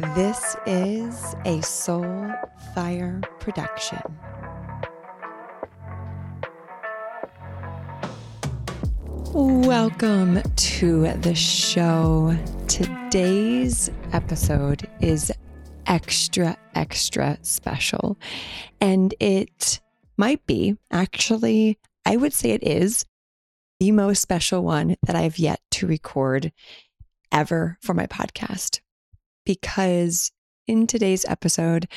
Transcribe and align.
This 0.00 0.56
is 0.64 1.34
a 1.44 1.60
Soul 1.60 2.32
Fire 2.74 3.20
production. 3.38 4.00
Welcome 9.34 10.40
to 10.56 11.12
the 11.18 11.34
show. 11.34 12.34
Today's 12.66 13.90
episode 14.14 14.88
is 15.02 15.30
extra, 15.84 16.56
extra 16.74 17.36
special. 17.42 18.18
And 18.80 19.14
it 19.20 19.80
might 20.16 20.46
be, 20.46 20.78
actually, 20.90 21.78
I 22.06 22.16
would 22.16 22.32
say 22.32 22.52
it 22.52 22.62
is 22.62 23.04
the 23.80 23.92
most 23.92 24.22
special 24.22 24.62
one 24.64 24.96
that 25.02 25.14
I've 25.14 25.38
yet 25.38 25.60
to 25.72 25.86
record 25.86 26.52
ever 27.30 27.76
for 27.82 27.92
my 27.92 28.06
podcast. 28.06 28.80
Because 29.50 30.30
in 30.68 30.86
today's 30.86 31.24
episode, 31.24 31.88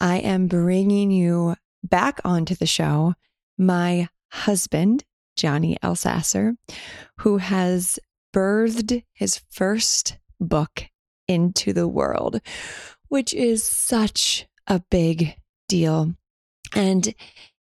I 0.00 0.16
am 0.16 0.46
bringing 0.46 1.10
you 1.10 1.56
back 1.84 2.22
onto 2.24 2.54
the 2.54 2.64
show 2.64 3.12
my 3.58 4.08
husband, 4.32 5.04
Johnny 5.36 5.76
Elsasser, 5.82 6.54
who 7.18 7.36
has 7.36 7.98
birthed 8.34 9.04
his 9.12 9.42
first 9.50 10.16
book 10.40 10.84
into 11.28 11.74
the 11.74 11.86
world, 11.86 12.40
which 13.08 13.34
is 13.34 13.62
such 13.62 14.46
a 14.66 14.80
big 14.90 15.34
deal. 15.68 16.14
And 16.74 17.14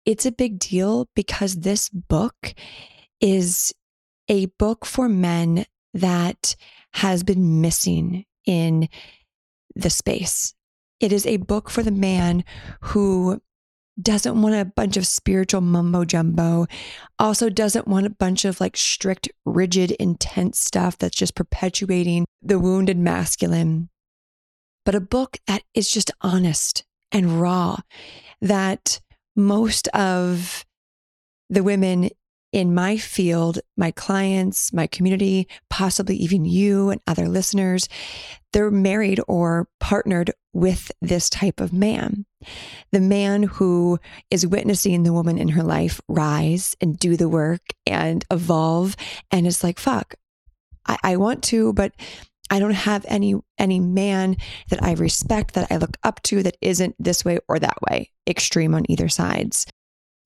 it's 0.05 0.25
a 0.25 0.33
big 0.33 0.59
deal 0.59 1.07
because 1.15 1.55
this 1.55 1.87
book 1.87 2.53
is 3.21 3.73
a 4.27 4.47
book 4.59 4.85
for 4.85 5.07
men 5.07 5.67
that 5.93 6.57
has 6.95 7.23
been 7.23 7.61
missing 7.61 8.25
in 8.45 8.89
the 9.75 9.89
space. 9.89 10.53
It 10.99 11.11
is 11.11 11.25
a 11.25 11.37
book 11.37 11.69
for 11.69 11.83
the 11.83 11.91
man 11.91 12.43
who 12.81 13.41
doesn't 14.01 14.41
want 14.41 14.55
a 14.55 14.65
bunch 14.65 14.97
of 14.97 15.05
spiritual 15.05 15.61
mumbo 15.61 16.05
jumbo, 16.05 16.67
also 17.19 17.49
doesn't 17.49 17.87
want 17.87 18.05
a 18.05 18.11
bunch 18.11 18.45
of 18.45 18.61
like 18.61 18.77
strict, 18.77 19.29
rigid, 19.45 19.91
intense 19.91 20.59
stuff 20.59 20.97
that's 20.97 21.17
just 21.17 21.35
perpetuating 21.35 22.25
the 22.41 22.59
wounded 22.59 22.97
masculine, 22.97 23.89
but 24.85 24.95
a 24.95 25.01
book 25.01 25.37
that 25.47 25.63
is 25.73 25.91
just 25.91 26.11
honest 26.21 26.83
and 27.11 27.41
raw, 27.41 27.77
that 28.41 29.01
most 29.35 29.87
of 29.89 30.65
the 31.49 31.63
women 31.63 32.09
in 32.51 32.73
my 32.73 32.97
field, 32.97 33.59
my 33.77 33.91
clients, 33.91 34.73
my 34.73 34.87
community, 34.87 35.47
possibly 35.69 36.15
even 36.17 36.45
you 36.45 36.89
and 36.89 37.01
other 37.07 37.27
listeners, 37.27 37.87
they're 38.51 38.71
married 38.71 39.21
or 39.27 39.67
partnered 39.79 40.31
with 40.53 40.91
this 41.01 41.29
type 41.29 41.61
of 41.61 41.71
man. 41.71 42.25
The 42.91 42.99
man 42.99 43.43
who 43.43 43.99
is 44.29 44.45
witnessing 44.45 45.03
the 45.03 45.13
woman 45.13 45.37
in 45.37 45.49
her 45.49 45.63
life 45.63 46.01
rise 46.07 46.75
and 46.81 46.97
do 46.97 47.15
the 47.15 47.29
work 47.29 47.61
and 47.85 48.25
evolve 48.29 48.97
and 49.31 49.47
is 49.47 49.63
like, 49.63 49.79
fuck, 49.79 50.15
I, 50.85 50.97
I 51.03 51.15
want 51.17 51.43
to, 51.45 51.71
but 51.73 51.93
I 52.49 52.59
don't 52.59 52.71
have 52.71 53.05
any 53.07 53.35
any 53.57 53.79
man 53.79 54.35
that 54.69 54.83
I 54.83 54.93
respect 54.93 55.53
that 55.53 55.71
I 55.71 55.77
look 55.77 55.95
up 56.03 56.21
to 56.23 56.43
that 56.43 56.57
isn't 56.59 56.95
this 56.99 57.23
way 57.23 57.39
or 57.47 57.59
that 57.59 57.77
way, 57.89 58.11
extreme 58.27 58.75
on 58.75 58.89
either 58.91 59.07
sides. 59.07 59.65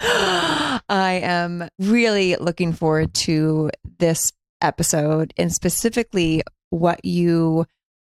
I 0.00 1.20
am 1.22 1.68
really 1.78 2.36
looking 2.36 2.72
forward 2.72 3.14
to 3.14 3.70
this 3.98 4.32
episode 4.60 5.32
and 5.36 5.52
specifically 5.52 6.42
what 6.70 7.04
you 7.04 7.66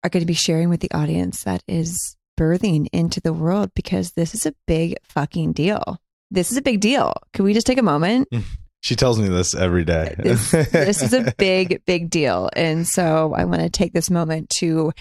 are 0.03 0.11
going 0.11 0.23
to 0.23 0.27
be 0.27 0.35
sharing 0.35 0.69
with 0.69 0.81
the 0.81 0.93
audience 0.93 1.45
that 1.45 1.63
is 1.69 2.17
birthing 2.39 2.89
into 2.93 3.21
the 3.21 3.33
world 3.33 3.71
because 3.75 4.13
this 4.13 4.35
is 4.35 4.47
a 4.47 4.55
big 4.67 4.97
fucking 5.05 5.53
deal. 5.53 5.99
This 6.31 6.51
is 6.51 6.57
a 6.57 6.63
big 6.63 6.81
deal. 6.81 7.15
Can 7.35 7.45
we 7.45 7.53
just 7.53 7.67
take 7.67 7.79
a 7.79 7.83
moment? 7.83 8.29
She 8.83 8.97
tells 8.97 9.21
me 9.21 9.29
this 9.29 9.55
every 9.55 9.85
day. 9.85 10.15
this, 10.19 10.53
this 10.53 11.03
is 11.03 11.13
a 11.13 11.35
big, 11.37 11.83
big 11.87 12.09
deal. 12.09 12.49
And 12.57 12.89
so 12.89 13.35
I 13.37 13.45
want 13.45 13.61
to 13.61 13.69
take 13.69 13.93
this 13.93 14.11
moment 14.11 14.49
to 14.61 14.93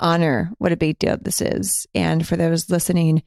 honor 0.00 0.50
what 0.56 0.72
a 0.72 0.78
big 0.78 0.98
deal 0.98 1.18
this 1.20 1.42
is. 1.42 1.86
And 1.94 2.26
for 2.26 2.36
those 2.36 2.70
listening, 2.70 3.22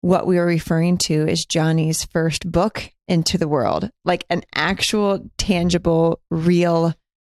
what 0.00 0.26
we 0.26 0.38
are 0.38 0.46
referring 0.46 0.98
to 0.98 1.28
is 1.28 1.44
Johnny's 1.44 2.04
first 2.04 2.50
book 2.50 2.90
into 3.08 3.38
the 3.38 3.48
world, 3.48 3.90
like 4.04 4.24
an 4.30 4.42
actual, 4.54 5.30
tangible, 5.38 6.20
real 6.30 6.94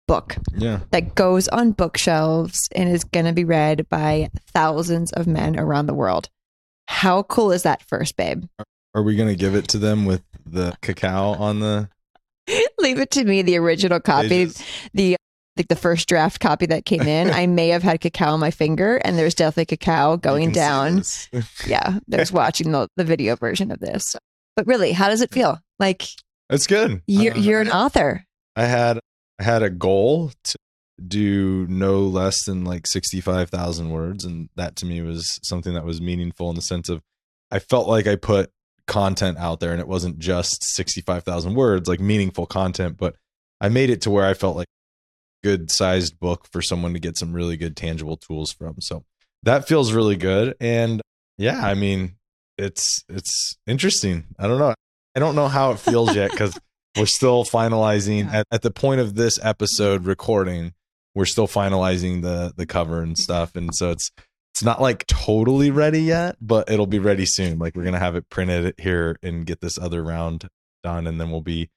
book 0.07 0.37
yeah. 0.57 0.81
that 0.91 1.15
goes 1.15 1.47
on 1.49 1.73
bookshelves 1.73 2.69
and 2.75 2.89
is 2.89 3.05
going 3.05 3.27
to 3.27 3.33
be 3.33 3.45
read 3.45 3.89
by 3.89 4.31
thousands 4.53 5.13
of 5.13 5.27
men 5.27 5.59
around 5.59 5.87
the 5.87 5.95
world. 5.95 6.29
How 6.89 7.23
cool 7.23 7.53
is 7.53 7.63
that 7.63 7.83
first, 7.87 8.17
babe? 8.17 8.45
Are 8.95 9.03
we 9.03 9.15
going 9.15 9.29
to 9.29 9.37
give 9.37 9.55
it 9.55 9.69
to 9.69 9.79
them 9.79 10.07
with 10.07 10.23
the 10.47 10.75
cacao 10.81 11.35
on 11.35 11.61
the? 11.61 11.91
Leave 12.79 12.99
it 12.99 13.11
to 13.13 13.25
me. 13.25 13.43
The 13.43 13.59
original 13.59 14.01
copy, 14.01 14.29
pages. 14.29 14.65
the 14.95 15.17
like 15.59 15.69
the 15.69 15.77
first 15.77 16.09
draft 16.09 16.41
copy 16.41 16.67
that 16.67 16.85
came 16.85 17.03
in, 17.03 17.31
I 17.31 17.47
may 17.49 17.69
have 17.69 17.83
had 17.83 18.01
cacao 18.01 18.33
on 18.33 18.41
my 18.41 18.51
finger, 18.51 18.97
and 18.99 19.19
there's 19.19 19.35
definitely 19.35 19.77
cacao 19.77 20.17
going 20.17 20.53
down. 20.53 21.03
yeah, 21.67 21.99
there's 22.07 22.33
watching 22.33 22.73
the, 22.73 22.89
the 22.97 23.05
video 23.05 23.37
version 23.37 23.71
of 23.71 23.81
this. 23.81 24.17
But 24.57 24.67
really, 24.67 24.93
how 24.93 25.09
does 25.09 25.21
it 25.21 25.31
feel? 25.31 25.59
Like 25.79 26.05
it's 26.51 26.67
good. 26.67 27.03
You're, 27.07 27.35
uh, 27.35 27.39
you're 27.39 27.61
an 27.61 27.71
author. 27.71 28.25
I 28.57 28.65
had 28.65 28.99
I 29.39 29.45
had 29.45 29.63
a 29.63 29.71
goal 29.71 30.33
to 30.45 30.59
do 31.07 31.67
no 31.69 32.01
less 32.01 32.45
than 32.45 32.65
like 32.65 32.87
sixty 32.87 33.21
five 33.21 33.51
thousand 33.51 33.91
words, 33.91 34.25
and 34.25 34.49
that 34.57 34.77
to 34.77 34.87
me 34.87 35.01
was 35.03 35.39
something 35.43 35.75
that 35.75 35.85
was 35.85 36.01
meaningful 36.01 36.51
in 36.51 36.57
the 36.57 36.63
sense 36.63 36.89
of 36.89 37.01
I 37.51 37.59
felt 37.59 37.89
like 37.89 38.07
I 38.07 38.17
put 38.17 38.51
content 38.89 39.39
out 39.39 39.61
there 39.61 39.71
and 39.71 39.81
it 39.81 39.87
wasn't 39.87 40.19
just 40.19 40.65
65,000 40.65 41.55
words, 41.55 41.89
like 41.89 42.01
meaningful 42.01 42.47
content, 42.47 42.97
but 42.97 43.15
I 43.61 43.69
made 43.69 43.91
it 43.91 44.01
to 44.03 44.11
where 44.11 44.27
I 44.27 44.35
felt 44.35 44.57
like 44.57 44.67
good 45.43 45.71
sized 45.71 46.19
book 46.19 46.47
for 46.51 46.61
someone 46.63 46.93
to 46.95 46.99
get 46.99 47.17
some 47.17 47.33
really 47.33 47.57
good 47.57 47.77
tangible 47.77 48.17
tools 48.17 48.53
from. 48.53 48.77
So 48.81 49.05
that 49.43 49.69
feels 49.69 49.93
really 49.93 50.17
good. 50.17 50.55
And 50.61 51.01
yeah, 51.37 51.65
I 51.65 51.75
mean, 51.75 52.17
it's 52.57 53.05
it's 53.09 53.57
interesting. 53.67 54.25
I 54.39 54.47
don't 54.49 54.59
know. 54.59 54.75
I 55.15 55.21
don't 55.21 55.35
know 55.35 55.49
how 55.49 55.71
it 55.73 55.79
feels 55.79 56.15
yet 56.15 56.31
because 56.31 56.59
we're 56.97 57.07
still 57.07 57.45
finalizing 57.45 58.25
Yeah. 58.25 58.41
at, 58.41 58.47
at 58.51 58.63
the 58.63 58.71
point 58.71 59.01
of 59.01 59.15
this 59.15 59.39
episode 59.43 60.05
recording. 60.05 60.75
We're 61.15 61.25
still 61.25 61.49
finalizing 61.49 62.23
the 62.23 62.53
the 62.57 62.67
cover 62.67 63.01
and 63.01 63.13
mm-hmm. 63.13 63.23
stuff, 63.23 63.57
and 63.57 63.75
so 63.75 63.91
it's 63.91 64.11
it's 64.53 64.63
not 64.63 64.81
like 64.81 65.07
totally 65.07 65.71
ready 65.71 66.03
yet, 66.03 66.37
but 66.41 66.71
it'll 66.71 66.87
be 66.87 66.99
ready 66.99 67.27
soon. 67.27 67.59
Like 67.59 67.75
we're 67.77 67.85
gonna 67.85 67.99
have 67.99 68.17
it 68.17 68.29
printed 68.29 68.75
here 68.79 69.17
and 69.23 69.47
get 69.47 69.61
this 69.61 69.79
other 69.79 70.03
round 70.03 70.49
done, 70.83 71.07
and 71.07 71.21
then 71.21 71.31
we'll 71.31 71.41
be. 71.41 71.71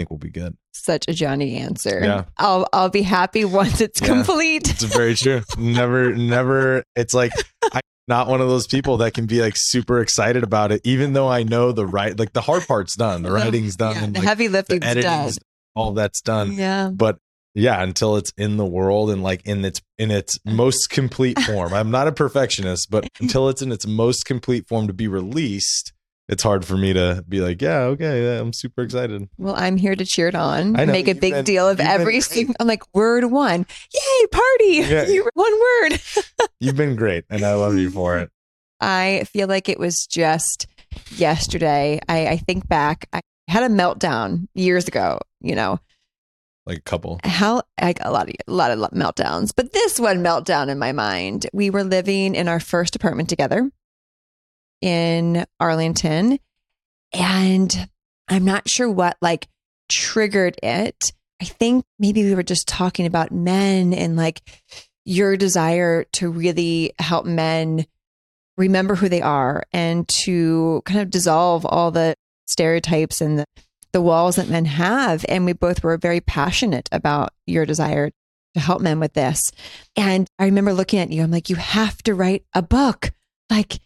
I 0.00 0.02
think 0.02 0.10
we'll 0.10 0.18
be 0.18 0.30
good. 0.30 0.56
Such 0.72 1.04
a 1.08 1.12
Johnny 1.12 1.56
answer. 1.56 2.00
Yeah. 2.02 2.24
I'll 2.38 2.66
I'll 2.72 2.88
be 2.88 3.02
happy 3.02 3.44
once 3.44 3.82
it's 3.82 4.00
Yeah. 4.00 4.06
complete. 4.08 4.70
It's 4.70 4.82
very 4.82 5.14
true. 5.14 5.42
Never, 5.58 6.14
never. 6.14 6.84
It's 6.96 7.12
like 7.12 7.32
I'm 7.72 7.82
not 8.08 8.28
one 8.28 8.40
of 8.40 8.48
those 8.48 8.66
people 8.66 8.96
that 8.98 9.12
can 9.12 9.26
be 9.26 9.42
like 9.42 9.54
super 9.56 10.00
excited 10.00 10.42
about 10.42 10.72
it, 10.72 10.80
even 10.84 11.12
though 11.12 11.28
I 11.28 11.42
know 11.42 11.72
the 11.72 11.86
right, 11.86 12.18
like 12.18 12.32
the 12.32 12.40
hard 12.40 12.66
part's 12.66 12.96
done, 12.96 13.22
the 13.22 13.30
writing's 13.30 13.76
done, 13.76 13.94
Yeah, 13.94 14.06
the 14.06 14.12
like, 14.20 14.22
heavy 14.22 14.46
the 14.46 14.52
lifting's 14.54 14.80
done. 14.80 14.90
editing's 14.96 15.38
all 15.76 15.92
that's 15.92 16.22
done. 16.22 16.52
Yeah. 16.52 16.88
But 16.88 17.18
yeah, 17.54 17.82
until 17.82 18.16
it's 18.16 18.32
in 18.38 18.56
the 18.56 18.64
world 18.64 19.10
and 19.10 19.22
like 19.22 19.44
in 19.44 19.62
its 19.66 19.82
in 19.98 20.10
its 20.10 20.38
most 20.46 20.88
complete 20.88 21.38
form. 21.40 21.74
I'm 21.74 21.90
not 21.90 22.08
a 22.08 22.12
perfectionist, 22.12 22.88
but 22.90 23.06
until 23.20 23.50
it's 23.50 23.60
in 23.60 23.70
its 23.70 23.86
most 23.86 24.24
complete 24.24 24.66
form 24.66 24.86
to 24.86 24.94
be 24.94 25.08
released, 25.08 25.92
it's 26.30 26.42
hard 26.42 26.64
for 26.64 26.76
me 26.76 26.92
to 26.92 27.22
be 27.28 27.40
like, 27.40 27.60
yeah, 27.60 27.80
okay, 27.80 28.22
yeah, 28.24 28.40
I'm 28.40 28.52
super 28.52 28.82
excited. 28.82 29.28
Well, 29.36 29.54
I'm 29.56 29.76
here 29.76 29.94
to 29.96 30.04
cheer 30.06 30.28
it 30.28 30.34
on. 30.34 30.78
I 30.78 30.84
know, 30.86 30.92
Make 30.92 31.08
a 31.08 31.14
big 31.14 31.32
been- 31.34 31.44
deal 31.44 31.68
of 31.68 31.80
every 31.80 32.20
single. 32.20 32.54
I'm 32.60 32.66
like 32.68 32.82
word 32.94 33.24
one. 33.24 33.66
Yay, 33.92 34.26
party! 34.30 34.90
Yeah. 34.92 35.06
You- 35.08 35.28
one 35.34 35.52
word. 35.52 36.00
You've 36.60 36.76
been 36.76 36.96
great, 36.96 37.24
and 37.30 37.42
I 37.44 37.54
love 37.54 37.74
you 37.76 37.90
for 37.90 38.18
it. 38.18 38.30
I 38.80 39.24
feel 39.32 39.48
like 39.48 39.68
it 39.68 39.78
was 39.78 40.06
just 40.10 40.66
yesterday. 41.16 42.00
I, 42.08 42.26
I 42.28 42.36
think 42.38 42.66
back. 42.68 43.08
I 43.12 43.20
had 43.48 43.62
a 43.64 43.68
meltdown 43.74 44.46
years 44.54 44.88
ago. 44.88 45.18
You 45.40 45.54
know 45.54 45.80
Like 46.66 46.78
a 46.78 46.82
couple. 46.82 47.18
how 47.24 47.62
like 47.80 47.98
a 48.02 48.10
lot 48.12 48.28
of 48.28 48.34
a 48.46 48.52
lot 48.52 48.70
of 48.70 48.78
meltdowns, 48.92 49.52
but 49.54 49.72
this 49.72 49.98
one 49.98 50.18
meltdown 50.22 50.68
in 50.68 50.78
my 50.78 50.92
mind. 50.92 51.46
We 51.52 51.70
were 51.70 51.84
living 51.84 52.34
in 52.34 52.46
our 52.48 52.60
first 52.60 52.94
apartment 52.96 53.28
together 53.28 53.70
in 54.80 55.44
Arlington, 55.58 56.38
and 57.12 57.88
I'm 58.28 58.44
not 58.44 58.68
sure 58.68 58.90
what 58.90 59.16
like 59.20 59.48
triggered 59.88 60.56
it. 60.62 61.12
I 61.40 61.44
think 61.44 61.84
maybe 61.98 62.22
we 62.24 62.34
were 62.34 62.42
just 62.42 62.68
talking 62.68 63.06
about 63.06 63.32
men 63.32 63.92
and 63.92 64.16
like 64.16 64.42
your 65.04 65.36
desire 65.36 66.04
to 66.12 66.30
really 66.30 66.92
help 66.98 67.24
men 67.24 67.86
remember 68.56 68.94
who 68.94 69.08
they 69.08 69.22
are 69.22 69.64
and 69.72 70.06
to 70.06 70.82
kind 70.84 71.00
of 71.00 71.10
dissolve 71.10 71.64
all 71.64 71.90
the 71.90 72.14
stereotypes 72.46 73.20
and 73.20 73.38
the, 73.38 73.46
the 73.92 74.02
walls 74.02 74.36
that 74.36 74.48
men 74.48 74.66
have. 74.66 75.24
And 75.28 75.46
we 75.46 75.54
both 75.54 75.82
were 75.82 75.96
very 75.96 76.20
passionate 76.20 76.88
about 76.92 77.32
your 77.46 77.64
desire 77.64 78.10
to 78.54 78.60
help 78.60 78.82
men 78.82 79.00
with 79.00 79.14
this. 79.14 79.50
And 79.96 80.28
I 80.38 80.44
remember 80.44 80.74
looking 80.74 80.98
at 80.98 81.10
you, 81.10 81.22
I'm 81.22 81.30
like, 81.30 81.48
you 81.48 81.56
have 81.56 82.02
to 82.02 82.14
write 82.14 82.44
a 82.54 82.62
book. 82.62 83.12
Like, 83.48 83.80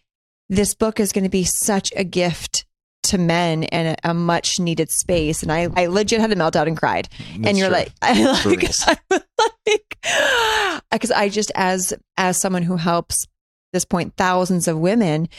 this 0.49 0.73
book 0.73 0.99
is 0.99 1.11
going 1.11 1.23
to 1.23 1.29
be 1.29 1.43
such 1.43 1.91
a 1.95 2.03
gift 2.03 2.65
to 3.03 3.17
men 3.17 3.63
and 3.65 3.97
a, 4.03 4.11
a 4.11 4.13
much 4.13 4.59
needed 4.59 4.89
space. 4.89 5.43
And 5.43 5.51
I, 5.51 5.67
I 5.75 5.87
legit 5.87 6.19
had 6.19 6.31
a 6.31 6.35
meltdown 6.35 6.67
and 6.67 6.77
cried 6.77 7.07
and 7.43 7.57
you're 7.57 7.67
true. 7.67 7.77
like, 7.77 7.91
I 8.01 8.23
like, 8.23 8.45
reals. 8.45 8.83
I 8.87 8.97
was 9.09 9.21
like, 9.67 10.83
because 10.91 11.11
I 11.11 11.29
just 11.29 11.51
as 11.55 11.93
as 12.17 12.39
someone 12.39 12.63
who 12.63 12.77
helps 12.77 13.25
this 13.73 13.85
point 13.85 14.13
thousands 14.17 14.67
of 14.67 14.79
women, 14.79 15.29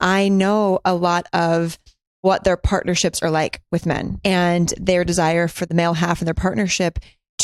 I 0.00 0.28
know 0.28 0.80
a 0.84 0.94
lot 0.94 1.26
of 1.32 1.78
what 2.20 2.44
their 2.44 2.56
partnerships 2.56 3.22
are 3.22 3.30
like 3.30 3.62
with 3.70 3.86
men 3.86 4.20
and 4.24 4.72
their 4.78 5.04
desire 5.04 5.48
for 5.48 5.66
the 5.66 5.74
male 5.74 5.94
half 5.94 6.20
in 6.20 6.24
their 6.24 6.34
partnership 6.34 6.98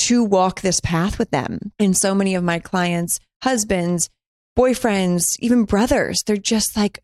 to 0.06 0.25
walk 0.25 0.61
this 0.61 0.81
path 0.81 1.19
with 1.19 1.31
them. 1.31 1.72
And 1.78 1.96
so 1.96 2.14
many 2.14 2.34
of 2.34 2.43
my 2.43 2.58
clients, 2.58 3.20
husbands, 3.43 4.11
boyfriends, 4.56 5.36
even 5.40 5.64
brothers, 5.64 6.22
they're 6.26 6.36
just 6.36 6.76
like, 6.76 7.00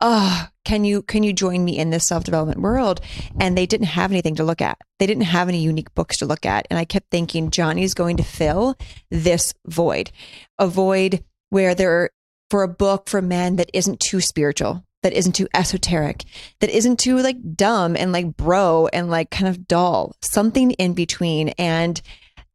oh, 0.00 0.48
can 0.64 0.84
you 0.84 1.02
can 1.02 1.22
you 1.22 1.32
join 1.32 1.64
me 1.64 1.78
in 1.78 1.90
this 1.90 2.06
self-development 2.06 2.60
world? 2.60 3.00
And 3.40 3.56
they 3.56 3.66
didn't 3.66 3.86
have 3.86 4.10
anything 4.10 4.36
to 4.36 4.44
look 4.44 4.60
at. 4.60 4.78
They 4.98 5.06
didn't 5.06 5.24
have 5.24 5.48
any 5.48 5.62
unique 5.62 5.94
books 5.94 6.18
to 6.18 6.26
look 6.26 6.44
at. 6.44 6.66
And 6.70 6.78
I 6.78 6.84
kept 6.84 7.10
thinking 7.10 7.50
Johnny's 7.50 7.94
going 7.94 8.16
to 8.18 8.22
fill 8.22 8.76
this 9.10 9.54
void. 9.66 10.10
A 10.58 10.66
void 10.66 11.24
where 11.50 11.74
there 11.74 12.10
for 12.50 12.62
a 12.62 12.68
book 12.68 13.08
for 13.08 13.22
men 13.22 13.56
that 13.56 13.70
isn't 13.72 14.00
too 14.00 14.20
spiritual, 14.20 14.84
that 15.02 15.12
isn't 15.12 15.32
too 15.32 15.48
esoteric, 15.54 16.24
that 16.60 16.70
isn't 16.70 16.98
too 16.98 17.18
like 17.18 17.36
dumb 17.54 17.96
and 17.96 18.12
like 18.12 18.36
bro 18.36 18.88
and 18.92 19.10
like 19.10 19.30
kind 19.30 19.48
of 19.48 19.66
dull, 19.66 20.14
something 20.20 20.72
in 20.72 20.92
between. 20.94 21.48
And 21.50 22.00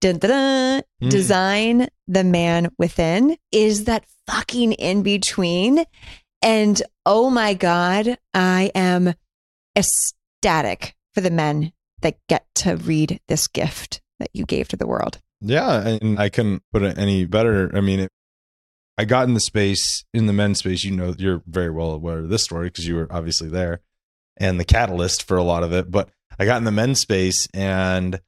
dun, 0.02 0.18
dun, 0.18 0.30
dun, 0.30 0.84
Mm. 1.02 1.10
design 1.12 1.88
the 2.08 2.24
man 2.24 2.70
within 2.80 3.38
is 3.52 3.84
that 3.86 4.06
fucking 4.26 4.74
in 4.74 5.04
between. 5.04 5.84
And 6.42 6.82
oh 7.06 7.30
my 7.30 7.54
God, 7.54 8.18
I 8.34 8.72
am 8.74 9.14
ecstatic 9.76 10.96
for 11.14 11.22
the 11.22 11.32
men 11.32 11.72
that 12.02 12.18
get 12.28 12.46
to 12.56 12.76
read 12.78 13.20
this 13.28 13.48
gift 13.48 14.02
that 14.20 14.30
you 14.34 14.46
gave 14.46 14.68
to 14.70 14.78
the 14.78 14.88
world. 14.88 15.20
Yeah, 15.42 15.88
and 15.88 16.20
I 16.20 16.30
couldn't 16.30 16.64
put 16.72 16.82
it 16.82 16.98
any 16.98 17.26
better. 17.26 17.70
I 17.76 17.82
mean, 17.82 18.00
it, 18.02 18.12
I 18.98 19.06
got 19.06 19.28
in 19.28 19.34
the 19.36 19.40
space 19.40 20.04
in 20.14 20.26
the 20.26 20.34
men's 20.34 20.60
space. 20.60 20.84
You 20.84 20.96
know, 20.96 21.14
you're 21.18 21.44
very 21.46 21.70
well 21.70 21.92
aware 21.92 22.20
of 22.20 22.30
this 22.30 22.44
story 22.44 22.68
because 22.70 22.88
you 22.88 22.96
were 22.96 23.08
obviously 23.12 23.50
there 23.50 23.82
and 24.38 24.60
the 24.60 24.66
catalyst 24.66 25.28
for 25.28 25.38
a 25.38 25.44
lot 25.44 25.64
of 25.64 25.72
it. 25.74 25.92
But 25.92 26.10
I 26.40 26.46
got 26.46 26.58
in 26.58 26.64
the 26.64 26.72
men's 26.72 27.00
space 27.00 27.48
and 27.54 28.20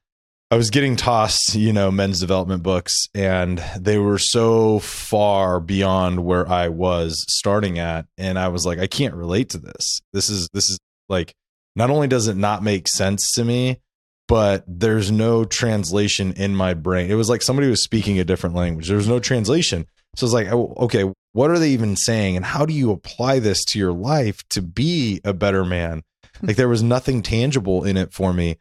I 0.52 0.56
was 0.56 0.70
getting 0.70 0.96
tossed, 0.96 1.54
you 1.54 1.72
know, 1.72 1.92
men's 1.92 2.18
development 2.18 2.64
books, 2.64 3.06
and 3.14 3.62
they 3.78 3.98
were 3.98 4.18
so 4.18 4.80
far 4.80 5.60
beyond 5.60 6.24
where 6.24 6.48
I 6.48 6.68
was 6.68 7.24
starting 7.28 7.78
at, 7.78 8.06
and 8.18 8.36
I 8.36 8.48
was 8.48 8.66
like, 8.66 8.80
I 8.80 8.88
can't 8.88 9.14
relate 9.14 9.50
to 9.50 9.58
this. 9.58 10.00
This 10.12 10.28
is 10.28 10.48
this 10.52 10.68
is 10.68 10.78
like, 11.08 11.34
not 11.76 11.90
only 11.90 12.08
does 12.08 12.26
it 12.26 12.36
not 12.36 12.64
make 12.64 12.88
sense 12.88 13.32
to 13.34 13.44
me, 13.44 13.80
but 14.26 14.64
there's 14.66 15.12
no 15.12 15.44
translation 15.44 16.32
in 16.32 16.56
my 16.56 16.74
brain. 16.74 17.10
It 17.10 17.14
was 17.14 17.28
like 17.28 17.42
somebody 17.42 17.68
was 17.68 17.84
speaking 17.84 18.18
a 18.18 18.24
different 18.24 18.56
language. 18.56 18.88
There 18.88 18.96
was 18.96 19.08
no 19.08 19.20
translation. 19.20 19.86
So 20.16 20.26
it's 20.26 20.34
like, 20.34 20.48
oh, 20.48 20.74
okay, 20.78 21.12
what 21.32 21.50
are 21.50 21.60
they 21.60 21.70
even 21.70 21.94
saying? 21.94 22.34
And 22.34 22.44
how 22.44 22.66
do 22.66 22.72
you 22.74 22.90
apply 22.90 23.38
this 23.38 23.64
to 23.66 23.78
your 23.78 23.92
life 23.92 24.42
to 24.48 24.62
be 24.62 25.20
a 25.24 25.32
better 25.32 25.64
man? 25.64 26.02
Like 26.42 26.56
there 26.56 26.68
was 26.70 26.82
nothing 26.82 27.20
tangible 27.20 27.84
in 27.84 27.98
it 27.98 28.14
for 28.14 28.32
me. 28.32 28.56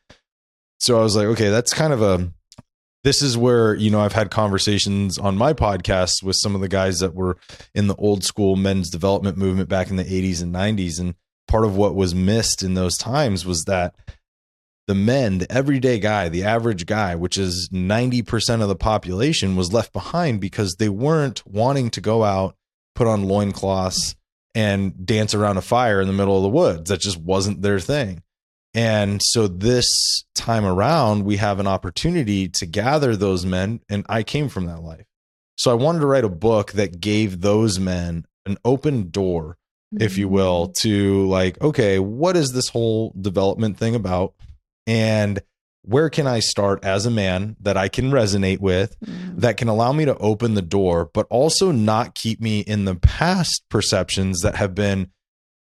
So 0.80 0.98
I 0.98 1.04
was 1.04 1.16
like, 1.16 1.28
okay, 1.28 1.50
that's 1.50 1.74
kind 1.74 1.94
of 1.94 2.02
a, 2.02 2.32
this 3.04 3.22
is 3.22 3.38
where, 3.38 3.76
you 3.76 3.90
know, 3.90 4.02
I've 4.02 4.14
had 4.14 4.32
conversations 4.32 5.18
on 5.18 5.38
my 5.38 5.54
podcast 5.54 6.24
with 6.24 6.38
some 6.38 6.56
of 6.56 6.62
the 6.62 6.68
guys 6.68 7.00
that 7.00 7.14
were 7.14 7.38
in 7.74 7.88
the 7.88 7.96
old 7.96 8.24
school 8.24 8.56
men's 8.56 8.90
development 8.90 9.38
movement 9.38 9.70
back 9.70 9.90
in 9.90 9.98
the 9.98 10.04
80s 10.04 10.42
and 10.42 10.54
90s. 10.54 11.00
And 11.00 11.16
part 11.48 11.66
of 11.66 11.76
what 11.76 11.96
was 11.96 12.16
missed 12.16 12.64
in 12.64 12.74
those 12.74 12.98
times 12.98 13.46
was 13.46 13.66
that 13.66 13.94
the 14.88 14.96
men, 14.96 15.38
the 15.38 15.52
everyday 15.52 16.00
guy, 16.00 16.30
the 16.30 16.44
average 16.44 16.86
guy, 16.86 17.14
which 17.16 17.38
is 17.38 17.70
90% 17.72 18.62
of 18.62 18.70
the 18.70 18.76
population, 18.76 19.56
was 19.56 19.72
left 19.72 19.94
behind 19.94 20.42
because 20.42 20.76
they 20.80 20.90
weren't 20.90 21.46
wanting 21.46 21.90
to 21.92 22.02
go 22.02 22.24
out, 22.24 22.56
put 22.96 23.06
on 23.06 23.26
loincloths, 23.26 24.16
and 24.56 25.06
dance 25.06 25.36
around 25.36 25.58
a 25.58 25.62
fire 25.62 26.02
in 26.02 26.08
the 26.08 26.14
middle 26.14 26.38
of 26.38 26.44
the 26.44 26.50
woods. 26.50 26.90
That 26.90 27.02
just 27.02 27.18
wasn't 27.18 27.62
their 27.62 27.80
thing. 27.80 28.24
And 28.74 29.22
so 29.24 29.48
this 29.48 30.24
time 30.36 30.66
around, 30.66 31.26
we 31.26 31.38
have 31.38 31.60
an 31.60 31.68
opportunity 31.68 32.48
to 32.50 32.66
gather 32.66 33.16
those 33.16 33.46
men. 33.46 33.82
And 33.90 34.06
I 34.08 34.24
came 34.24 34.48
from 34.50 34.66
that 34.68 34.82
life. 34.84 35.06
So 35.58 35.72
I 35.72 35.76
wanted 35.76 36.00
to 36.00 36.08
write 36.08 36.24
a 36.24 36.30
book 36.30 36.74
that 36.74 37.02
gave 37.02 37.42
those 37.42 37.80
men 37.80 38.26
an 38.46 38.58
open 38.64 39.10
door 39.10 39.58
if 39.98 40.20
you 40.20 40.28
will, 40.28 40.68
to 40.68 41.28
like, 41.30 41.60
okay, 41.62 41.98
what 41.98 42.38
is 42.38 42.52
this 42.52 42.70
whole 42.70 43.12
development 43.20 43.78
thing 43.78 43.96
about? 43.96 44.36
And 44.86 45.40
where 45.82 46.12
can 46.12 46.28
I 46.28 46.42
start 46.42 46.86
as 46.86 47.08
a 47.08 47.12
man 47.12 47.56
that 47.62 47.76
I 47.76 47.88
can 47.88 48.12
resonate 48.12 48.60
with, 48.60 48.96
Mhm. 49.00 49.40
that 49.40 49.58
can 49.58 49.68
allow 49.68 49.92
me 49.92 50.06
to 50.06 50.16
open 50.18 50.54
the 50.54 50.62
door, 50.62 51.10
but 51.12 51.26
also 51.32 51.72
not 51.72 52.14
keep 52.14 52.40
me 52.40 52.60
in 52.60 52.86
the 52.86 52.94
past 52.96 53.64
perceptions 53.70 54.42
that 54.42 54.56
have 54.58 54.76
been 54.76 55.08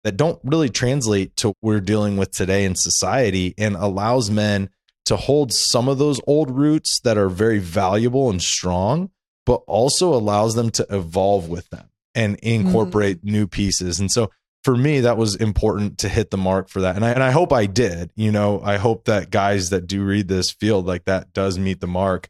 that 0.04 0.18
don't 0.18 0.40
really 0.44 0.70
translate 0.70 1.36
to 1.38 1.50
what 1.50 1.58
we're 1.62 1.80
dealing 1.80 2.18
with 2.18 2.32
today 2.32 2.66
in 2.66 2.76
society 2.76 3.54
and 3.58 3.76
allows 3.76 4.30
men 4.30 4.70
to 5.06 5.16
hold 5.16 5.52
some 5.52 5.88
of 5.88 5.98
those 5.98 6.22
old 6.28 6.52
roots 6.52 7.00
that 7.02 7.18
are 7.18 7.30
very 7.30 7.60
valuable 7.60 8.30
and 8.30 8.42
strong, 8.42 9.10
but 9.46 9.62
also 9.68 10.14
allows 10.14 10.56
them 10.56 10.70
to 10.70 10.86
evolve 10.90 11.50
with 11.50 11.70
them 11.70 11.90
and 12.16 12.36
incorporate 12.38 13.18
mm-hmm. 13.18 13.32
new 13.32 13.48
pieces. 13.48 14.00
And 14.00 14.12
so 14.12 14.30
for 14.64 14.76
me, 14.76 15.02
that 15.02 15.18
was 15.18 15.36
important 15.36 16.00
to 16.00 16.10
hit 16.10 16.32
the 16.32 16.38
mark 16.38 16.70
for 16.70 16.82
that. 16.82 16.96
And 16.96 17.06
I, 17.06 17.12
and 17.12 17.24
I 17.24 17.32
hope 17.32 17.54
I 17.54 17.66
did, 17.66 18.12
you 18.16 18.32
know, 18.32 18.62
I 18.64 18.78
hope 18.78 19.06
that 19.06 19.30
guys 19.30 19.70
that 19.70 19.88
do 19.88 20.04
read 20.04 20.28
this 20.28 20.52
feel 20.52 20.82
like 20.82 21.06
that 21.06 21.34
does 21.34 21.58
meet 21.58 21.80
the 21.80 21.88
mark 21.88 22.30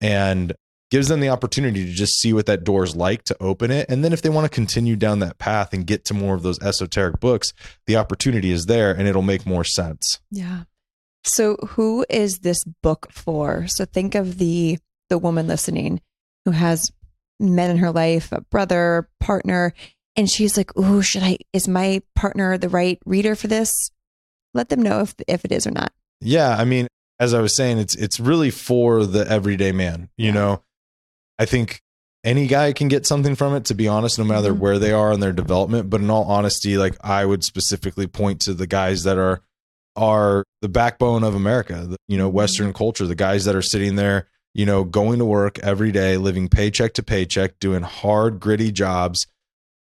and 0.00 0.54
gives 0.94 1.08
them 1.08 1.18
the 1.18 1.28
opportunity 1.28 1.84
to 1.84 1.90
just 1.90 2.20
see 2.20 2.32
what 2.32 2.46
that 2.46 2.62
door 2.62 2.84
is 2.84 2.94
like 2.94 3.24
to 3.24 3.36
open 3.42 3.72
it. 3.72 3.84
And 3.88 4.04
then 4.04 4.12
if 4.12 4.22
they 4.22 4.28
want 4.28 4.44
to 4.44 4.48
continue 4.48 4.94
down 4.94 5.18
that 5.18 5.38
path 5.38 5.72
and 5.72 5.84
get 5.84 6.04
to 6.04 6.14
more 6.14 6.36
of 6.36 6.44
those 6.44 6.62
esoteric 6.62 7.18
books, 7.18 7.52
the 7.88 7.96
opportunity 7.96 8.52
is 8.52 8.66
there 8.66 8.92
and 8.92 9.08
it'll 9.08 9.20
make 9.20 9.44
more 9.44 9.64
sense. 9.64 10.20
Yeah. 10.30 10.62
So 11.24 11.56
who 11.70 12.06
is 12.08 12.38
this 12.38 12.62
book 12.62 13.08
for? 13.10 13.66
So 13.66 13.86
think 13.86 14.14
of 14.14 14.38
the 14.38 14.78
the 15.08 15.18
woman 15.18 15.48
listening 15.48 16.00
who 16.44 16.52
has 16.52 16.92
men 17.40 17.72
in 17.72 17.78
her 17.78 17.90
life, 17.90 18.30
a 18.30 18.42
brother, 18.42 19.08
partner, 19.18 19.72
and 20.14 20.30
she's 20.30 20.56
like, 20.56 20.70
"Oh, 20.76 21.00
should 21.00 21.24
I 21.24 21.38
is 21.52 21.66
my 21.66 22.02
partner 22.14 22.56
the 22.56 22.68
right 22.68 23.00
reader 23.04 23.34
for 23.34 23.48
this?" 23.48 23.90
Let 24.54 24.68
them 24.68 24.80
know 24.80 25.00
if 25.00 25.16
if 25.26 25.44
it 25.44 25.50
is 25.50 25.66
or 25.66 25.72
not. 25.72 25.92
Yeah, 26.20 26.54
I 26.56 26.64
mean, 26.64 26.86
as 27.18 27.34
I 27.34 27.40
was 27.40 27.56
saying, 27.56 27.78
it's 27.78 27.96
it's 27.96 28.20
really 28.20 28.52
for 28.52 29.04
the 29.04 29.28
everyday 29.28 29.72
man, 29.72 30.08
you 30.16 30.30
know. 30.30 30.62
I 31.38 31.44
think 31.46 31.80
any 32.24 32.46
guy 32.46 32.72
can 32.72 32.88
get 32.88 33.06
something 33.06 33.34
from 33.34 33.54
it 33.54 33.66
to 33.66 33.74
be 33.74 33.86
honest 33.86 34.18
no 34.18 34.24
matter 34.24 34.54
Mhm. 34.54 34.58
where 34.58 34.78
they 34.78 34.92
are 34.92 35.12
in 35.12 35.20
their 35.20 35.32
development 35.32 35.90
but 35.90 36.00
in 36.00 36.08
all 36.08 36.24
honesty 36.24 36.78
like 36.78 36.96
i 37.02 37.22
would 37.24 37.44
specifically 37.44 38.06
point 38.06 38.40
to 38.40 38.54
the 38.54 38.66
guys 38.66 39.02
that 39.02 39.18
are 39.18 39.42
are 39.94 40.42
the 40.62 40.68
backbone 40.70 41.22
of 41.22 41.34
america 41.34 41.86
the, 41.86 41.96
you 42.08 42.16
know 42.16 42.30
Mhm. 42.30 42.34
western 42.34 42.72
culture 42.72 43.06
the 43.06 43.14
guys 43.14 43.44
that 43.44 43.54
are 43.54 43.60
sitting 43.60 43.96
there 43.96 44.26
you 44.54 44.64
know 44.64 44.84
going 44.84 45.18
to 45.18 45.24
work 45.26 45.58
every 45.58 45.92
day 45.92 46.16
living 46.16 46.48
paycheck 46.48 46.94
to 46.94 47.02
paycheck 47.02 47.58
doing 47.60 47.82
hard 47.82 48.40
gritty 48.40 48.72
jobs 48.72 49.26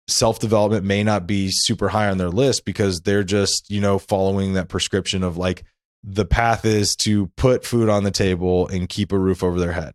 self 0.08 0.40
development 0.40 0.86
may 0.86 1.04
not 1.04 1.28
be 1.28 1.50
super 1.52 1.90
high 1.90 2.10
on 2.10 2.18
their 2.18 2.30
list 2.30 2.64
because 2.64 3.02
they're 3.02 3.24
just 3.26 3.70
you 3.70 3.82
know 3.82 4.00
following 4.00 4.54
that 4.54 4.70
prescription 4.70 5.22
of 5.22 5.36
like 5.36 5.66
the 6.02 6.26
path 6.26 6.64
is 6.64 6.96
to 6.96 7.28
put 7.36 7.66
food 7.66 7.90
on 7.90 8.04
the 8.06 8.12
table 8.12 8.68
and 8.70 8.88
keep 8.88 9.12
a 9.12 9.20
roof 9.20 9.44
over 9.44 9.60
their 9.60 9.74
head 9.74 9.94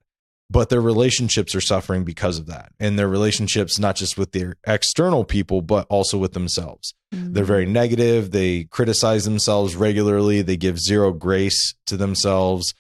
but 0.49 0.69
their 0.69 0.81
relationships 0.81 1.55
are 1.55 1.61
suffering 1.61 2.05
because 2.05 2.39
of 2.39 2.47
that. 2.47 2.73
And 2.79 2.99
their 2.99 3.09
relationships 3.09 3.79
not 3.79 3.97
just 3.97 4.17
with 4.17 4.33
their 4.33 4.57
external 4.67 5.25
people 5.25 5.61
but 5.61 5.87
also 5.89 6.19
with 6.19 6.33
themselves. 6.33 6.95
They're 7.13 7.45
very 7.45 7.67
negative. 7.67 8.31
They 8.31 8.65
criticize 8.65 9.25
themselves 9.25 9.75
regularly. 9.77 10.43
They 10.43 10.57
give 10.57 10.79
zero 10.79 11.13
grace 11.13 11.75
to 11.87 11.97
themselves. 11.97 12.75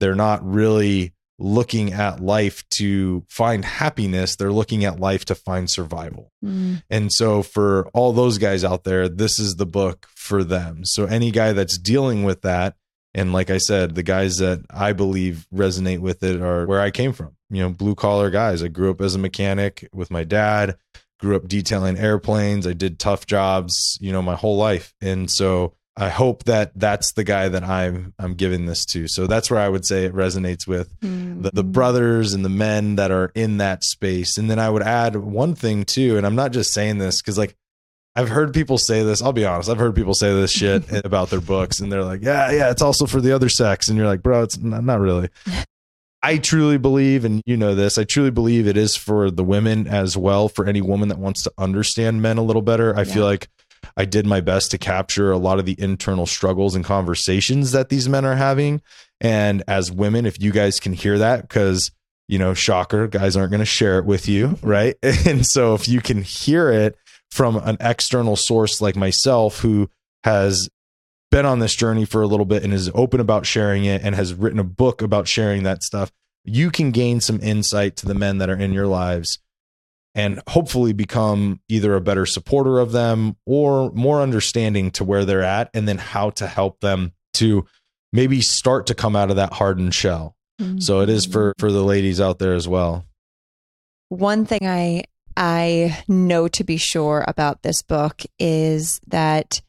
They're 0.00 0.14
not 0.14 0.44
really 0.44 1.12
looking 1.38 1.92
at 1.92 2.20
life 2.20 2.64
to 2.70 3.24
find 3.28 3.64
happiness. 3.64 4.36
They're 4.36 4.52
looking 4.52 4.84
at 4.84 5.00
life 5.00 5.24
to 5.26 5.34
find 5.34 5.70
survival. 5.70 6.32
Mm. 6.44 6.82
and 6.90 7.12
so 7.12 7.42
for 7.42 7.88
all 7.94 8.12
those 8.12 8.38
guys 8.38 8.64
out 8.64 8.84
there, 8.84 9.08
this 9.08 9.38
is 9.38 9.54
the 9.54 9.66
book 9.66 10.08
for 10.14 10.42
them. 10.42 10.84
So 10.84 11.04
any 11.04 11.30
guy 11.30 11.52
that's 11.52 11.78
dealing 11.78 12.24
with 12.24 12.42
that, 12.42 12.74
and 13.14 13.32
like 13.32 13.50
I 13.50 13.58
said, 13.58 13.94
the 13.94 14.02
guys 14.02 14.36
that 14.36 14.60
I 14.70 14.92
believe 14.92 15.46
resonate 15.54 15.98
with 16.00 16.22
it 16.22 16.40
are 16.40 16.66
where 16.66 16.80
I 16.80 16.90
came 16.90 17.12
from. 17.12 17.36
You 17.50 17.62
know, 17.62 17.70
blue 17.70 17.94
collar 17.94 18.30
guys. 18.30 18.62
I 18.62 18.68
grew 18.68 18.90
up 18.90 19.00
as 19.00 19.14
a 19.14 19.18
mechanic 19.18 19.88
with 19.92 20.10
my 20.10 20.24
dad, 20.24 20.76
grew 21.20 21.36
up 21.36 21.46
detailing 21.48 21.98
airplanes. 21.98 22.66
I 22.66 22.72
did 22.72 22.98
tough 22.98 23.26
jobs, 23.26 23.98
you 24.00 24.12
know, 24.12 24.22
my 24.22 24.34
whole 24.34 24.56
life. 24.56 24.94
And 25.02 25.30
so 25.30 25.74
I 25.94 26.08
hope 26.08 26.44
that 26.44 26.72
that's 26.74 27.12
the 27.12 27.22
guy 27.24 27.48
that 27.50 27.62
I'm 27.62 28.14
I'm 28.18 28.32
giving 28.32 28.64
this 28.64 28.86
to. 28.86 29.06
So 29.08 29.26
that's 29.26 29.50
where 29.50 29.60
I 29.60 29.68
would 29.68 29.84
say 29.84 30.06
it 30.06 30.14
resonates 30.14 30.66
with 30.66 30.98
the, 31.02 31.50
the 31.52 31.62
Mhm. 31.62 31.72
brothers 31.72 32.32
and 32.32 32.42
the 32.42 32.48
men 32.48 32.96
that 32.96 33.10
are 33.10 33.30
in 33.34 33.58
that 33.58 33.84
space. 33.84 34.38
And 34.38 34.50
then 34.50 34.58
I 34.58 34.70
would 34.70 34.82
add 34.82 35.16
one 35.16 35.54
thing 35.54 35.84
too, 35.84 36.16
and 36.16 36.24
I'm 36.26 36.34
not 36.34 36.52
just 36.52 36.72
saying 36.72 36.96
this 36.96 37.20
because 37.20 37.36
like 37.36 37.54
I've 38.14 38.28
heard 38.28 38.52
people 38.52 38.76
say 38.78 39.02
this. 39.02 39.22
I'll 39.22 39.32
be 39.32 39.46
honest, 39.46 39.70
I've 39.70 39.78
heard 39.78 39.94
people 39.94 40.14
say 40.14 40.32
this 40.34 40.50
shit 40.52 40.84
about 41.04 41.30
their 41.30 41.40
books, 41.40 41.80
and 41.80 41.90
they're 41.90 42.04
like, 42.04 42.22
"Yeah, 42.22 42.50
yeah, 42.50 42.70
it's 42.70 42.82
also 42.82 43.06
for 43.06 43.20
the 43.20 43.32
other 43.32 43.48
sex," 43.48 43.88
and 43.88 43.96
you're 43.96 44.06
like, 44.06 44.22
"Bro, 44.22 44.42
it's 44.42 44.58
not, 44.58 44.84
not 44.84 45.00
really." 45.00 45.28
I 46.24 46.38
truly 46.38 46.78
believe, 46.78 47.24
and 47.24 47.42
you 47.46 47.56
know 47.56 47.74
this, 47.74 47.98
I 47.98 48.04
truly 48.04 48.30
believe 48.30 48.68
it 48.68 48.76
is 48.76 48.94
for 48.94 49.28
the 49.30 49.42
women 49.42 49.88
as 49.88 50.16
well. 50.16 50.48
For 50.48 50.66
any 50.66 50.80
woman 50.80 51.08
that 51.08 51.18
wants 51.18 51.42
to 51.42 51.52
understand 51.58 52.22
men 52.22 52.38
a 52.38 52.42
little 52.42 52.62
better, 52.62 52.94
I 52.96 53.02
Yeah. 53.02 53.14
feel 53.14 53.24
like 53.24 53.48
I 53.96 54.04
did 54.04 54.24
my 54.24 54.40
best 54.40 54.70
to 54.70 54.78
capture 54.78 55.32
a 55.32 55.36
lot 55.38 55.58
of 55.58 55.66
the 55.66 55.74
internal 55.80 56.26
struggles 56.26 56.76
and 56.76 56.84
conversations 56.84 57.72
that 57.72 57.88
these 57.88 58.08
men 58.08 58.24
are 58.24 58.36
having. 58.36 58.82
And 59.20 59.64
as 59.66 59.90
women, 59.90 60.24
if 60.24 60.40
you 60.40 60.52
guys 60.52 60.78
can 60.78 60.92
hear 60.92 61.18
that, 61.18 61.42
because 61.42 61.90
you 62.28 62.38
know, 62.38 62.54
shocker, 62.54 63.08
guys 63.08 63.36
aren't 63.36 63.50
going 63.50 63.58
to 63.58 63.64
share 63.66 63.98
it 63.98 64.04
with 64.06 64.28
you, 64.28 64.56
right? 64.62 64.94
And 65.02 65.44
so 65.44 65.74
if 65.74 65.88
you 65.88 66.00
can 66.00 66.22
hear 66.22 66.70
it 66.70 66.96
from 67.32 67.56
an 67.56 67.78
external 67.80 68.36
source 68.36 68.82
like 68.82 68.94
myself, 68.94 69.60
who 69.60 69.88
has 70.22 70.68
been 71.30 71.46
on 71.46 71.60
this 71.60 71.74
journey 71.74 72.04
for 72.04 72.20
a 72.20 72.26
little 72.26 72.44
bit 72.44 72.62
and 72.62 72.74
is 72.74 72.90
open 72.94 73.20
about 73.20 73.46
sharing 73.46 73.86
it 73.86 74.02
and 74.02 74.14
has 74.14 74.34
written 74.34 74.58
a 74.58 74.64
book 74.64 75.00
about 75.00 75.26
sharing 75.26 75.62
that 75.62 75.82
stuff, 75.82 76.12
you 76.44 76.70
can 76.70 76.90
gain 76.90 77.22
some 77.22 77.40
insight 77.40 77.96
to 77.96 78.04
the 78.04 78.12
men 78.14 78.36
that 78.36 78.50
are 78.50 78.56
in 78.56 78.74
your 78.74 78.86
lives 78.86 79.38
and 80.14 80.42
hopefully 80.50 80.92
become 80.92 81.58
either 81.70 81.94
a 81.94 82.02
better 82.02 82.26
supporter 82.26 82.78
of 82.78 82.92
them 82.92 83.34
or 83.46 83.90
more 83.92 84.20
understanding 84.20 84.90
to 84.90 85.02
where 85.02 85.24
they're 85.24 85.42
at 85.42 85.70
and 85.72 85.88
then 85.88 85.96
how 85.96 86.28
to 86.28 86.46
help 86.46 86.80
them 86.80 87.12
to 87.32 87.64
maybe 88.12 88.42
start 88.42 88.86
to 88.88 88.94
come 88.94 89.16
out 89.16 89.30
of 89.30 89.36
that 89.36 89.54
hardened 89.54 89.94
shell. 89.94 90.36
So 90.80 91.00
it 91.00 91.08
is 91.08 91.24
for 91.24 91.52
mm-hmm. 91.52 91.60
for 91.60 91.72
the 91.72 91.82
ladies 91.82 92.20
out 92.20 92.38
there 92.38 92.52
as 92.52 92.68
well. 92.68 93.06
one 94.10 94.44
thing 94.44 94.66
I 94.66 95.04
I 95.36 96.02
know 96.08 96.48
to 96.48 96.64
be 96.64 96.76
sure 96.76 97.24
about 97.26 97.62
this 97.62 97.82
book 97.82 98.22
is 98.38 99.00
that 99.08 99.60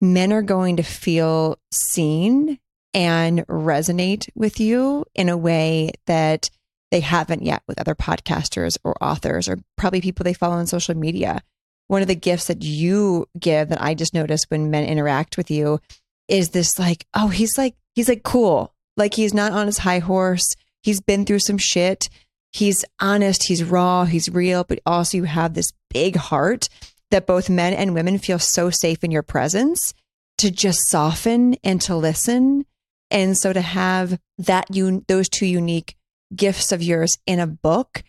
men 0.00 0.32
are 0.32 0.42
going 0.42 0.76
to 0.76 0.82
feel 0.82 1.58
seen 1.72 2.58
and 2.94 3.46
resonate 3.46 4.28
with 4.34 4.60
you 4.60 5.04
in 5.14 5.28
a 5.28 5.36
way 5.36 5.90
that 6.06 6.50
they 6.90 7.00
haven't 7.00 7.42
yet 7.42 7.62
with 7.68 7.80
other 7.80 7.94
podcasters 7.94 8.78
or 8.82 8.96
authors 9.02 9.48
or 9.48 9.58
probably 9.76 10.00
people 10.00 10.24
they 10.24 10.32
follow 10.32 10.56
on 10.56 10.66
social 10.66 10.96
media. 10.96 11.42
One 11.88 12.02
of 12.02 12.08
the 12.08 12.14
gifts 12.14 12.46
that 12.46 12.62
you 12.62 13.26
give 13.38 13.68
that 13.68 13.82
I 13.82 13.94
just 13.94 14.14
notice 14.14 14.44
when 14.48 14.70
men 14.70 14.84
interact 14.84 15.36
with 15.36 15.50
you 15.50 15.80
is 16.28 16.50
this 16.50 16.78
like, 16.78 17.06
oh, 17.14 17.28
he's 17.28 17.58
like 17.58 17.74
he's 17.94 18.08
like 18.08 18.22
cool. 18.22 18.72
Like 18.96 19.14
he's 19.14 19.34
not 19.34 19.52
on 19.52 19.66
his 19.66 19.78
high 19.78 19.98
horse. 19.98 20.54
He's 20.82 21.00
been 21.00 21.24
through 21.24 21.40
some 21.40 21.58
shit 21.58 22.08
he's 22.52 22.84
honest, 23.00 23.44
he's 23.44 23.62
raw, 23.64 24.04
he's 24.04 24.28
real, 24.28 24.64
but 24.64 24.80
also 24.86 25.16
you 25.18 25.24
have 25.24 25.54
this 25.54 25.72
big 25.90 26.16
heart 26.16 26.68
that 27.10 27.26
both 27.26 27.48
men 27.48 27.72
and 27.72 27.94
women 27.94 28.18
feel 28.18 28.38
so 28.38 28.70
safe 28.70 29.02
in 29.04 29.10
your 29.10 29.22
presence 29.22 29.94
to 30.38 30.50
just 30.50 30.88
soften 30.88 31.56
and 31.64 31.80
to 31.82 31.96
listen. 31.96 32.64
And 33.10 33.36
so 33.36 33.52
to 33.52 33.60
have 33.60 34.18
that 34.38 34.66
you 34.74 35.04
those 35.08 35.28
two 35.28 35.46
unique 35.46 35.94
gifts 36.34 36.72
of 36.72 36.82
yours 36.82 37.16
in 37.26 37.40
a 37.40 37.46
book, 37.46 38.02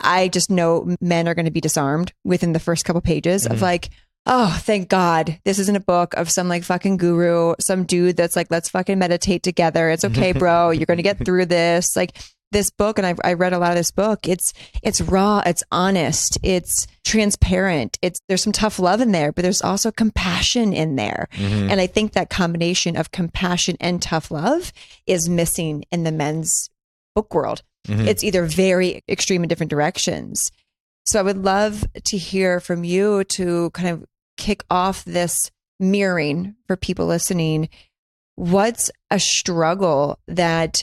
I 0.00 0.28
just 0.28 0.50
know 0.50 0.96
men 1.00 1.28
are 1.28 1.34
going 1.34 1.44
to 1.46 1.50
be 1.50 1.60
disarmed 1.60 2.12
within 2.24 2.52
the 2.52 2.60
first 2.60 2.84
couple 2.84 3.00
pages 3.02 3.46
of 3.46 3.58
Mhm. 3.58 3.62
like, 3.62 3.90
oh, 4.24 4.58
thank 4.62 4.88
God 4.88 5.38
this 5.44 5.58
isn't 5.58 5.76
a 5.76 5.80
book 5.80 6.14
of 6.14 6.30
some 6.30 6.48
like 6.48 6.64
fucking 6.64 6.96
guru, 6.96 7.54
some 7.60 7.84
dude 7.84 8.16
that's 8.16 8.36
like, 8.36 8.50
let's 8.50 8.68
fucking 8.68 8.98
meditate 8.98 9.42
together. 9.42 9.90
It's 9.90 10.04
okay, 10.04 10.32
bro. 10.32 10.70
You're 10.70 10.86
going 10.86 10.96
to 10.96 11.02
get 11.02 11.24
through 11.24 11.46
this. 11.46 11.94
Like 11.96 12.16
this 12.52 12.70
book, 12.70 12.98
and 12.98 13.06
I've, 13.06 13.18
I 13.24 13.32
read 13.32 13.52
a 13.52 13.58
lot 13.58 13.70
of 13.72 13.76
this 13.76 13.90
book. 13.90 14.28
It's 14.28 14.52
it's 14.82 15.00
raw, 15.00 15.42
it's 15.44 15.64
honest, 15.72 16.38
it's 16.42 16.86
transparent. 17.04 17.98
It's 18.02 18.20
there's 18.28 18.42
some 18.42 18.52
tough 18.52 18.78
love 18.78 19.00
in 19.00 19.12
there, 19.12 19.32
but 19.32 19.42
there's 19.42 19.62
also 19.62 19.90
compassion 19.90 20.72
in 20.72 20.96
there. 20.96 21.28
Mhm. 21.32 21.70
And 21.70 21.80
I 21.80 21.86
think 21.86 22.12
that 22.12 22.30
combination 22.30 22.96
of 22.96 23.10
compassion 23.10 23.76
and 23.80 24.00
tough 24.00 24.30
love 24.30 24.72
is 25.06 25.28
missing 25.28 25.84
in 25.90 26.04
the 26.04 26.12
men's 26.12 26.70
book 27.14 27.34
world. 27.34 27.62
Mhm. 27.88 28.06
It's 28.06 28.24
either 28.24 28.44
very 28.44 29.02
extreme 29.08 29.42
in 29.42 29.48
different 29.48 29.70
directions. 29.70 30.50
So 31.04 31.18
I 31.18 31.22
would 31.22 31.44
love 31.44 31.84
to 32.04 32.16
hear 32.16 32.58
from 32.60 32.84
you 32.84 33.24
to 33.24 33.70
kind 33.70 33.88
of 33.88 34.04
kick 34.36 34.64
off 34.70 35.04
this 35.04 35.50
mirroring 35.78 36.56
for 36.66 36.76
people 36.76 37.06
listening. 37.06 37.68
What's 38.34 38.90
a 39.10 39.18
struggle 39.20 40.18
that 40.26 40.82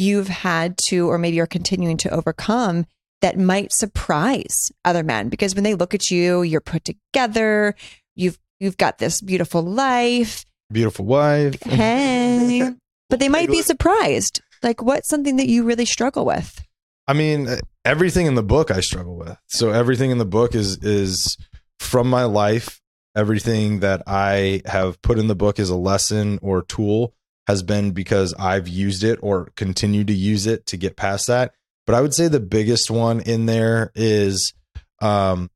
you've 0.00 0.28
had 0.28 0.76
to, 0.78 1.08
or 1.08 1.18
maybe 1.18 1.36
you're 1.36 1.46
continuing 1.46 1.96
to 1.98 2.10
overcome 2.10 2.86
that 3.22 3.38
might 3.38 3.72
surprise 3.72 4.70
other 4.84 5.02
men? 5.02 5.28
Because 5.28 5.54
when 5.54 5.64
they 5.64 5.74
look 5.74 5.94
at 5.94 6.10
you, 6.10 6.42
you're 6.42 6.60
put 6.60 6.84
together, 6.84 7.74
you've 8.14 8.38
you've 8.60 8.76
got 8.76 8.98
this 8.98 9.20
beautiful 9.20 9.62
life, 9.62 10.44
Beautiful 10.72 11.04
wife. 11.04 11.62
hey, 11.62 12.72
but 13.10 13.20
they 13.20 13.28
might 13.28 13.50
be 13.50 13.62
surprised. 13.62 14.40
Like, 14.62 14.82
what's 14.82 15.08
something 15.08 15.36
that 15.36 15.48
you 15.48 15.62
really 15.64 15.84
struggle 15.84 16.24
with? 16.24 16.64
I 17.06 17.12
mean, 17.12 17.46
uh, 17.46 17.58
everything 17.84 18.26
in 18.26 18.34
the 18.34 18.42
book 18.42 18.70
I 18.70 18.80
struggle 18.80 19.16
with. 19.16 19.36
So 19.46 19.70
everything 19.70 20.10
in 20.10 20.18
the 20.18 20.24
book 20.24 20.54
is 20.54 20.78
is 20.82 21.36
from 21.78 22.08
my 22.10 22.24
life. 22.24 22.80
Everything 23.14 23.80
that 23.80 24.02
I 24.06 24.60
have 24.66 25.00
put 25.00 25.18
in 25.18 25.26
the 25.28 25.34
book 25.36 25.58
is 25.58 25.70
a 25.70 25.76
lesson 25.76 26.38
or 26.42 26.62
tool 26.62 27.14
has 27.46 27.62
been 27.62 27.92
because 27.92 28.34
I've 28.38 28.68
used 28.68 29.04
it 29.04 29.18
or 29.22 29.50
continue 29.56 30.04
to 30.04 30.12
use 30.12 30.46
it 30.46 30.66
to 30.66 30.76
get 30.76 30.96
past 30.96 31.26
that. 31.28 31.52
But 31.86 31.94
I 31.94 32.00
would 32.00 32.14
say 32.14 32.28
the 32.28 32.40
biggest 32.40 32.90
one 32.90 33.20
in 33.20 33.46
there 33.46 33.92
is 33.94 34.52
um 35.00 35.50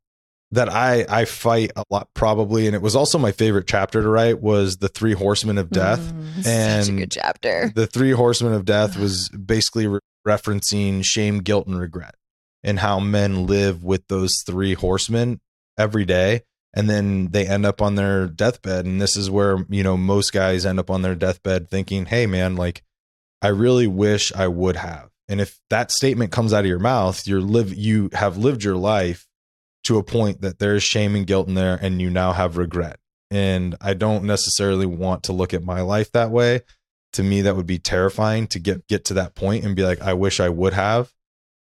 that 0.52 0.68
I 0.68 1.04
I 1.08 1.24
fight 1.24 1.72
a 1.76 1.84
lot 1.90 2.08
probably 2.14 2.66
and 2.66 2.74
it 2.76 2.82
was 2.82 2.94
also 2.96 3.18
my 3.18 3.32
favorite 3.32 3.66
chapter 3.66 4.02
to 4.02 4.08
write 4.08 4.40
was 4.40 4.76
the 4.78 4.88
three 4.88 5.12
horsemen 5.14 5.58
of 5.58 5.70
death 5.70 6.12
Mm, 6.12 6.42
such 6.42 6.46
a 6.46 6.48
and 6.48 6.98
good 6.98 7.10
chapter. 7.10 7.72
the 7.74 7.86
three 7.86 8.12
horsemen 8.12 8.52
of 8.52 8.64
death 8.64 8.96
was 8.96 9.28
basically 9.30 9.86
re- 9.86 10.00
referencing 10.26 11.04
shame, 11.04 11.38
guilt, 11.40 11.66
and 11.66 11.78
regret, 11.80 12.14
and 12.62 12.78
how 12.78 13.00
men 13.00 13.46
live 13.46 13.82
with 13.82 14.06
those 14.08 14.42
three 14.46 14.74
horsemen 14.74 15.40
every 15.78 16.04
day. 16.04 16.42
And 16.72 16.88
then 16.88 17.28
they 17.32 17.46
end 17.46 17.66
up 17.66 17.82
on 17.82 17.96
their 17.96 18.28
deathbed. 18.28 18.86
And 18.86 19.00
this 19.00 19.16
is 19.16 19.28
where, 19.28 19.64
you 19.68 19.82
know, 19.82 19.96
most 19.96 20.32
guys 20.32 20.64
end 20.64 20.78
up 20.78 20.90
on 20.90 21.02
their 21.02 21.16
deathbed 21.16 21.68
thinking, 21.68 22.06
hey, 22.06 22.26
man, 22.26 22.54
like, 22.54 22.82
I 23.42 23.48
really 23.48 23.86
wish 23.86 24.32
I 24.34 24.46
would 24.48 24.76
have. 24.76 25.10
And 25.28 25.40
if 25.40 25.60
that 25.70 25.90
statement 25.90 26.32
comes 26.32 26.52
out 26.52 26.64
of 26.64 26.66
your 26.66 26.78
mouth, 26.78 27.26
you're 27.26 27.40
live 27.40 27.72
you 27.72 28.10
have 28.12 28.36
lived 28.36 28.64
your 28.64 28.76
life 28.76 29.26
to 29.84 29.96
a 29.96 30.02
point 30.02 30.40
that 30.42 30.58
there's 30.58 30.82
shame 30.82 31.14
and 31.14 31.26
guilt 31.26 31.48
in 31.48 31.54
there 31.54 31.78
and 31.80 32.00
you 32.00 32.10
now 32.10 32.32
have 32.32 32.56
regret. 32.56 32.98
And 33.30 33.76
I 33.80 33.94
don't 33.94 34.24
necessarily 34.24 34.86
want 34.86 35.24
to 35.24 35.32
look 35.32 35.54
at 35.54 35.62
my 35.62 35.80
life 35.80 36.10
that 36.12 36.30
way. 36.30 36.62
To 37.14 37.22
me, 37.22 37.42
that 37.42 37.56
would 37.56 37.66
be 37.66 37.78
terrifying 37.78 38.46
to 38.48 38.58
get 38.58 38.86
get 38.88 39.04
to 39.06 39.14
that 39.14 39.34
point 39.34 39.64
and 39.64 39.76
be 39.76 39.84
like, 39.84 40.00
I 40.00 40.14
wish 40.14 40.40
I 40.40 40.48
would 40.48 40.74
have. 40.74 41.12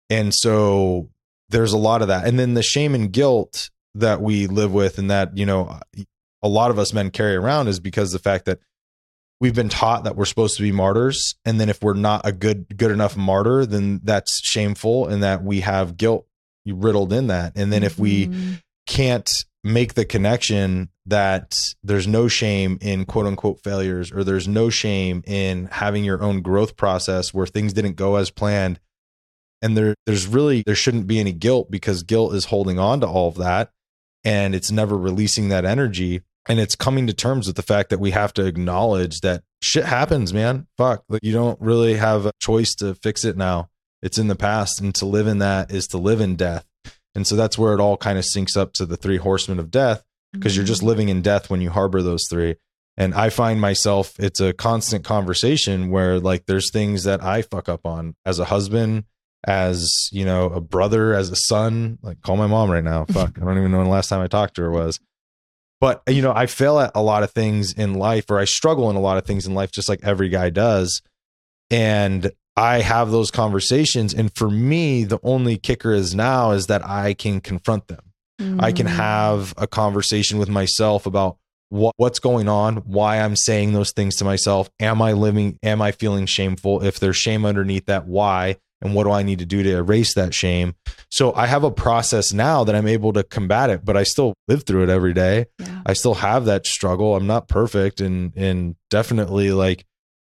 And 0.09 0.33
so 0.33 1.09
there's 1.49 1.73
a 1.73 1.77
lot 1.77 2.01
of 2.01 2.07
that. 2.07 2.25
And 2.25 2.39
then 2.39 2.53
the 2.53 2.63
shame 2.63 2.95
and 2.95 3.11
guilt 3.11 3.69
that 3.99 4.21
we 4.21 4.47
live 4.47 4.73
with 4.73 4.97
and 4.97 5.09
that, 5.11 5.37
you 5.37 5.45
know, 5.45 5.79
a 6.41 6.47
lot 6.47 6.71
of 6.71 6.79
us 6.79 6.93
men 6.93 7.11
carry 7.11 7.35
around 7.35 7.67
is 7.67 7.79
because 7.79 8.11
the 8.11 8.19
fact 8.19 8.45
that 8.45 8.59
we've 9.39 9.55
been 9.55 9.69
taught 9.69 10.03
that 10.03 10.15
we're 10.15 10.25
supposed 10.25 10.57
to 10.57 10.63
be 10.63 10.71
martyrs. 10.71 11.35
And 11.45 11.59
then 11.59 11.69
if 11.69 11.81
we're 11.81 11.93
not 11.93 12.25
a 12.25 12.31
good 12.31 12.77
good 12.77 12.91
enough 12.91 13.15
martyr 13.15 13.65
then 13.65 14.01
that's 14.03 14.41
shameful 14.43 15.07
and 15.07 15.23
that 15.23 15.43
we 15.43 15.61
have 15.61 15.97
guilt 15.97 16.25
riddled 16.65 17.13
in 17.13 17.27
that. 17.27 17.53
And 17.55 17.71
then 17.71 17.83
if 17.83 17.97
we 17.97 18.27
Mm-hmm. 18.27 18.53
can't 18.87 19.31
make 19.63 19.93
the 19.93 20.05
connection 20.05 20.89
that 21.05 21.57
there's 21.83 22.07
no 22.07 22.27
shame 22.27 22.77
in 22.81 23.05
quote 23.05 23.25
unquote 23.25 23.59
failures 23.63 24.11
or 24.11 24.23
there's 24.23 24.47
no 24.47 24.69
shame 24.69 25.21
in 25.27 25.65
having 25.71 26.03
your 26.03 26.21
own 26.23 26.41
growth 26.41 26.77
process 26.77 27.33
where 27.33 27.45
things 27.45 27.73
didn't 27.73 27.95
go 27.95 28.15
as 28.15 28.31
planned 28.31 28.79
and 29.61 29.75
there 29.75 29.95
there's 30.05 30.27
really 30.27 30.63
there 30.65 30.75
shouldn't 30.75 31.07
be 31.07 31.19
any 31.19 31.33
guilt 31.33 31.69
because 31.69 32.03
guilt 32.03 32.33
is 32.33 32.45
holding 32.45 32.79
on 32.79 33.01
to 33.01 33.07
all 33.07 33.27
of 33.27 33.35
that 33.35 33.71
and 34.23 34.53
it's 34.53 34.71
never 34.71 34.97
releasing 34.97 35.49
that 35.49 35.65
energy 35.65 36.21
and 36.49 36.59
it's 36.59 36.75
coming 36.75 37.05
to 37.07 37.13
terms 37.13 37.47
with 37.47 37.55
the 37.55 37.61
fact 37.61 37.91
that 37.91 37.99
we 37.99 38.11
have 38.11 38.33
to 38.33 38.45
acknowledge 38.45 39.21
that 39.21 39.43
shit 39.61 39.85
happens 39.85 40.33
man. 40.33 40.67
Fuck. 40.77 41.03
Like 41.07 41.23
you 41.23 41.31
don't 41.31 41.61
really 41.61 41.95
have 41.95 42.25
a 42.25 42.31
choice 42.39 42.73
to 42.75 42.95
fix 42.95 43.23
it 43.23 43.37
now. 43.37 43.69
It's 44.01 44.17
in 44.17 44.27
the 44.27 44.35
past 44.35 44.81
and 44.81 44.93
to 44.95 45.05
live 45.05 45.27
in 45.27 45.37
that 45.37 45.71
is 45.71 45.87
to 45.89 45.97
live 45.97 46.19
in 46.19 46.35
death. 46.35 46.65
And 47.13 47.27
so 47.27 47.35
that's 47.35 47.57
where 47.57 47.73
it 47.73 47.79
all 47.79 47.97
kind 47.97 48.17
of 48.17 48.25
syncs 48.25 48.57
up 48.57 48.73
to 48.73 48.85
the 48.85 48.97
three 48.97 49.17
horsemen 49.17 49.59
of 49.59 49.71
death 49.71 50.03
because 50.33 50.55
you're 50.55 50.65
just 50.65 50.81
mm-hmm. 50.81 50.89
living 50.89 51.09
in 51.09 51.21
death 51.21 51.49
when 51.49 51.61
you 51.61 51.69
harbor 51.69 52.01
those 52.01 52.27
three. 52.29 52.55
And 52.97 53.13
i 53.13 53.29
find 53.29 53.61
myself 53.61 54.13
it's 54.19 54.41
a 54.41 54.51
constant 54.51 55.05
conversation 55.05 55.89
where 55.89 56.19
like 56.19 56.47
there's 56.47 56.69
things 56.69 57.05
that 57.05 57.23
i 57.23 57.41
fuck 57.41 57.69
up 57.69 57.85
on 57.85 58.15
as 58.25 58.39
a 58.39 58.45
husband 58.45 59.05
as 59.45 60.09
you 60.11 60.25
know 60.25 60.45
a 60.47 60.59
brother 60.61 61.13
as 61.13 61.29
a 61.29 61.35
son 61.35 61.97
like 62.01 62.21
call 62.21 62.35
my 62.35 62.47
mom 62.47 62.69
right 62.69 62.83
now 62.83 63.05
fuck 63.09 63.37
i 63.41 63.45
don't 63.45 63.57
even 63.57 63.71
know 63.71 63.77
when 63.77 63.87
the 63.87 63.91
last 63.91 64.09
time 64.09 64.21
i 64.21 64.27
talked 64.27 64.55
to 64.55 64.61
her 64.61 64.71
was 64.71 64.99
but 65.79 66.01
you 66.09 66.21
know 66.21 66.33
i 66.33 66.45
fail 66.45 66.79
at 66.79 66.91
a 66.93 67.01
lot 67.01 67.23
of 67.23 67.31
things 67.31 67.71
in 67.73 67.93
life 67.93 68.25
or 68.29 68.37
i 68.37 68.45
struggle 68.45 68.89
in 68.89 68.95
a 68.95 68.99
lot 69.01 69.17
of 69.17 69.25
things 69.25 69.47
in 69.47 69.53
life 69.53 69.71
just 69.71 69.87
like 69.87 69.99
every 70.03 70.27
guy 70.29 70.49
does 70.49 71.01
and 71.71 72.31
i 72.57 72.81
have 72.81 73.11
those 73.11 73.31
conversations 73.31 74.13
and 74.13 74.35
for 74.35 74.49
me 74.49 75.03
the 75.03 75.19
only 75.23 75.57
kicker 75.57 75.93
is 75.93 76.13
now 76.13 76.51
is 76.51 76.67
that 76.67 76.85
i 76.85 77.13
can 77.13 77.39
confront 77.39 77.87
them 77.87 77.99
I 78.57 78.71
can 78.71 78.87
Mm. 78.87 78.91
have 78.91 79.53
a 79.57 79.67
conversation 79.67 80.37
with 80.39 80.47
myself 80.47 81.05
about 81.05 81.35
what 81.67 81.93
what's 81.97 82.19
going 82.19 82.47
on, 82.47 82.77
why 82.77 83.19
I'm 83.19 83.35
saying 83.35 83.73
those 83.73 83.91
things 83.91 84.15
to 84.15 84.23
myself. 84.23 84.69
Am 84.79 85.01
I 85.01 85.11
living? 85.11 85.59
Am 85.61 85.81
I 85.81 85.91
feeling 85.91 86.25
shameful? 86.25 86.81
If 86.81 87.01
there's 87.01 87.17
shame 87.17 87.43
underneath 87.45 87.87
that, 87.87 88.07
why? 88.07 88.55
And 88.81 88.95
what 88.95 89.03
do 89.03 89.11
I 89.11 89.23
need 89.23 89.39
to 89.39 89.45
do 89.45 89.61
to 89.61 89.75
erase 89.75 90.13
that 90.13 90.33
shame? 90.33 90.75
So 91.09 91.33
I 91.33 91.47
have 91.47 91.63
a 91.63 91.71
process 91.71 92.31
now 92.31 92.63
that 92.63 92.75
I'm 92.75 92.87
able 92.87 93.11
to 93.13 93.23
combat 93.23 93.69
it, 93.69 93.83
but 93.83 93.97
I 93.97 94.03
still 94.03 94.33
live 94.47 94.63
through 94.63 94.83
it 94.83 94.89
every 94.89 95.13
day. 95.13 95.47
Yeah. 95.59 95.81
I 95.85 95.93
still 95.93 96.15
have 96.15 96.45
that 96.45 96.65
struggle. 96.65 97.15
I'm 97.15 97.27
not 97.27 97.47
perfect 97.47 97.99
and 97.99 98.33
and 98.35 98.75
definitely 98.89 99.51
like 99.51 99.85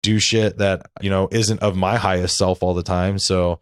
do 0.04 0.20
shit 0.20 0.60
that, 0.60 0.86
you 1.02 1.10
know, 1.10 1.28
isn't 1.32 1.62
of 1.62 1.76
my 1.76 1.98
highest 1.98 2.38
self 2.38 2.62
all 2.62 2.76
the 2.76 2.84
time. 2.84 3.18
So, 3.18 3.62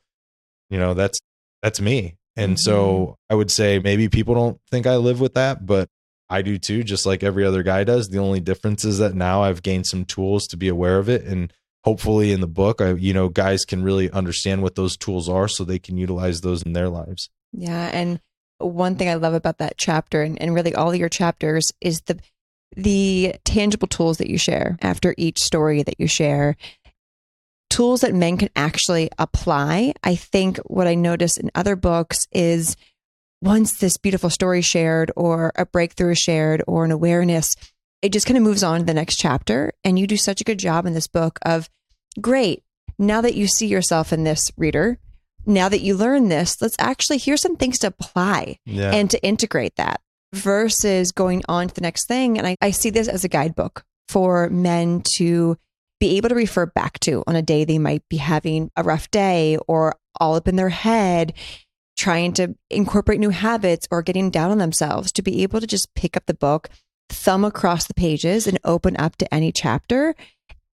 you 0.69 0.77
know, 0.77 0.93
that's 0.93 1.19
that's 1.61 1.79
me. 1.79 2.17
And 2.35 2.59
so 2.59 2.83
mm-hmm. 2.83 3.13
I 3.29 3.35
would 3.35 3.51
say 3.51 3.79
maybe 3.79 4.09
people 4.09 4.33
don't 4.35 4.59
think 4.71 4.87
I 4.87 4.97
live 4.97 5.21
with 5.21 5.35
that, 5.35 5.65
but 5.65 5.87
I 6.29 6.41
do 6.41 6.57
too, 6.57 6.83
just 6.83 7.05
like 7.05 7.23
every 7.23 7.45
other 7.45 7.63
guy 7.63 7.83
does. 7.83 8.09
The 8.09 8.17
only 8.17 8.39
difference 8.39 8.83
is 8.83 8.97
that 8.97 9.13
now 9.13 9.43
I've 9.43 9.61
gained 9.61 9.85
some 9.85 10.03
tools 10.03 10.47
to 10.47 10.57
be 10.57 10.67
aware 10.67 10.97
of 10.97 11.09
it. 11.09 11.23
And 11.23 11.53
hopefully 11.83 12.31
in 12.31 12.41
the 12.41 12.47
book, 12.47 12.81
I, 12.81 12.93
you 12.93 13.13
know, 13.13 13.29
guys 13.29 13.65
can 13.65 13.83
really 13.83 14.09
understand 14.11 14.61
what 14.61 14.75
those 14.75 14.97
tools 14.97 15.29
are 15.29 15.47
so 15.47 15.63
they 15.63 15.79
can 15.79 15.97
utilize 15.97 16.41
those 16.41 16.63
in 16.63 16.73
their 16.73 16.89
lives. 16.89 17.29
Yeah. 17.51 17.89
And 17.93 18.19
one 18.57 18.95
thing 18.95 19.09
I 19.09 19.15
love 19.15 19.33
about 19.33 19.57
that 19.57 19.77
chapter 19.77 20.21
and, 20.21 20.41
and 20.41 20.53
really 20.53 20.73
all 20.73 20.95
your 20.95 21.09
chapters 21.09 21.71
is 21.81 22.01
the 22.01 22.19
the 22.75 23.35
tangible 23.45 23.87
tools 23.87 24.17
that 24.17 24.29
you 24.29 24.37
share 24.37 24.79
after 24.81 25.13
each 25.15 25.39
story 25.39 25.83
that 25.83 25.99
you 25.99 26.07
share. 26.07 26.55
Tools 27.69 28.01
that 28.01 28.15
men 28.15 28.37
can 28.37 28.49
actually 28.55 29.11
apply. 29.19 29.93
I 30.03 30.15
think 30.15 30.57
what 30.65 30.87
I 30.87 30.95
notice 30.95 31.37
in 31.37 31.51
other 31.53 31.75
books 31.75 32.27
is 32.31 32.75
once 33.43 33.73
this 33.73 33.97
beautiful 33.97 34.31
story 34.31 34.61
shared 34.61 35.11
or 35.15 35.51
a 35.55 35.67
breakthrough 35.67 36.11
is 36.11 36.17
shared 36.17 36.63
or 36.67 36.83
an 36.83 36.91
awareness, 36.91 37.55
it 38.03 38.11
just 38.13 38.27
kind 38.27 38.37
of 38.37 38.43
moves 38.43 38.63
on 38.63 38.81
to 38.81 38.85
the 38.85 38.93
next 38.93 39.15
chapter. 39.15 39.71
And 39.83 39.97
you 39.97 40.05
do 40.05 40.17
such 40.17 40.41
a 40.41 40.43
good 40.43 40.59
job 40.59 40.85
in 40.85 40.93
this 40.93 41.07
book 41.07 41.39
of 41.43 41.69
great. 42.21 42.63
Now 42.99 43.21
that 43.21 43.33
you 43.33 43.47
see 43.47 43.65
yourself 43.67 44.13
in 44.13 44.23
this 44.23 44.51
reader, 44.57 44.99
now 45.45 45.67
that 45.69 45.81
you 45.81 45.95
learn 45.95 46.29
this, 46.29 46.61
let's 46.61 46.75
actually 46.79 47.17
here's 47.17 47.41
some 47.41 47.55
things 47.55 47.79
to 47.79 47.87
apply 47.87 48.59
Yeah. 48.65 48.91
and 48.91 49.09
to 49.09 49.23
integrate 49.23 49.75
that 49.77 50.01
versus 50.33 51.11
going 51.11 51.43
on 51.47 51.67
to 51.69 51.73
the 51.73 51.81
next 51.81 52.07
thing. 52.07 52.37
And 52.37 52.45
I, 52.45 52.55
I 52.61 52.71
see 52.71 52.89
this 52.89 53.07
as 53.07 53.23
a 53.23 53.29
guidebook 53.29 53.83
for 54.07 54.49
men 54.49 55.01
to 55.15 55.57
be 55.99 56.17
able 56.17 56.29
to 56.29 56.35
refer 56.35 56.65
back 56.65 56.99
to 56.99 57.23
on 57.27 57.35
a 57.35 57.41
day 57.41 57.63
they 57.63 57.79
might 57.79 58.03
be 58.09 58.17
having 58.17 58.69
a 58.75 58.83
rough 58.83 59.09
day 59.11 59.57
or 59.67 59.95
all 60.19 60.35
up 60.35 60.47
in 60.47 60.55
their 60.55 60.69
head, 60.69 61.33
trying 61.97 62.33
to 62.33 62.55
incorporate 62.69 63.19
new 63.19 63.29
habits 63.29 63.87
or 63.89 64.01
getting 64.01 64.29
down 64.29 64.51
on 64.51 64.57
themselves, 64.57 65.11
to 65.13 65.21
be 65.21 65.43
able 65.43 65.61
to 65.61 65.67
just 65.67 65.93
pick 65.95 66.17
up 66.17 66.25
the 66.25 66.33
book, 66.33 66.69
thumb 67.13 67.45
across 67.45 67.87
the 67.87 67.93
pages, 67.93 68.47
and 68.47 68.59
open 68.63 68.97
up 68.97 69.15
to 69.17 69.33
any 69.33 69.51
chapter 69.51 70.15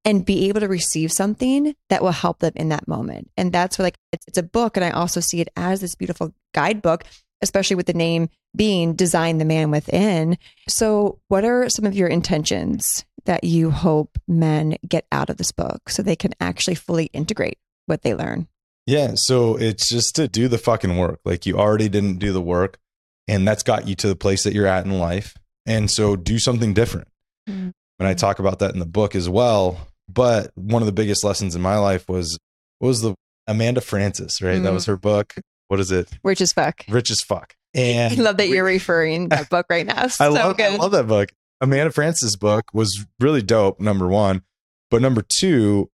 and 0.04 0.24
be 0.24 0.48
able 0.48 0.60
to 0.60 0.68
receive 0.68 1.12
something 1.12 1.74
that 1.88 2.02
will 2.02 2.10
help 2.10 2.38
them 2.38 2.52
in 2.56 2.70
that 2.70 2.88
moment. 2.88 3.30
And 3.36 3.52
that's 3.52 3.78
what 3.78 3.84
like 3.84 3.98
it's, 4.12 4.26
it's 4.26 4.38
a 4.38 4.42
book 4.42 4.76
and 4.76 4.84
I 4.84 4.90
also 4.90 5.20
see 5.20 5.40
it 5.40 5.48
as 5.56 5.80
this 5.80 5.94
beautiful 5.94 6.34
guidebook, 6.54 7.04
especially 7.42 7.76
with 7.76 7.86
the 7.86 7.94
name 7.94 8.28
being 8.56 8.94
design 8.94 9.38
the 9.38 9.44
man 9.44 9.70
within. 9.70 10.38
So, 10.68 11.20
what 11.28 11.44
are 11.44 11.68
some 11.68 11.84
of 11.84 11.94
your 11.94 12.08
intentions 12.08 13.04
that 13.26 13.44
you 13.44 13.70
hope 13.70 14.18
men 14.26 14.76
get 14.88 15.06
out 15.12 15.30
of 15.30 15.36
this 15.36 15.52
book 15.52 15.90
so 15.90 16.02
they 16.02 16.16
can 16.16 16.32
actually 16.40 16.74
fully 16.74 17.06
integrate 17.06 17.58
what 17.86 18.02
they 18.02 18.14
learn? 18.14 18.48
Yeah, 18.86 19.12
so 19.14 19.56
it's 19.56 19.88
just 19.88 20.16
to 20.16 20.26
do 20.26 20.48
the 20.48 20.58
fucking 20.58 20.96
work. 20.96 21.20
Like 21.24 21.46
you 21.46 21.58
already 21.58 21.88
didn't 21.88 22.18
do 22.18 22.32
the 22.32 22.40
work, 22.40 22.78
and 23.28 23.46
that's 23.46 23.62
got 23.62 23.86
you 23.86 23.94
to 23.96 24.08
the 24.08 24.16
place 24.16 24.42
that 24.44 24.54
you're 24.54 24.66
at 24.66 24.84
in 24.84 24.98
life. 24.98 25.36
And 25.66 25.90
so 25.90 26.16
do 26.16 26.38
something 26.38 26.74
different. 26.74 27.08
Mhm. 27.48 27.72
And 27.98 28.08
I 28.08 28.14
talk 28.14 28.38
about 28.38 28.58
that 28.60 28.72
in 28.72 28.80
the 28.80 28.86
book 28.86 29.14
as 29.14 29.28
well. 29.28 29.88
But 30.08 30.50
one 30.56 30.82
of 30.82 30.86
the 30.86 30.92
biggest 30.92 31.22
lessons 31.24 31.54
in 31.54 31.60
my 31.62 31.76
life 31.78 32.08
was 32.08 32.38
what 32.78 32.88
was 32.88 33.02
the 33.02 33.14
Amanda 33.46 33.80
Frances, 33.80 34.40
right? 34.40 34.62
That 34.62 34.70
Mhm. 34.70 34.74
was 34.74 34.86
her 34.86 34.96
book. 34.96 35.34
What 35.68 35.80
is 35.80 35.90
it? 35.90 36.08
Rich 36.24 36.40
as 36.40 36.52
fuck. 36.52 36.84
Rich 36.88 37.10
as 37.10 37.20
fuck. 37.20 37.54
And 37.74 38.12
I 38.18 38.22
love 38.22 38.36
that 38.38 38.48
you're 38.48 38.64
referring 38.64 39.28
that 39.28 39.48
book 39.50 39.66
right 39.70 39.86
now. 39.86 40.06
So 40.08 40.24
I 40.24 40.28
love, 40.28 40.56
good. 40.56 40.72
I 40.72 40.76
love 40.76 40.92
that 40.92 41.06
book. 41.06 41.30
Amanda 41.60 41.92
Frances' 41.92 42.36
book 42.36 42.64
was 42.72 43.06
really 43.20 43.42
dope, 43.42 43.80
number 43.80 44.08
one. 44.08 44.42
But 44.90 45.02
number 45.02 45.22
two, 45.22 45.90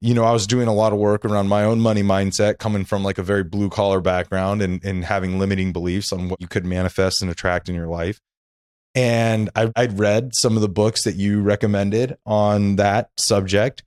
you 0.00 0.12
know, 0.14 0.24
I 0.24 0.30
was 0.32 0.46
doing 0.46 0.68
a 0.68 0.74
lot 0.74 0.92
of 0.92 0.98
work 0.98 1.24
around 1.24 1.48
my 1.48 1.64
own 1.64 1.80
money 1.80 2.02
mindset, 2.02 2.58
coming 2.58 2.84
from 2.84 3.02
like 3.02 3.16
a 3.18 3.22
very 3.22 3.42
blue 3.42 3.70
collar 3.70 4.00
background 4.00 4.60
and, 4.62 4.84
and 4.84 5.04
having 5.04 5.38
limiting 5.38 5.72
beliefs 5.72 6.12
on 6.12 6.28
what 6.28 6.40
you 6.40 6.46
could 6.46 6.66
manifest 6.66 7.22
and 7.22 7.30
attract 7.30 7.68
in 7.68 7.74
your 7.74 7.86
life. 7.88 8.20
And 8.96 9.50
I, 9.54 9.70
I'd 9.76 9.98
read 9.98 10.30
some 10.34 10.56
of 10.56 10.62
the 10.62 10.68
books 10.68 11.04
that 11.04 11.16
you 11.16 11.42
recommended 11.42 12.16
on 12.24 12.76
that 12.76 13.10
subject. 13.18 13.84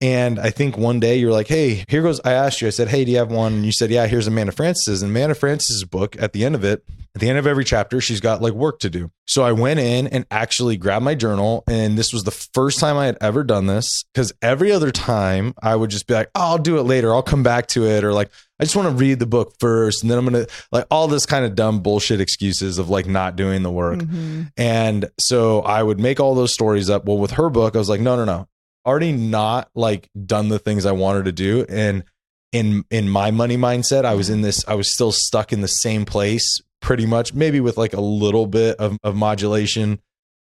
And 0.00 0.38
I 0.38 0.50
think 0.50 0.78
one 0.78 1.00
day 1.00 1.16
you're 1.16 1.32
like, 1.32 1.48
hey, 1.48 1.84
here 1.88 2.02
goes. 2.02 2.20
I 2.24 2.32
asked 2.32 2.60
you, 2.60 2.68
I 2.68 2.70
said, 2.70 2.88
hey, 2.88 3.04
do 3.04 3.10
you 3.10 3.18
have 3.18 3.32
one? 3.32 3.52
And 3.54 3.66
you 3.66 3.72
said, 3.72 3.90
yeah, 3.90 4.06
here's 4.06 4.28
Amanda 4.28 4.52
Frances. 4.52 5.02
And 5.02 5.10
Amanda 5.10 5.34
Frances' 5.34 5.84
book, 5.84 6.14
at 6.20 6.32
the 6.32 6.44
end 6.44 6.54
of 6.54 6.62
it, 6.62 6.84
at 7.16 7.20
the 7.20 7.28
end 7.28 7.36
of 7.38 7.48
every 7.48 7.64
chapter, 7.64 8.00
she's 8.00 8.20
got 8.20 8.40
like 8.40 8.52
work 8.52 8.78
to 8.80 8.90
do. 8.90 9.10
So 9.26 9.42
I 9.42 9.50
went 9.50 9.80
in 9.80 10.06
and 10.06 10.24
actually 10.30 10.76
grabbed 10.76 11.04
my 11.04 11.16
journal. 11.16 11.64
And 11.66 11.98
this 11.98 12.12
was 12.12 12.22
the 12.22 12.30
first 12.30 12.78
time 12.78 12.96
I 12.96 13.06
had 13.06 13.18
ever 13.20 13.42
done 13.42 13.66
this 13.66 14.04
because 14.14 14.32
every 14.40 14.70
other 14.70 14.92
time 14.92 15.52
I 15.60 15.74
would 15.74 15.90
just 15.90 16.06
be 16.06 16.14
like, 16.14 16.30
oh, 16.36 16.42
I'll 16.42 16.58
do 16.58 16.78
it 16.78 16.84
later. 16.84 17.12
I'll 17.12 17.22
come 17.22 17.42
back 17.42 17.66
to 17.68 17.84
it. 17.86 18.04
Or 18.04 18.12
like, 18.12 18.30
I 18.60 18.64
just 18.64 18.76
want 18.76 18.88
to 18.88 18.94
read 18.94 19.18
the 19.18 19.26
book 19.26 19.54
first. 19.58 20.02
And 20.02 20.10
then 20.12 20.18
I'm 20.18 20.28
going 20.28 20.46
to 20.46 20.52
like 20.70 20.86
all 20.92 21.08
this 21.08 21.26
kind 21.26 21.44
of 21.44 21.56
dumb 21.56 21.80
bullshit 21.80 22.20
excuses 22.20 22.78
of 22.78 22.88
like 22.88 23.06
not 23.08 23.34
doing 23.34 23.64
the 23.64 23.70
work. 23.72 23.98
Mhm. 23.98 24.52
And 24.56 25.10
so 25.18 25.62
I 25.62 25.82
would 25.82 25.98
make 25.98 26.20
all 26.20 26.36
those 26.36 26.52
stories 26.54 26.88
up. 26.88 27.04
Well, 27.04 27.18
with 27.18 27.32
her 27.32 27.50
book, 27.50 27.74
I 27.74 27.78
was 27.78 27.88
like, 27.88 28.00
no, 28.00 28.14
no, 28.14 28.24
no. 28.24 28.46
Already 28.88 29.12
not 29.12 29.68
like 29.74 30.08
done 30.24 30.48
the 30.48 30.58
things 30.58 30.86
I 30.86 30.92
wanted 30.92 31.26
to 31.26 31.32
do. 31.32 31.66
And 31.68 32.04
in 32.52 32.84
in 32.90 33.10
my 33.10 33.30
money 33.30 33.58
mindset, 33.58 34.06
I 34.06 34.14
was 34.14 34.30
in 34.30 34.40
this, 34.40 34.66
I 34.66 34.74
was 34.74 34.90
still 34.90 35.12
stuck 35.12 35.52
in 35.52 35.60
the 35.60 35.68
same 35.68 36.06
place 36.06 36.62
pretty 36.80 37.04
much, 37.04 37.34
maybe 37.34 37.60
with 37.60 37.76
like 37.76 37.92
a 37.92 38.00
little 38.00 38.46
bit 38.46 38.78
of, 38.78 38.96
of 39.02 39.14
modulation, 39.14 40.00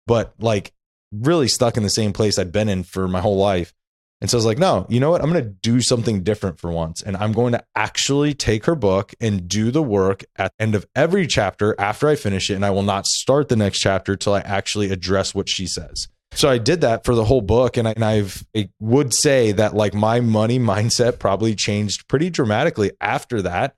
but 0.08 0.34
like 0.40 0.74
really 1.12 1.48
stuck 1.48 1.78
in 1.78 1.84
the 1.84 1.90
same 1.90 2.14
place 2.14 2.40
I'd 2.40 2.52
been 2.52 2.68
in 2.70 2.84
for 2.84 3.08
my 3.08 3.22
whole 3.22 3.38
life. 3.38 3.74
And 4.22 4.30
so 4.30 4.38
I 4.38 4.40
was 4.40 4.46
like, 4.46 4.60
no, 4.60 4.86
you 4.88 5.00
know 5.00 5.10
what? 5.10 5.22
I'm 5.22 5.32
going 5.32 5.44
to 5.44 5.50
do 5.50 5.82
something 5.82 6.22
different 6.22 6.60
for 6.60 6.72
once. 6.72 7.02
And 7.02 7.18
I'm 7.18 7.32
going 7.32 7.54
to 7.54 7.64
actually 7.76 8.36
take 8.36 8.66
her 8.66 8.76
book 8.76 9.14
and 9.20 9.48
do 9.48 9.72
the 9.72 9.82
work 9.82 10.24
at 10.36 10.52
the 10.58 10.64
end 10.64 10.76
of 10.76 10.86
every 10.96 11.26
chapter 11.26 11.76
after 11.80 12.08
I 12.08 12.16
finish 12.16 12.50
it. 12.52 12.56
And 12.56 12.66
I 12.66 12.70
will 12.70 12.84
not 12.84 13.08
start 13.08 13.50
the 13.50 13.56
next 13.56 13.80
chapter 13.80 14.16
till 14.16 14.34
I 14.34 14.42
actually 14.42 14.92
address 14.92 15.34
what 15.34 15.50
she 15.50 15.66
says. 15.66 16.08
So 16.34 16.50
I 16.50 16.58
did 16.58 16.82
that 16.82 17.04
for 17.04 17.14
the 17.14 17.26
whole 17.26 17.42
book. 17.42 17.78
And, 17.78 17.88
I, 17.88 17.92
and 17.92 18.06
I've, 18.06 18.46
I 18.56 18.70
would 18.80 19.14
say 19.14 19.52
that 19.52 19.76
like 19.76 19.94
my 19.94 20.22
money 20.22 20.60
mindset 20.74 21.20
probably 21.20 21.56
changed 21.56 22.08
pretty 22.08 22.30
dramatically 22.30 22.92
after 23.02 23.42
that. 23.44 23.76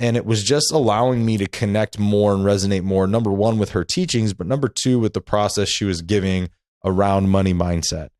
And 0.00 0.16
it 0.16 0.24
was 0.24 0.44
just 0.44 0.70
allowing 0.70 1.26
me 1.26 1.38
to 1.38 1.48
connect 1.48 1.98
more 1.98 2.32
and 2.32 2.44
resonate 2.44 2.82
more, 2.82 3.08
number 3.08 3.32
one, 3.32 3.58
with 3.58 3.70
her 3.70 3.82
teachings, 3.82 4.32
but 4.32 4.46
number 4.46 4.68
two, 4.68 5.00
with 5.00 5.12
the 5.12 5.20
process 5.20 5.68
she 5.68 5.84
was 5.84 6.02
giving 6.02 6.50
around 6.84 7.30
money 7.30 7.52
mindset. 7.52 8.10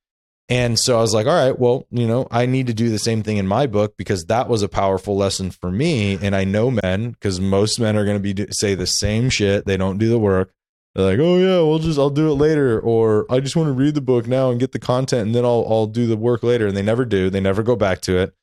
And 0.49 0.79
so 0.79 0.97
I 0.99 1.03
was 1.03 1.13
like, 1.13 1.27
all 1.27 1.35
right, 1.35 1.57
well, 1.57 1.87
you 1.91 2.07
know, 2.07 2.27
I 2.31 2.47
need 2.47 2.69
to 2.69 2.75
do 2.75 2.89
the 2.89 2.99
same 2.99 3.23
thing 3.23 3.37
in 3.37 3.47
my 3.47 3.67
book 3.67 3.97
because 3.97 4.25
that 4.25 4.49
was 4.49 4.63
a 4.63 4.69
powerful 4.69 5.17
lesson 5.17 5.51
for 5.51 5.71
me. 5.71 6.19
And 6.21 6.35
I 6.35 6.45
know 6.45 6.71
men, 6.71 7.11
because 7.11 7.39
most 7.39 7.79
men 7.79 7.97
are 7.97 8.05
going 8.05 8.21
to 8.21 8.35
be 8.35 8.47
say 8.51 8.75
the 8.75 8.87
same 8.87 9.29
shit. 9.29 9.67
They 9.67 9.77
don't 9.77 9.99
do 9.99 10.09
the 10.09 10.19
work. 10.19 10.53
They're 10.99 11.17
like, 11.17 11.21
oh 11.21 11.39
yeah, 11.39 11.61
we'll 11.61 11.79
just 11.79 11.97
I'll 11.97 12.11
do 12.11 12.29
it 12.29 12.35
later, 12.35 12.81
or 12.81 13.25
I 13.31 13.39
just 13.39 13.55
want 13.55 13.69
to 13.69 13.73
read 13.73 13.95
the 13.95 14.01
book 14.01 14.27
now 14.27 14.51
and 14.51 14.59
get 14.59 14.73
the 14.73 14.81
content, 14.81 15.27
and 15.29 15.35
then 15.35 15.45
I'll 15.45 15.65
I'll 15.69 15.87
do 15.87 16.09
the 16.09 16.17
work 16.17 16.43
later. 16.43 16.67
And 16.67 16.77
they 16.77 16.83
never 16.83 17.05
do. 17.05 17.31
They 17.31 17.39
never 17.39 17.63
go 17.63 17.77
back 17.77 18.01
to 18.03 18.19
it. 18.19 18.35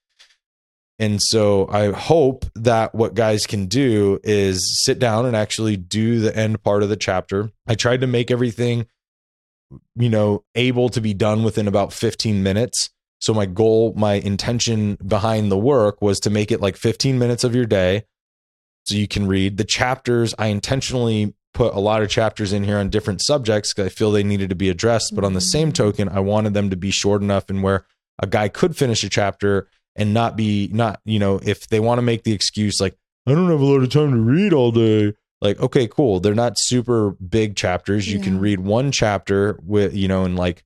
And 0.97 1.21
so 1.21 1.67
I 1.67 1.91
hope 1.91 2.45
that 2.55 2.95
what 2.95 3.13
guys 3.13 3.45
can 3.45 3.65
do 3.65 4.21
is 4.23 4.81
sit 4.81 4.99
down 4.99 5.25
and 5.25 5.35
actually 5.35 5.75
do 5.75 6.21
the 6.21 6.33
end 6.33 6.63
part 6.63 6.81
of 6.81 6.87
the 6.87 6.95
chapter. 6.95 7.51
I 7.67 7.75
tried 7.75 7.99
to 7.99 8.07
make 8.07 8.31
everything 8.31 8.87
you 9.95 10.09
know, 10.09 10.43
able 10.55 10.89
to 10.89 11.01
be 11.01 11.13
done 11.13 11.43
within 11.43 11.67
about 11.67 11.93
15 11.93 12.41
minutes. 12.43 12.89
So 13.19 13.33
my 13.33 13.45
goal, 13.45 13.93
my 13.97 14.13
intention 14.13 14.97
behind 15.05 15.51
the 15.51 15.57
work 15.57 16.01
was 16.01 16.21
to 16.21 16.29
make 16.29 16.51
it 16.51 16.61
like 16.61 16.77
15 16.77 17.17
minutes 17.19 17.43
of 17.43 17.55
your 17.55 17.65
day 17.65 18.05
so 18.85 18.95
you 18.95 19.07
can 19.07 19.27
read 19.27 19.57
the 19.57 19.63
chapters. 19.63 20.35
I 20.37 20.47
intentionally 20.47 21.33
put 21.55 21.73
a 21.73 21.79
lot 21.79 22.03
of 22.03 22.09
chapters 22.09 22.53
in 22.53 22.63
here 22.63 22.77
on 22.77 22.89
different 22.89 23.21
subjects 23.21 23.73
because 23.73 23.91
I 23.91 23.95
feel 23.95 24.11
they 24.11 24.23
needed 24.23 24.49
to 24.49 24.55
be 24.55 24.69
addressed. 24.69 25.15
But 25.15 25.23
on 25.23 25.33
the 25.33 25.41
same 25.41 25.69
mm-hmm. 25.69 25.83
token, 25.83 26.09
I 26.09 26.19
wanted 26.19 26.53
them 26.53 26.69
to 26.69 26.75
be 26.75 26.91
short 26.91 27.21
enough 27.23 27.49
and 27.49 27.63
where 27.63 27.85
a 28.19 28.27
guy 28.27 28.49
could 28.49 28.77
finish 28.77 29.03
a 29.03 29.09
chapter 29.09 29.67
and 29.95 30.13
not 30.13 30.35
be 30.35 30.69
not, 30.71 30.99
you 31.05 31.17
know, 31.17 31.39
if 31.43 31.67
they 31.67 31.79
want 31.79 31.97
to 31.97 32.03
make 32.03 32.23
the 32.23 32.33
excuse 32.33 32.79
like, 32.79 32.95
I 33.25 33.31
don't 33.31 33.49
have 33.49 33.61
a 33.61 33.65
lot 33.65 33.81
of 33.81 33.89
time 33.89 34.11
to 34.11 34.17
read 34.17 34.53
all 34.53 34.71
day 34.71 35.13
like 35.41 35.59
okay 35.59 35.87
cool 35.87 36.19
they're 36.19 36.33
not 36.33 36.57
super 36.57 37.11
big 37.11 37.55
chapters 37.55 38.07
you 38.07 38.17
yeah. 38.17 38.23
can 38.23 38.39
read 38.39 38.59
one 38.59 38.91
chapter 38.91 39.59
with 39.63 39.93
you 39.93 40.07
know 40.07 40.23
and 40.23 40.35
like 40.35 40.63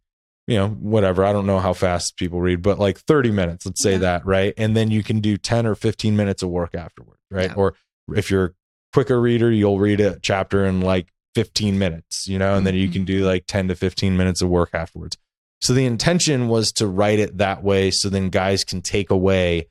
you 0.48 0.56
know 0.56 0.70
whatever 0.70 1.24
i 1.24 1.34
don't 1.34 1.46
know 1.46 1.60
how 1.60 1.74
fast 1.74 2.18
people 2.18 2.40
read 2.40 2.62
but 2.62 2.80
like 2.80 2.98
30 2.98 3.32
minutes 3.32 3.66
let's 3.66 3.82
say 3.82 3.94
yeah. 3.94 3.98
that 4.00 4.26
right 4.26 4.54
and 4.58 4.76
then 4.76 4.92
you 4.92 5.04
can 5.04 5.20
do 5.20 5.38
10 5.38 5.66
or 5.66 5.76
15 5.76 6.16
minutes 6.16 6.44
of 6.44 6.50
work 6.50 6.76
afterward, 6.76 7.18
right 7.32 7.50
yeah. 7.50 7.56
or 7.56 7.76
if 8.16 8.32
you're 8.32 8.54
quicker 8.94 9.20
reader 9.20 9.52
you'll 9.52 9.80
read 9.80 10.00
a 10.00 10.20
chapter 10.22 10.66
in 10.66 10.82
like 10.82 11.08
15 11.36 11.78
minutes 11.78 12.28
you 12.28 12.40
know 12.40 12.56
and 12.56 12.66
then 12.66 12.76
you 12.76 12.90
can 12.90 13.06
do 13.06 13.20
mm-hmm. 13.20 13.28
like 13.28 13.46
10 13.48 13.68
to 13.70 13.76
15 13.76 14.18
minutes 14.18 14.42
of 14.42 14.50
work 14.50 14.72
afterwards 14.74 15.18
so 15.62 15.74
the 15.74 15.86
intention 15.86 16.48
was 16.48 16.72
to 16.72 16.88
write 16.88 17.20
it 17.20 17.38
that 17.38 17.64
way 17.64 17.92
so 17.92 18.10
then 18.10 18.30
guys 18.30 18.64
can 18.64 18.82
take 18.82 19.10
away 19.10 19.68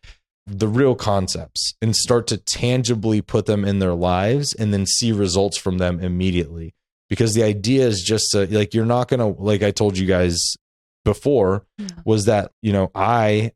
the 0.46 0.68
real 0.68 0.94
concepts 0.94 1.74
and 1.82 1.94
start 1.94 2.26
to 2.28 2.38
tangibly 2.38 3.20
put 3.20 3.46
them 3.46 3.64
in 3.64 3.80
their 3.80 3.94
lives 3.94 4.54
and 4.54 4.72
then 4.72 4.86
see 4.86 5.12
results 5.12 5.58
from 5.58 5.78
them 5.78 6.00
immediately 6.00 6.74
because 7.10 7.34
the 7.34 7.42
idea 7.42 7.86
is 7.86 8.02
just 8.02 8.30
to 8.32 8.46
like 8.56 8.72
you're 8.72 8.86
not 8.86 9.08
going 9.08 9.20
to 9.20 9.40
like 9.40 9.62
I 9.62 9.70
told 9.70 9.98
you 9.98 10.06
guys 10.06 10.56
before 11.04 11.66
yeah. 11.76 11.88
was 12.04 12.24
that 12.26 12.52
you 12.62 12.72
know 12.72 12.90
I 12.94 13.52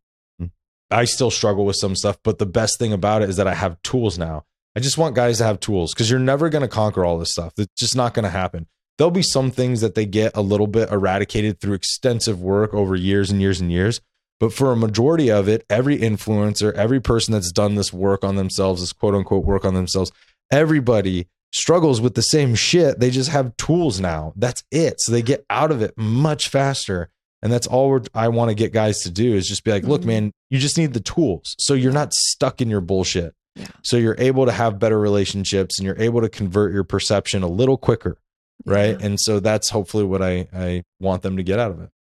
I 0.91 1.07
still 1.07 1.31
struggle 1.31 1.65
with 1.65 1.77
some 1.77 1.97
stuff 1.97 2.19
but 2.23 2.39
the 2.39 2.47
best 2.47 2.79
thing 2.79 2.93
about 2.93 3.23
it 3.23 3.31
is 3.31 3.37
that 3.37 3.47
I 3.47 3.55
have 3.55 3.81
tools 3.83 4.19
now. 4.19 4.45
I 4.75 4.81
just 4.81 4.99
want 4.99 5.15
guys 5.15 5.39
to 5.39 5.45
have 5.45 5.61
tools 5.61 5.95
cuz 5.95 6.11
you're 6.11 6.19
never 6.19 6.49
going 6.49 6.63
to 6.63 6.69
conquer 6.69 7.05
all 7.05 7.19
this 7.19 7.33
stuff. 7.33 7.55
It's 7.59 7.73
just 7.79 7.97
not 7.97 8.15
going 8.15 8.25
to 8.25 8.31
happen. 8.31 8.67
There'll 8.99 9.11
be 9.11 9.23
some 9.23 9.51
things 9.51 9.81
that 9.81 9.95
they 9.95 10.07
get 10.07 10.37
a 10.37 10.43
little 10.43 10.67
bit 10.67 10.91
eradicated 10.91 11.61
through 11.61 11.75
extensive 11.75 12.41
work 12.41 12.75
over 12.75 12.95
years 12.95 13.31
and 13.31 13.41
years 13.41 13.61
and 13.61 13.73
years 13.73 14.01
but 14.43 14.53
for 14.53 14.73
a 14.73 14.77
majority 14.77 15.31
of 15.31 15.47
it, 15.47 15.65
every 15.71 15.97
influencer, 15.97 16.73
every 16.73 17.01
person 17.01 17.31
that's 17.31 17.53
done 17.53 17.77
this 17.77 17.93
work 17.93 18.25
on 18.25 18.35
themselves, 18.35 18.81
this 18.81 18.93
quote 18.93 19.15
unquote 19.15 19.45
work 19.45 19.65
on 19.65 19.75
themselves, 19.75 20.11
everybody 20.51 21.29
struggles 21.53 22.01
with 22.01 22.17
the 22.17 22.23
same 22.23 22.57
shit. 22.57 22.99
They 22.99 23.13
just 23.13 23.31
have 23.31 23.57
tools 23.57 24.01
now. 24.01 24.33
That's 24.35 24.65
it. 24.73 25.01
So 25.01 25.13
they 25.13 25.23
get 25.23 25.47
out 25.49 25.71
of 25.71 25.81
it 25.81 25.97
much 25.97 26.49
faster. 26.49 27.09
And 27.41 27.53
that's 27.53 27.69
all 27.69 28.01
I 28.17 28.27
want 28.27 28.49
to 28.49 28.57
get 28.57 28.73
guys 28.73 29.03
to 29.03 29.13
do 29.13 29.33
is 29.33 29.47
just 29.47 29.63
be 29.63 29.71
like, 29.71 29.85
look, 29.85 30.01
mm-hmm. 30.01 30.09
man, 30.09 30.33
you 30.51 30.59
just 30.59 30.77
need 30.77 30.93
the 30.93 30.99
tools. 30.99 31.55
So 31.61 31.75
you're 31.75 31.93
not 31.93 32.13
stuck 32.13 32.61
in 32.61 32.69
your 32.69 32.81
bullshit. 32.81 33.35
Yeah. 33.55 33.67
So 33.83 33.97
you're 33.97 34.17
able 34.19 34.47
to 34.47 34.53
have 34.53 34.79
better 34.79 34.99
relationships 34.99 35.79
and 35.79 35.87
you're 35.87 36.01
able 36.01 36.21
to 36.23 36.29
convert 36.29 36.73
your 36.73 36.85
perception 36.85 37.43
a 37.43 37.49
little 37.49 37.77
quicker. 37.77 38.19
Right. 38.65 38.99
Yeah. 38.99 39.07
And 39.07 39.21
so 39.21 39.41
that's 39.41 39.71
hopefully 39.71 40.05
what 40.05 40.23
I, 40.23 40.49
I 40.55 40.85
want 41.01 41.23
them 41.23 41.37
to 41.37 41.43
get 41.43 41.59
out 41.59 41.71
of 41.71 41.81
it 41.81 41.91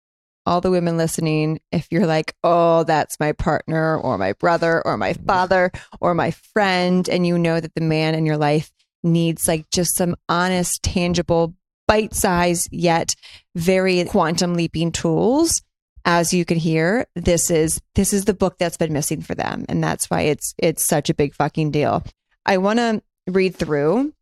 all 0.44 0.60
the 0.60 0.70
women 0.70 0.96
listening, 0.96 1.60
if 1.70 1.86
you're 1.90 2.06
like, 2.06 2.34
oh, 2.42 2.84
that's 2.84 3.20
my 3.20 3.32
partner 3.32 3.96
or 3.96 4.18
my 4.18 4.32
brother 4.34 4.82
or 4.84 4.96
my 4.96 5.12
mm-hmm. 5.12 5.26
father 5.26 5.70
or 6.00 6.14
my 6.14 6.32
friend, 6.52 7.08
and 7.08 7.26
you 7.26 7.38
know 7.38 7.60
that 7.60 7.74
the 7.74 7.80
man 7.80 8.14
in 8.14 8.26
your 8.26 8.36
life 8.36 8.72
needs 9.02 9.48
like 9.48 9.68
just 9.70 9.96
some 9.96 10.16
honest, 10.28 10.82
tangible, 10.82 11.54
bite 11.86 12.14
size, 12.14 12.68
yet 12.70 13.14
very 13.54 14.04
quantum 14.04 14.54
leaping 14.54 14.92
tools. 14.92 15.62
As 16.04 16.34
you 16.34 16.44
can 16.44 16.58
hear, 16.58 17.06
this 17.14 17.50
is 17.50 17.80
this 17.94 18.12
is 18.12 18.24
the 18.24 18.34
book 18.34 18.58
that's 18.58 18.76
been 18.76 18.92
missing 18.92 19.22
for 19.22 19.34
them. 19.34 19.64
And 19.68 19.82
that's 19.82 20.10
why 20.10 20.22
it's 20.22 20.54
it's 20.58 20.84
such 20.84 21.10
a 21.10 21.14
big 21.14 21.34
fucking 21.34 21.70
deal. 21.70 22.04
I 22.44 22.58
want 22.58 22.78
to 22.78 23.02
read 23.28 23.54
through 23.54 24.12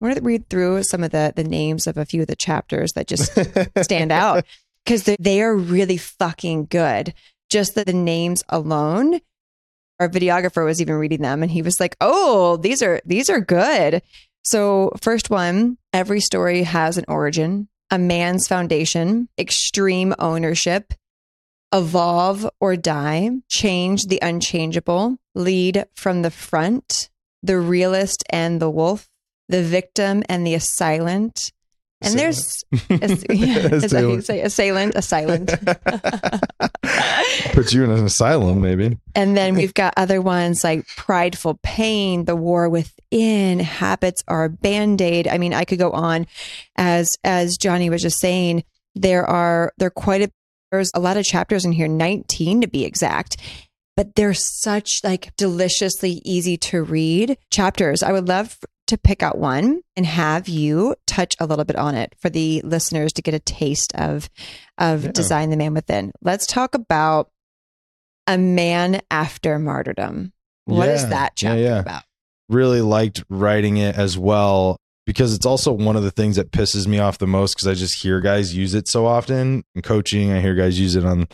I 0.00 0.04
want 0.04 0.16
to 0.16 0.22
read 0.22 0.48
through 0.48 0.84
some 0.84 1.02
of 1.02 1.10
the 1.10 1.32
the 1.34 1.44
names 1.44 1.86
of 1.86 1.96
a 1.96 2.04
few 2.04 2.22
of 2.22 2.28
the 2.28 2.36
chapters 2.36 2.92
that 2.92 3.08
just 3.08 3.32
stand 3.82 4.12
out 4.12 4.44
because 4.84 5.04
they 5.18 5.42
are 5.42 5.54
really 5.54 5.96
fucking 5.96 6.66
good. 6.66 7.14
Just 7.50 7.74
the, 7.74 7.84
the 7.84 7.92
names 7.92 8.44
alone. 8.48 9.20
Our 9.98 10.08
videographer 10.08 10.64
was 10.64 10.80
even 10.80 10.94
reading 10.94 11.22
them 11.22 11.42
and 11.42 11.50
he 11.50 11.62
was 11.62 11.80
like, 11.80 11.96
"Oh, 12.00 12.56
these 12.58 12.82
are 12.82 13.00
these 13.04 13.28
are 13.28 13.40
good." 13.40 14.02
So, 14.44 14.92
first 15.02 15.30
one, 15.30 15.78
every 15.92 16.20
story 16.20 16.62
has 16.62 16.96
an 16.96 17.04
origin, 17.08 17.68
a 17.90 17.98
man's 17.98 18.46
foundation, 18.46 19.28
extreme 19.36 20.14
ownership, 20.20 20.94
evolve 21.72 22.48
or 22.60 22.76
die, 22.76 23.30
change 23.48 24.06
the 24.06 24.18
unchangeable, 24.22 25.18
lead 25.34 25.86
from 25.94 26.22
the 26.22 26.30
front, 26.30 27.10
the 27.42 27.58
realist 27.58 28.24
and 28.30 28.60
the 28.60 28.70
wolf, 28.70 29.08
the 29.48 29.62
victim 29.62 30.22
and 30.28 30.46
the 30.46 30.54
assailant, 30.54 31.52
and 32.00 32.16
there's 32.16 32.64
a, 32.72 32.76
yeah, 33.34 33.74
is 33.74 33.90
that 33.90 34.02
you 34.02 34.20
say 34.20 34.40
assailant, 34.40 34.94
assailant. 34.94 35.48
Put 37.52 37.72
you 37.72 37.82
in 37.82 37.90
an 37.90 38.04
asylum, 38.04 38.60
maybe. 38.60 38.98
And 39.16 39.36
then 39.36 39.56
we've 39.56 39.74
got 39.74 39.94
other 39.96 40.22
ones 40.22 40.62
like 40.62 40.86
prideful 40.96 41.58
pain, 41.62 42.24
the 42.24 42.36
war 42.36 42.68
within, 42.68 43.58
habits 43.58 44.22
are 44.28 44.44
a 44.44 44.48
band-aid. 44.48 45.26
I 45.26 45.38
mean, 45.38 45.52
I 45.52 45.64
could 45.64 45.80
go 45.80 45.90
on 45.90 46.28
as 46.76 47.18
as 47.24 47.56
Johnny 47.56 47.90
was 47.90 48.02
just 48.02 48.20
saying, 48.20 48.62
there 48.94 49.26
are 49.26 49.72
there 49.78 49.88
are 49.88 49.90
quite 49.90 50.22
a 50.22 50.30
there's 50.70 50.90
a 50.94 51.00
lot 51.00 51.16
of 51.16 51.24
chapters 51.24 51.64
in 51.64 51.72
here, 51.72 51.88
19 51.88 52.62
to 52.62 52.68
be 52.68 52.84
exact 52.84 53.36
but 53.98 54.14
they're 54.14 54.32
such 54.32 55.00
like 55.02 55.34
deliciously 55.34 56.22
easy 56.24 56.56
to 56.56 56.84
read 56.84 57.36
chapters. 57.50 58.04
I 58.04 58.12
would 58.12 58.28
love 58.28 58.56
to 58.86 58.96
pick 58.96 59.24
out 59.24 59.38
one 59.38 59.80
and 59.96 60.06
have 60.06 60.48
you 60.48 60.94
touch 61.04 61.34
a 61.40 61.46
little 61.46 61.64
bit 61.64 61.74
on 61.74 61.96
it 61.96 62.14
for 62.20 62.30
the 62.30 62.60
listeners 62.62 63.12
to 63.14 63.22
get 63.22 63.34
a 63.34 63.40
taste 63.40 63.92
of 63.96 64.30
of 64.78 65.04
yeah. 65.04 65.10
design 65.10 65.50
the 65.50 65.56
man 65.56 65.74
within. 65.74 66.12
Let's 66.22 66.46
talk 66.46 66.76
about 66.76 67.32
a 68.28 68.38
man 68.38 69.00
after 69.10 69.58
martyrdom. 69.58 70.32
What 70.66 70.86
yeah. 70.86 70.94
is 70.94 71.08
that 71.08 71.32
chapter 71.34 71.60
yeah, 71.60 71.80
about? 71.80 72.04
Really 72.48 72.82
liked 72.82 73.24
writing 73.28 73.78
it 73.78 73.96
as 73.96 74.16
well 74.16 74.76
because 75.08 75.32
it's 75.32 75.46
also 75.46 75.72
one 75.72 75.96
of 75.96 76.02
the 76.02 76.10
things 76.10 76.36
that 76.36 76.50
pisses 76.50 76.86
me 76.86 76.98
off 76.98 77.16
the 77.16 77.26
most 77.26 77.54
because 77.54 77.66
I 77.66 77.72
just 77.72 78.02
hear 78.02 78.20
guys 78.20 78.54
use 78.54 78.74
it 78.74 78.86
so 78.88 79.06
often 79.06 79.64
in 79.74 79.80
coaching. 79.80 80.30
I 80.32 80.42
hear 80.42 80.54
guys 80.54 80.78
use 80.78 80.96
it 80.96 81.04
on 81.06 81.28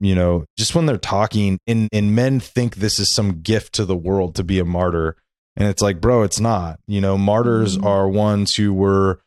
you 0.00 0.14
know, 0.14 0.46
just 0.56 0.74
when 0.74 0.86
they're 0.86 0.96
talking 0.96 1.58
and, 1.66 1.90
and 1.92 2.14
men 2.14 2.40
think 2.40 2.76
this 2.76 2.98
is 2.98 3.10
some 3.10 3.42
gift 3.42 3.74
to 3.74 3.84
the 3.84 3.94
world 3.94 4.34
to 4.36 4.42
be 4.42 4.58
a 4.58 4.64
martyr. 4.64 5.16
And 5.54 5.68
it's 5.68 5.82
like, 5.82 6.00
bro, 6.00 6.22
it's 6.22 6.40
not. 6.40 6.80
You 6.86 7.02
know, 7.02 7.18
martyrs 7.18 7.76
mm-hmm. 7.76 7.86
are 7.86 8.08
ones 8.08 8.54
who 8.54 8.72
were, 8.72 9.20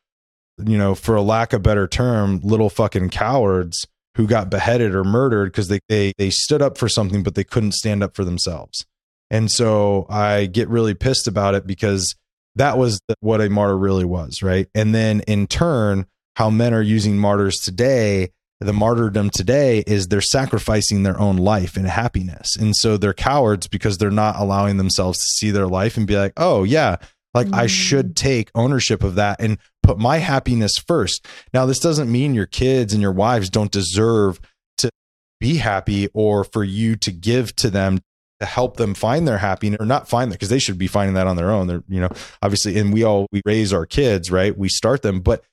you 0.57 0.79
know, 0.79 0.95
for 0.95 1.15
a 1.15 1.21
lack 1.21 1.53
of 1.53 1.61
better 1.61 1.87
term, 1.87 2.39
little 2.41 2.71
fucking 2.71 3.11
cowards 3.11 3.85
who 4.15 4.25
got 4.25 4.49
beheaded 4.49 4.95
or 4.95 5.03
murdered 5.03 5.51
because 5.51 5.67
they, 5.67 5.81
they 5.87 6.13
they 6.17 6.31
stood 6.31 6.63
up 6.63 6.79
for 6.79 6.89
something 6.89 7.21
but 7.21 7.35
they 7.35 7.43
couldn't 7.43 7.73
stand 7.73 8.01
up 8.01 8.15
for 8.15 8.25
themselves. 8.25 8.87
And 9.29 9.51
so 9.51 10.07
I 10.09 10.47
get 10.47 10.67
really 10.67 10.95
pissed 10.95 11.27
about 11.27 11.53
it 11.53 11.67
because 11.67 12.15
that 12.55 12.77
was 12.77 12.99
what 13.19 13.41
a 13.41 13.49
martyr 13.49 13.77
really 13.77 14.05
was, 14.05 14.41
right? 14.41 14.67
And 14.73 14.93
then 14.93 15.21
in 15.21 15.47
turn, 15.47 16.05
how 16.35 16.49
men 16.49 16.73
are 16.73 16.81
using 16.81 17.17
martyrs 17.17 17.59
today, 17.59 18.31
the 18.59 18.73
martyrdom 18.73 19.29
today 19.29 19.83
is 19.85 20.07
they're 20.07 20.21
sacrificing 20.21 21.03
their 21.03 21.19
own 21.19 21.37
life 21.37 21.75
and 21.77 21.85
happiness. 21.87 22.55
And 22.55 22.75
so 22.75 22.97
they're 22.97 23.13
cowards 23.13 23.67
because 23.67 23.97
they're 23.97 24.11
not 24.11 24.37
allowing 24.37 24.77
themselves 24.77 25.19
to 25.19 25.25
see 25.25 25.51
their 25.51 25.67
life 25.67 25.97
and 25.97 26.07
be 26.07 26.17
like, 26.17 26.33
oh, 26.37 26.63
yeah, 26.63 26.97
like 27.33 27.47
I 27.47 27.49
mm-hmm. 27.49 27.67
should 27.67 28.15
take 28.15 28.49
ownership 28.55 29.03
of 29.03 29.15
that 29.15 29.41
and 29.41 29.57
put 29.83 29.99
my 29.99 30.17
happiness 30.17 30.77
first. 30.77 31.27
Now, 31.53 31.65
this 31.65 31.79
doesn't 31.79 32.11
mean 32.11 32.33
your 32.33 32.45
kids 32.45 32.93
and 32.93 33.01
your 33.01 33.11
wives 33.11 33.49
don't 33.49 33.71
deserve 33.71 34.39
to 34.77 34.89
be 35.41 35.57
happy 35.57 36.07
or 36.13 36.45
for 36.45 36.63
you 36.63 36.95
to 36.97 37.11
give 37.11 37.55
to 37.57 37.69
them 37.69 37.99
to 38.39 38.45
help 38.45 38.77
them 38.77 38.93
find 38.93 39.27
their 39.27 39.37
happiness 39.37 39.77
or 39.79 39.85
not 39.85 40.09
find 40.09 40.31
that 40.31 40.35
because 40.35 40.49
they 40.49 40.59
should 40.59 40.77
be 40.77 40.87
finding 40.87 41.15
that 41.15 41.27
on 41.27 41.35
their 41.35 41.51
own. 41.51 41.67
They're, 41.67 41.83
you 41.87 42.01
know, 42.01 42.09
obviously, 42.41 42.77
and 42.77 42.93
we 42.93 43.03
all 43.03 43.27
we 43.31 43.41
raise 43.45 43.73
our 43.73 43.85
kids, 43.85 44.29
right? 44.29 44.57
We 44.57 44.69
start 44.69 45.01
them, 45.01 45.21
but 45.21 45.43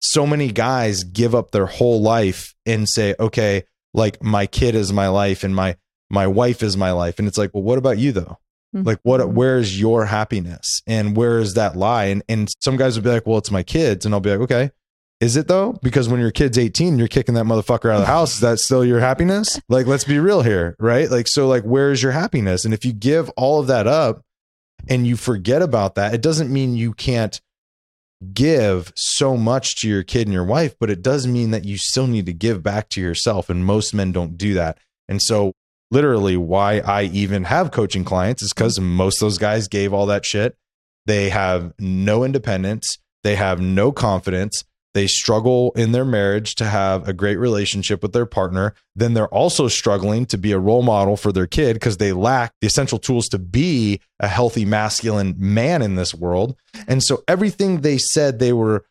so 0.00 0.26
many 0.26 0.50
guys 0.50 1.04
give 1.04 1.34
up 1.34 1.50
their 1.50 1.66
whole 1.66 2.00
life 2.00 2.54
and 2.64 2.88
say, 2.88 3.14
okay, 3.20 3.64
like 3.92 4.22
my 4.22 4.46
kid 4.46 4.74
is 4.74 4.92
my 4.92 5.08
life 5.08 5.44
and 5.44 5.54
my 5.54 5.76
my 6.08 6.26
wife 6.26 6.62
is 6.62 6.76
my 6.76 6.92
life. 6.92 7.18
And 7.18 7.28
it's 7.28 7.38
like, 7.38 7.52
well, 7.52 7.62
what 7.62 7.78
about 7.78 7.98
you 7.98 8.12
though? 8.12 8.38
Mm-hmm. 8.74 8.86
Like 8.86 9.00
what 9.02 9.28
where's 9.30 9.78
your 9.78 10.06
happiness? 10.06 10.82
And 10.86 11.16
where 11.16 11.38
is 11.38 11.54
that 11.54 11.76
lie? 11.76 12.06
And 12.06 12.22
and 12.28 12.48
some 12.60 12.76
guys 12.76 12.96
would 12.96 13.04
be 13.04 13.10
like, 13.10 13.26
Well, 13.26 13.38
it's 13.38 13.50
my 13.50 13.62
kids. 13.62 14.06
And 14.06 14.14
I'll 14.14 14.20
be 14.20 14.30
like, 14.30 14.40
Okay, 14.40 14.70
is 15.20 15.36
it 15.36 15.48
though? 15.48 15.78
Because 15.82 16.08
when 16.08 16.20
your 16.20 16.30
kid's 16.30 16.56
18, 16.58 16.98
you're 16.98 17.06
kicking 17.06 17.34
that 17.34 17.44
motherfucker 17.44 17.90
out 17.90 17.96
of 17.96 18.00
the 18.00 18.06
house. 18.18 18.34
Is 18.34 18.40
that 18.40 18.58
still 18.58 18.84
your 18.84 19.00
happiness? 19.00 19.60
Like, 19.68 19.86
let's 19.86 20.04
be 20.04 20.18
real 20.18 20.42
here, 20.42 20.74
right? 20.78 21.10
Like, 21.10 21.28
so 21.28 21.46
like, 21.46 21.62
where's 21.62 22.02
your 22.02 22.12
happiness? 22.12 22.64
And 22.64 22.72
if 22.72 22.84
you 22.84 22.92
give 22.92 23.28
all 23.30 23.60
of 23.60 23.66
that 23.66 23.86
up 23.86 24.22
and 24.88 25.06
you 25.06 25.16
forget 25.16 25.60
about 25.60 25.94
that, 25.96 26.14
it 26.14 26.22
doesn't 26.22 26.50
mean 26.50 26.74
you 26.74 26.94
can't 26.94 27.38
give 28.32 28.92
so 28.96 29.36
much 29.36 29.76
to 29.76 29.88
your 29.88 30.02
kid 30.02 30.26
and 30.26 30.32
your 30.32 30.44
wife, 30.44 30.74
but 30.78 30.90
it 30.90 31.02
does 31.02 31.26
mean 31.26 31.50
that 31.50 31.64
you 31.64 31.76
still 31.76 32.06
need 32.06 32.26
to 32.26 32.32
give 32.32 32.62
back 32.62 32.88
to 32.90 33.00
yourself. 33.00 33.50
And 33.50 33.64
most 33.64 33.92
men 33.92 34.12
don't 34.12 34.38
do 34.38 34.54
that. 34.54 34.78
And 35.06 35.20
so 35.20 35.52
literally 35.90 36.36
why 36.36 36.78
I 36.78 37.04
even 37.04 37.44
have 37.44 37.72
coaching 37.72 38.04
clients 38.04 38.42
is 38.42 38.52
because 38.54 38.80
most 38.80 39.16
of 39.16 39.26
those 39.26 39.38
guys 39.38 39.68
gave 39.68 39.92
all 39.92 40.06
that 40.06 40.24
shit. 40.24 40.56
They 41.04 41.28
have 41.28 41.74
no 41.78 42.24
independence. 42.24 42.98
They 43.22 43.36
have 43.36 43.60
no 43.60 43.92
confidence 43.92 44.64
they 44.92 45.06
struggle 45.06 45.72
in 45.76 45.92
their 45.92 46.04
marriage 46.04 46.54
to 46.56 46.64
have 46.64 47.08
a 47.08 47.12
great 47.12 47.36
relationship 47.36 48.02
with 48.02 48.12
their 48.12 48.26
partner. 48.26 48.74
Then 48.96 49.14
they're 49.14 49.28
also 49.28 49.68
struggling 49.68 50.26
to 50.26 50.38
be 50.38 50.52
a 50.52 50.58
role 50.58 50.82
model 50.82 51.16
for 51.16 51.32
their 51.32 51.46
kid 51.46 51.74
because 51.74 51.98
they 51.98 52.12
lack 52.12 52.52
the 52.60 52.66
essential 52.66 52.98
tools 52.98 53.28
to 53.28 53.38
be 53.38 54.00
a 54.18 54.26
healthy 54.28 54.64
masculine 54.64 55.34
man 55.38 55.82
in 55.82 55.94
this 55.94 56.14
world. 56.14 56.56
And 56.88 57.02
so 57.02 57.22
everything 57.28 57.80
they 57.80 57.98
said 57.98 58.38
they 58.38 58.52
were 58.52 58.84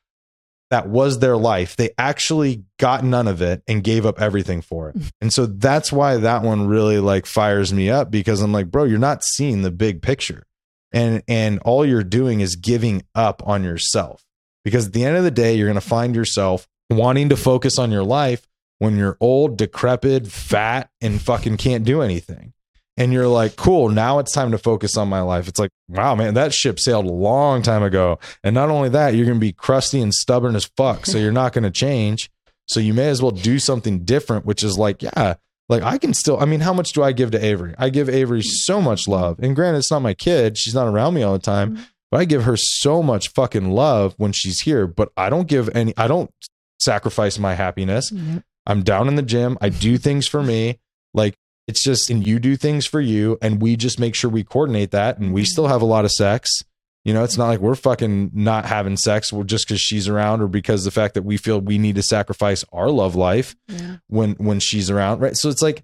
that 0.70 0.88
was 0.88 1.18
their 1.18 1.36
life, 1.36 1.76
they 1.76 1.90
actually 1.98 2.64
got 2.78 3.04
none 3.04 3.28
of 3.28 3.42
it 3.42 3.64
and 3.68 3.84
gave 3.84 4.06
up 4.06 4.22
everything 4.22 4.62
for 4.62 4.90
it. 4.90 4.96
And 5.22 5.34
so 5.34 5.48
that's 5.48 5.92
why 5.92 6.18
that 6.18 6.44
one 6.44 6.68
really 6.68 7.00
like 7.00 7.26
fires 7.26 7.74
me 7.74 7.90
up 7.90 8.10
because 8.10 8.42
I'm 8.42 8.54
like, 8.54 8.72
bro, 8.72 8.86
you're 8.86 8.98
not 8.98 9.24
seeing 9.24 9.64
the 9.64 9.72
big 9.72 10.02
picture. 10.02 10.44
And 10.92 11.22
and 11.28 11.60
all 11.60 11.86
you're 11.86 12.04
doing 12.04 12.40
is 12.40 12.56
giving 12.56 13.04
up 13.14 13.46
on 13.46 13.64
yourself 13.64 14.24
because 14.70 14.86
at 14.86 14.94
the 14.94 15.04
end 15.04 15.18
of 15.18 15.24
the 15.24 15.32
day, 15.32 15.56
you're 15.56 15.68
going 15.68 15.82
to 15.82 15.82
find 15.82 16.16
yourself 16.16 16.68
wanting 16.92 17.30
to 17.30 17.36
focus 17.36 17.80
on 17.80 17.92
your 17.92 18.04
life 18.04 18.48
when 18.78 18.96
you're 18.96 19.18
old, 19.20 19.58
decrepit, 19.58 20.28
fat, 20.28 20.92
and 21.02 21.20
fucking 21.20 21.58
can't 21.58 21.84
do 21.84 22.04
anything. 22.04 22.54
And 22.96 23.12
you're 23.12 23.28
like, 23.28 23.56
cool, 23.56 23.90
now 23.90 24.20
it's 24.20 24.32
time 24.32 24.52
to 24.52 24.60
focus 24.60 24.96
on 24.96 25.08
my 25.08 25.22
life. 25.22 25.48
It's 25.48 25.60
like, 25.60 25.72
wow, 25.88 26.14
man, 26.14 26.36
that 26.36 26.54
ship 26.54 26.80
sailed 26.80 27.06
a 27.06 27.12
long 27.12 27.64
time 27.64 27.82
ago. 27.82 28.20
And 28.44 28.54
not 28.54 28.70
only 28.70 28.90
that, 28.90 29.16
you're 29.16 29.26
going 29.26 29.38
to 29.38 29.42
be 29.42 29.54
crusty 29.54 30.02
and 30.02 30.14
stubborn 30.14 30.56
as 30.56 30.70
fuck. 30.78 31.08
So 31.08 31.18
you're 31.18 31.32
not 31.32 31.54
going 31.54 31.64
to 31.64 31.72
change. 31.72 32.30
So 32.68 32.80
you 32.80 32.94
may 32.94 33.08
as 33.08 33.24
well 33.24 33.32
do 33.32 33.58
something 33.58 34.04
different, 34.04 34.46
which 34.46 34.64
is 34.64 34.78
like, 34.78 35.02
yeah, 35.02 35.36
like 35.68 35.82
I 35.82 35.98
can 35.98 36.14
still, 36.14 36.40
I 36.40 36.46
mean, 36.46 36.60
how 36.60 36.74
much 36.74 36.92
do 36.92 37.02
I 37.02 37.12
give 37.12 37.32
to 37.32 37.44
Avery? 37.44 37.74
I 37.80 37.90
give 37.90 38.10
Avery 38.10 38.44
so 38.44 38.82
much 38.82 39.08
love. 39.08 39.40
And 39.40 39.56
granted, 39.56 39.80
it's 39.80 39.92
not 39.92 40.02
my 40.02 40.14
kid. 40.14 40.58
She's 40.58 40.76
not 40.76 40.88
around 40.88 41.16
me 41.16 41.24
all 41.24 41.34
the 41.34 41.40
time, 41.40 41.76
mm-hmm. 41.78 41.84
But 42.12 42.22
I 42.22 42.26
give 42.26 42.44
her 42.44 42.58
so 42.58 43.04
much 43.04 43.30
fucking 43.30 43.70
love 43.72 44.16
when 44.18 44.32
she's 44.32 44.62
here, 44.62 44.88
but 44.88 45.12
I 45.16 45.30
don't 45.30 45.48
give 45.48 45.70
any, 45.76 45.94
I 45.96 46.08
don't 46.08 46.32
sacrifice 46.80 47.38
my 47.38 47.54
happiness. 47.54 48.12
Mm-hmm. 48.12 48.38
I'm 48.66 48.84
down 48.84 49.08
in 49.08 49.16
the 49.16 49.22
gym. 49.22 49.58
I 49.62 49.70
do 49.70 49.98
things 49.98 50.28
for 50.28 50.42
me. 50.42 50.80
Like 51.14 51.36
it's 51.68 51.84
just, 51.84 52.10
and 52.10 52.26
you 52.26 52.40
do 52.40 52.56
things 52.56 52.86
for 52.86 53.00
you. 53.00 53.38
And 53.42 53.62
we 53.62 53.76
just 53.76 54.00
make 54.00 54.16
sure 54.16 54.30
we 54.30 54.44
coordinate 54.44 54.92
that. 54.92 55.20
And 55.20 55.34
we 55.34 55.46
still 55.46 55.68
have 55.68 55.82
a 55.82 55.86
lot 55.86 56.06
of 56.06 56.12
sex. 56.12 56.64
You 57.06 57.14
know, 57.14 57.24
it's 57.24 57.38
not 57.38 57.48
like 57.48 57.60
we're 57.60 57.76
fucking 57.76 58.32
not 58.34 58.66
having 58.66 58.98
sex 58.98 59.32
just 59.46 59.68
because 59.68 59.80
she's 59.80 60.08
around 60.08 60.42
or 60.42 60.48
because 60.48 60.84
the 60.84 60.92
fact 60.92 61.14
that 61.14 61.24
we 61.24 61.38
feel 61.38 61.60
we 61.60 61.78
need 61.78 61.96
to 61.96 62.04
sacrifice 62.04 62.66
our 62.74 62.90
love 62.90 63.16
life 63.16 63.56
yeah. 63.68 63.98
when 64.08 64.34
when 64.34 64.60
she's 64.60 64.90
around, 64.90 65.22
right? 65.22 65.38
So 65.38 65.50
it's 65.50 65.62
like 65.62 65.84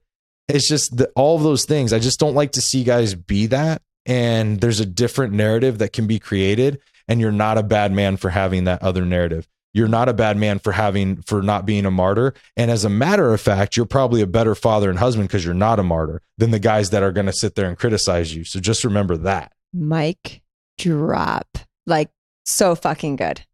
it's 0.49 0.67
just 0.67 0.97
the, 0.97 1.09
all 1.15 1.37
of 1.37 1.43
those 1.43 1.65
things. 1.65 1.93
I 1.93 1.99
just 1.99 2.19
don't 2.19 2.35
like 2.35 2.51
to 2.51 2.61
see 2.61 2.83
guys 2.83 3.15
be 3.15 3.47
that 3.47 3.81
and 4.05 4.61
there's 4.61 4.79
a 4.79 4.85
different 4.85 5.33
narrative 5.33 5.79
that 5.79 5.93
can 5.93 6.07
be 6.07 6.19
created 6.19 6.79
and 7.07 7.19
you're 7.19 7.31
not 7.31 7.57
a 7.57 7.63
bad 7.63 7.91
man 7.91 8.17
for 8.17 8.29
having 8.29 8.65
that 8.65 8.81
other 8.81 9.05
narrative. 9.05 9.47
You're 9.73 9.87
not 9.87 10.07
a 10.07 10.13
bad 10.13 10.37
man 10.37 10.59
for 10.59 10.71
having 10.71 11.21
for 11.23 11.41
not 11.41 11.65
being 11.65 11.85
a 11.85 11.91
martyr. 11.91 12.33
And 12.55 12.71
as 12.71 12.85
a 12.85 12.89
matter 12.89 13.33
of 13.33 13.41
fact 13.41 13.75
you're 13.75 13.85
probably 13.85 14.21
a 14.21 14.27
better 14.27 14.55
father 14.55 14.89
and 14.89 14.99
husband 14.99 15.27
because 15.27 15.43
you're 15.43 15.53
not 15.53 15.79
a 15.79 15.83
martyr 15.83 16.21
than 16.37 16.51
the 16.51 16.59
guys 16.59 16.91
that 16.91 17.03
are 17.03 17.11
going 17.11 17.25
to 17.25 17.33
sit 17.33 17.55
there 17.55 17.67
and 17.67 17.77
criticize 17.77 18.33
you. 18.33 18.45
So 18.45 18.59
just 18.59 18.85
remember 18.85 19.17
that. 19.17 19.51
Mic 19.73 20.41
drop. 20.77 21.57
Like 21.85 22.09
so 22.45 22.75
fucking 22.75 23.17
good. 23.17 23.45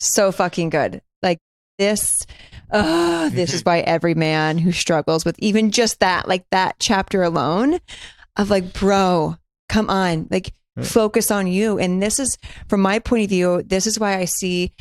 So 0.00 0.32
fucking 0.32 0.70
good. 0.70 1.02
Like 1.22 1.40
this 1.78 2.26
uh 2.70 3.28
this 3.28 3.52
is 3.52 3.62
why 3.62 3.80
every 3.80 4.14
man 4.14 4.58
who 4.58 4.72
struggles 4.72 5.24
with 5.24 5.36
even 5.38 5.70
just 5.70 6.00
that 6.00 6.26
like 6.26 6.44
that 6.50 6.76
chapter 6.78 7.22
alone 7.22 7.78
of 8.36 8.50
like 8.50 8.72
bro 8.72 9.36
come 9.68 9.90
on, 9.90 10.28
like 10.30 10.52
focus 10.82 11.30
on 11.30 11.46
you. 11.46 11.78
And 11.78 12.02
this 12.02 12.18
is, 12.18 12.36
from 12.68 12.80
my 12.80 12.98
point 12.98 13.24
of 13.24 13.30
view, 13.30 13.62
this 13.62 13.86
is 13.86 13.98
why 13.98 14.18
I 14.18 14.26
see 14.26 14.72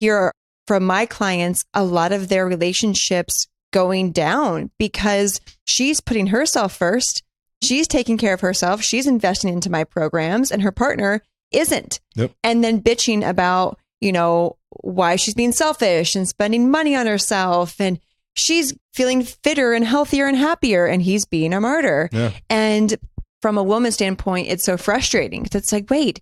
here 0.00 0.32
from 0.66 0.84
my 0.84 1.06
clients 1.06 1.64
a 1.74 1.84
lot 1.84 2.12
of 2.12 2.28
their 2.28 2.46
relationships 2.46 3.46
going 3.72 4.12
down 4.12 4.70
because 4.78 5.40
she's 5.64 6.00
putting 6.00 6.28
herself 6.28 6.74
first. 6.74 7.22
She's 7.62 7.88
taking 7.88 8.16
care 8.18 8.34
of 8.34 8.40
herself. 8.40 8.82
She's 8.82 9.06
investing 9.06 9.52
into 9.52 9.70
my 9.70 9.82
programs, 9.82 10.52
and 10.52 10.62
her 10.62 10.70
partner 10.70 11.22
isn't. 11.50 12.00
Yep. 12.14 12.32
And 12.44 12.62
then 12.62 12.80
bitching 12.80 13.28
about, 13.28 13.78
you 14.00 14.12
know, 14.12 14.56
why 14.68 15.16
she's 15.16 15.34
being 15.34 15.52
selfish 15.52 16.14
and 16.14 16.28
spending 16.28 16.70
money 16.70 16.94
on 16.94 17.06
herself. 17.06 17.80
And 17.80 17.98
she's 18.34 18.76
feeling 18.94 19.22
fitter 19.24 19.72
and 19.72 19.84
healthier 19.84 20.26
and 20.26 20.36
happier. 20.36 20.86
And 20.86 21.02
he's 21.02 21.24
being 21.24 21.52
a 21.52 21.60
martyr. 21.60 22.08
Yeah. 22.12 22.30
And 22.48 22.96
from 23.42 23.58
a 23.58 23.62
woman's 23.62 23.94
standpoint, 23.94 24.48
it's 24.48 24.64
so 24.64 24.76
frustrating 24.76 25.42
because 25.42 25.60
it's 25.60 25.72
like, 25.72 25.90
wait, 25.90 26.20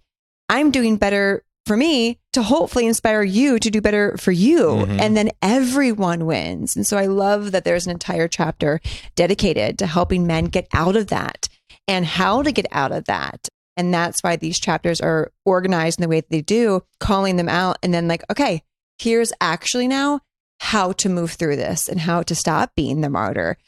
I'm 0.48 0.70
doing 0.70 0.96
better 0.96 1.42
for 1.66 1.76
me 1.76 2.18
to 2.33 2.42
hopefully 2.42 2.87
inspire 2.87 3.22
you 3.22 3.59
to 3.59 3.70
do 3.70 3.81
better 3.81 4.16
for 4.18 4.31
you. 4.31 4.61
Mm-hmm. 4.61 5.00
And 5.00 5.16
then 5.16 5.31
everyone 5.42 6.24
wins. 6.24 6.76
And 6.76 6.87
so 6.87 6.96
I 6.96 7.07
love 7.07 7.52
that 7.52 7.64
there's 7.64 7.87
an 7.87 7.92
entire 7.92 8.29
chapter 8.29 8.81
dedicated 9.16 9.79
to 9.79 9.87
helping 9.87 10.26
men 10.26 10.44
get 10.44 10.68
out 10.72 10.96
of 10.96 11.09
that 11.09 11.48
and 11.88 12.07
how 12.07 12.42
to 12.42 12.52
get 12.52 12.66
out 12.70 12.92
of 12.92 13.07
that. 13.07 13.48
And 13.76 13.92
that's 13.92 14.22
why 14.22 14.37
these 14.37 14.59
chapters 14.59 15.00
are 15.00 15.33
organized 15.44 15.98
in 15.98 16.02
the 16.02 16.09
way 16.09 16.20
that 16.20 16.31
they 16.31 16.40
do, 16.40 16.83
calling 17.00 17.37
them 17.37 17.48
out 17.48 17.79
and 17.83 17.92
then 17.92 18.09
like, 18.09 18.24
okay, 18.31 18.62
here's 18.98 19.33
actually 19.40 19.88
now 19.88 20.20
how 20.61 20.92
to 20.92 21.09
move 21.09 21.33
through 21.33 21.57
this 21.57 21.88
and 21.88 22.00
how 22.00 22.22
to 22.22 22.35
stop 22.35 22.72
being 22.74 23.00
the 23.00 23.11
martyr. 23.11 23.59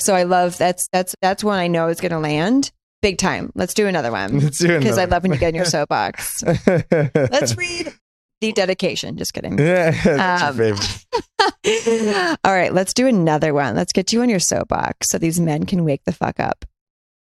So 0.00 0.14
I 0.14 0.24
love 0.24 0.58
that's 0.58 0.88
that's 0.92 1.14
that's 1.20 1.44
one 1.44 1.58
I 1.58 1.68
know 1.68 1.88
is 1.88 2.00
going 2.00 2.10
to 2.10 2.18
land 2.18 2.72
big 3.04 3.18
time. 3.18 3.52
Let's 3.54 3.74
do 3.74 3.86
another 3.86 4.10
one. 4.10 4.40
Let's 4.40 4.58
do 4.58 4.78
Because 4.78 4.96
I 4.96 5.04
love 5.04 5.22
when 5.22 5.32
you 5.32 5.38
get 5.38 5.50
in 5.50 5.54
your 5.54 5.66
soapbox. 5.66 6.42
Let's 6.66 7.54
read 7.54 7.92
the 8.40 8.52
dedication. 8.52 9.18
Just 9.18 9.34
kidding. 9.34 9.58
Yeah, 9.58 9.90
that's 10.04 10.42
um, 10.42 10.58
your 10.58 10.74
favorite. 10.74 12.38
all 12.42 12.54
right, 12.54 12.72
let's 12.72 12.94
do 12.94 13.06
another 13.06 13.52
one. 13.52 13.76
Let's 13.76 13.92
get 13.92 14.12
you 14.12 14.22
on 14.22 14.30
your 14.30 14.40
soapbox 14.40 15.10
so 15.10 15.18
these 15.18 15.38
men 15.38 15.66
can 15.66 15.84
wake 15.84 16.02
the 16.04 16.12
fuck 16.12 16.40
up. 16.40 16.64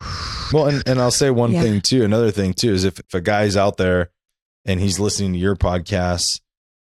Well, 0.54 0.68
and, 0.68 0.86
and 0.86 1.00
I'll 1.00 1.12
say 1.12 1.30
one 1.30 1.54
yeah. 1.54 1.62
thing 1.62 1.80
too. 1.80 2.04
Another 2.04 2.30
thing 2.30 2.54
too 2.54 2.74
is 2.74 2.84
if, 2.84 3.00
if 3.00 3.14
a 3.14 3.22
guy's 3.22 3.56
out 3.56 3.78
there 3.78 4.12
and 4.66 4.82
he's 4.82 5.00
listening 5.00 5.32
to 5.32 5.40
your 5.40 5.56
podcast 5.56 6.42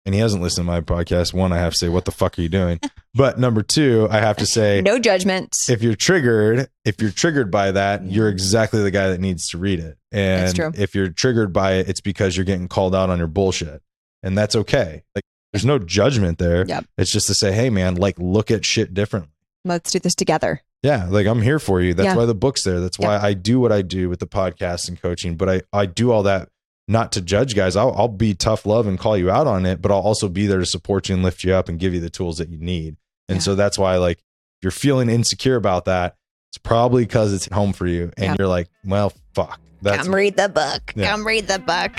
and 0.06 0.14
he 0.14 0.20
hasn't 0.20 0.42
listened 0.42 0.66
to 0.66 0.72
my 0.72 0.80
podcast, 0.80 1.32
one, 1.32 1.52
I 1.52 1.58
have 1.58 1.72
to 1.72 1.78
say, 1.78 1.88
what 1.88 2.04
the 2.04 2.10
fuck 2.12 2.38
are 2.38 2.42
you 2.42 2.48
doing? 2.48 2.80
But 3.16 3.38
number 3.38 3.62
two, 3.62 4.08
I 4.10 4.18
have 4.18 4.38
to 4.38 4.46
say, 4.46 4.82
no 4.82 4.98
judgment. 4.98 5.56
If 5.68 5.84
you're 5.84 5.94
triggered, 5.94 6.68
if 6.84 7.00
you're 7.00 7.12
triggered 7.12 7.48
by 7.48 7.70
that, 7.70 8.04
you're 8.04 8.28
exactly 8.28 8.82
the 8.82 8.90
guy 8.90 9.10
that 9.10 9.20
needs 9.20 9.46
to 9.50 9.58
read 9.58 9.78
it. 9.78 9.96
And 10.10 10.58
if 10.76 10.96
you're 10.96 11.10
triggered 11.10 11.52
by 11.52 11.74
it, 11.74 11.88
it's 11.88 12.00
because 12.00 12.36
you're 12.36 12.42
getting 12.44 12.66
called 12.66 12.92
out 12.92 13.10
on 13.10 13.18
your 13.18 13.28
bullshit. 13.28 13.82
And 14.24 14.36
that's 14.36 14.56
okay. 14.56 15.04
Like 15.14 15.22
There's 15.52 15.64
no 15.64 15.78
judgment 15.78 16.38
there. 16.38 16.66
Yep. 16.66 16.86
It's 16.98 17.12
just 17.12 17.28
to 17.28 17.34
say, 17.34 17.52
hey, 17.52 17.70
man, 17.70 17.94
like 17.94 18.18
look 18.18 18.50
at 18.50 18.64
shit 18.64 18.94
differently. 18.94 19.30
Let's 19.64 19.92
do 19.92 20.00
this 20.00 20.16
together. 20.16 20.60
Yeah, 20.82 21.06
like 21.08 21.28
I'm 21.28 21.40
here 21.40 21.60
for 21.60 21.80
you. 21.80 21.94
That's 21.94 22.06
Yeah. 22.06 22.16
why 22.16 22.26
the 22.26 22.34
book's 22.34 22.64
there. 22.64 22.80
That's 22.80 22.98
why 22.98 23.16
I 23.16 23.32
do 23.32 23.60
what 23.60 23.70
I 23.70 23.82
do 23.82 24.08
with 24.08 24.18
the 24.18 24.26
podcast 24.26 24.88
and 24.88 25.00
coaching. 25.00 25.36
But 25.36 25.48
I 25.48 25.62
I 25.72 25.86
do 25.86 26.10
all 26.10 26.24
that 26.24 26.48
not 26.88 27.12
to 27.12 27.20
judge 27.20 27.54
guys. 27.54 27.76
I'll 27.76 27.92
I'll 27.96 28.08
be 28.08 28.34
tough 28.34 28.66
love 28.66 28.86
and 28.86 28.98
call 28.98 29.16
you 29.16 29.30
out 29.30 29.46
on 29.46 29.64
it, 29.66 29.80
but 29.80 29.90
I'll 29.90 30.00
also 30.00 30.28
be 30.28 30.46
there 30.46 30.58
to 30.60 30.66
support 30.66 31.08
you 31.08 31.14
and 31.14 31.24
lift 31.24 31.42
you 31.44 31.54
up 31.54 31.68
and 31.68 31.78
give 31.78 31.94
you 31.94 32.00
the 32.00 32.10
tools 32.10 32.38
that 32.38 32.48
you 32.50 32.58
need. 32.58 32.96
And 33.28 33.36
Yeah. 33.36 33.42
so 33.42 33.54
that's 33.54 33.78
why 33.78 33.96
like 33.96 34.18
if 34.18 34.62
you're 34.62 34.70
feeling 34.70 35.08
insecure 35.08 35.56
about 35.56 35.86
that, 35.86 36.16
it's 36.50 36.58
probably 36.58 37.04
because 37.04 37.32
it's 37.32 37.46
home 37.52 37.72
for 37.72 37.86
you, 37.86 38.12
and 38.16 38.24
Yeah. 38.26 38.36
you're 38.38 38.48
like, 38.48 38.68
well, 38.84 39.12
fuck. 39.34 39.60
That's 39.82 40.04
Come 40.04 40.14
read 40.14 40.36
the 40.36 40.48
book. 40.48 40.92
Yeah. 40.94 41.10
Come 41.10 41.26
read 41.26 41.46
the 41.48 41.58
book. 41.58 41.92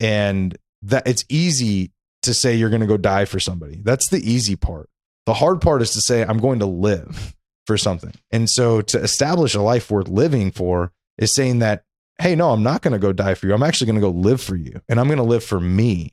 and 0.00 0.56
that 0.82 1.06
it's 1.06 1.24
easy 1.28 1.92
to 2.22 2.34
say 2.34 2.54
you're 2.54 2.70
going 2.70 2.80
to 2.80 2.86
go 2.86 2.96
die 2.96 3.24
for 3.24 3.40
somebody. 3.40 3.80
That's 3.82 4.08
the 4.08 4.18
easy 4.18 4.56
part. 4.56 4.88
The 5.26 5.34
hard 5.34 5.60
part 5.60 5.82
is 5.82 5.90
to 5.92 6.00
say 6.00 6.22
I'm 6.22 6.38
going 6.38 6.60
to 6.60 6.66
live 6.66 7.34
for 7.66 7.76
something. 7.76 8.12
And 8.30 8.48
so 8.50 8.80
to 8.80 9.00
establish 9.00 9.54
a 9.54 9.62
life 9.62 9.90
worth 9.90 10.08
living 10.08 10.50
for 10.50 10.92
is 11.18 11.34
saying 11.34 11.60
that, 11.60 11.84
hey, 12.20 12.34
no, 12.34 12.50
I'm 12.50 12.62
not 12.62 12.82
going 12.82 12.92
to 12.92 12.98
go 12.98 13.12
die 13.12 13.34
for 13.34 13.46
you. 13.46 13.54
I'm 13.54 13.62
actually 13.62 13.86
going 13.86 14.00
to 14.00 14.00
go 14.00 14.10
live 14.10 14.40
for 14.40 14.56
you, 14.56 14.80
and 14.88 14.98
I'm 14.98 15.06
going 15.06 15.18
to 15.18 15.24
live 15.24 15.44
for 15.44 15.60
me. 15.60 16.12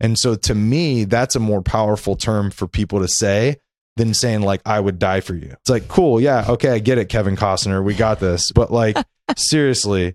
And 0.00 0.18
so 0.18 0.34
to 0.34 0.54
me, 0.54 1.04
that's 1.04 1.36
a 1.36 1.40
more 1.40 1.62
powerful 1.62 2.16
term 2.16 2.50
for 2.50 2.68
people 2.68 3.00
to 3.00 3.08
say 3.08 3.56
than 3.98 4.14
saying 4.14 4.40
like 4.40 4.62
I 4.64 4.80
would 4.80 4.98
die 4.98 5.20
for 5.20 5.34
you. 5.34 5.54
It's 5.60 5.68
like, 5.68 5.88
cool, 5.88 6.20
yeah, 6.20 6.46
okay, 6.48 6.70
I 6.70 6.78
get 6.78 6.96
it, 6.96 7.10
Kevin 7.10 7.36
Costner, 7.36 7.84
we 7.84 7.94
got 7.94 8.20
this. 8.20 8.50
But 8.52 8.72
like 8.72 8.96
seriously, 9.36 10.14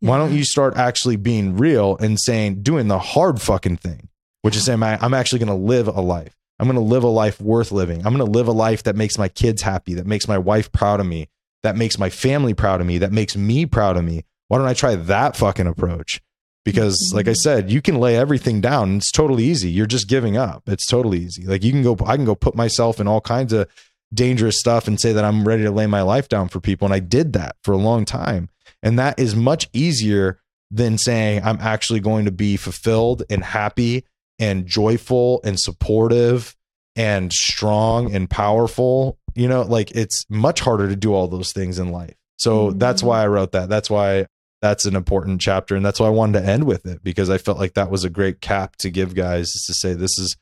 why 0.00 0.18
don't 0.18 0.34
you 0.34 0.44
start 0.44 0.76
actually 0.76 1.16
being 1.16 1.56
real 1.56 1.96
and 1.98 2.18
saying 2.18 2.62
doing 2.62 2.88
the 2.88 2.98
hard 2.98 3.40
fucking 3.40 3.76
thing, 3.76 4.08
which 4.42 4.56
is 4.56 4.64
saying 4.64 4.82
I'm 4.82 5.14
actually 5.14 5.38
going 5.38 5.48
to 5.48 5.66
live 5.66 5.86
a 5.86 6.00
life. 6.00 6.36
I'm 6.58 6.66
going 6.66 6.74
to 6.74 6.92
live 6.92 7.04
a 7.04 7.08
life 7.08 7.40
worth 7.40 7.72
living. 7.72 7.98
I'm 7.98 8.14
going 8.14 8.26
to 8.26 8.38
live 8.38 8.48
a 8.48 8.52
life 8.52 8.82
that 8.82 8.96
makes 8.96 9.16
my 9.16 9.28
kids 9.28 9.62
happy, 9.62 9.94
that 9.94 10.06
makes 10.06 10.28
my 10.28 10.36
wife 10.36 10.70
proud 10.72 11.00
of 11.00 11.06
me, 11.06 11.28
that 11.62 11.76
makes 11.76 11.98
my 11.98 12.10
family 12.10 12.52
proud 12.52 12.80
of 12.80 12.86
me, 12.86 12.98
that 12.98 13.12
makes 13.12 13.36
me 13.36 13.64
proud 13.64 13.96
of 13.96 14.04
me. 14.04 14.24
Why 14.48 14.58
don't 14.58 14.66
I 14.66 14.74
try 14.74 14.96
that 14.96 15.36
fucking 15.36 15.66
approach? 15.66 16.20
Because, 16.64 17.12
like 17.14 17.26
I 17.26 17.30
mm-hmm. 17.30 17.36
said, 17.36 17.70
you 17.70 17.80
can 17.80 17.98
lay 17.98 18.16
everything 18.16 18.60
down. 18.60 18.98
It's 18.98 19.10
totally 19.10 19.44
easy. 19.44 19.70
You're 19.70 19.86
just 19.86 20.08
giving 20.08 20.36
up. 20.36 20.68
It's 20.68 20.86
totally 20.86 21.18
easy. 21.18 21.44
Like 21.44 21.64
you 21.64 21.72
can 21.72 21.82
go, 21.82 21.96
I 22.06 22.16
can 22.16 22.26
go 22.26 22.34
put 22.34 22.54
myself 22.54 23.00
in 23.00 23.08
all 23.08 23.20
kinds 23.20 23.52
of 23.52 23.68
dangerous 24.12 24.58
stuff 24.58 24.86
and 24.86 25.00
say 25.00 25.12
that 25.12 25.24
I'm 25.24 25.46
ready 25.46 25.62
to 25.62 25.70
lay 25.70 25.86
my 25.86 26.02
life 26.02 26.28
down 26.28 26.48
for 26.48 26.60
people. 26.60 26.86
And 26.86 26.94
I 26.94 26.98
did 26.98 27.32
that 27.32 27.56
for 27.62 27.72
a 27.72 27.78
long 27.78 28.04
time. 28.04 28.48
And 28.82 28.98
that 28.98 29.18
is 29.18 29.34
much 29.36 29.68
easier 29.72 30.38
than 30.70 30.98
saying 30.98 31.42
I'm 31.44 31.58
actually 31.60 32.00
going 32.00 32.24
to 32.24 32.32
be 32.32 32.56
fulfilled 32.56 33.22
and 33.30 33.44
happy 33.44 34.04
and 34.38 34.66
joyful 34.66 35.40
and 35.44 35.58
supportive 35.58 36.56
and 36.96 37.32
strong 37.32 38.14
and 38.14 38.28
powerful. 38.28 39.18
You 39.34 39.48
know, 39.48 39.62
like 39.62 39.92
it's 39.92 40.26
much 40.28 40.60
harder 40.60 40.88
to 40.88 40.96
do 40.96 41.14
all 41.14 41.28
those 41.28 41.52
things 41.52 41.78
in 41.78 41.90
life. 41.90 42.14
So 42.36 42.72
that's 42.72 43.00
mm-hmm. 43.00 43.08
why 43.08 43.22
I 43.22 43.26
wrote 43.28 43.52
that. 43.52 43.68
That's 43.68 43.90
why 43.90 44.26
that's 44.60 44.84
an 44.84 44.96
important 44.96 45.40
chapter. 45.40 45.74
And 45.74 45.84
that's 45.84 46.00
why 46.00 46.06
I 46.06 46.10
wanted 46.10 46.40
to 46.40 46.46
end 46.46 46.64
with 46.64 46.86
it 46.86 47.02
because 47.02 47.30
I 47.30 47.38
felt 47.38 47.58
like 47.58 47.74
that 47.74 47.90
was 47.90 48.04
a 48.04 48.10
great 48.10 48.40
cap 48.40 48.76
to 48.76 48.90
give 48.90 49.14
guys 49.14 49.48
is 49.48 49.64
to 49.66 49.74
say 49.74 49.94
this 49.94 50.18
is 50.18 50.36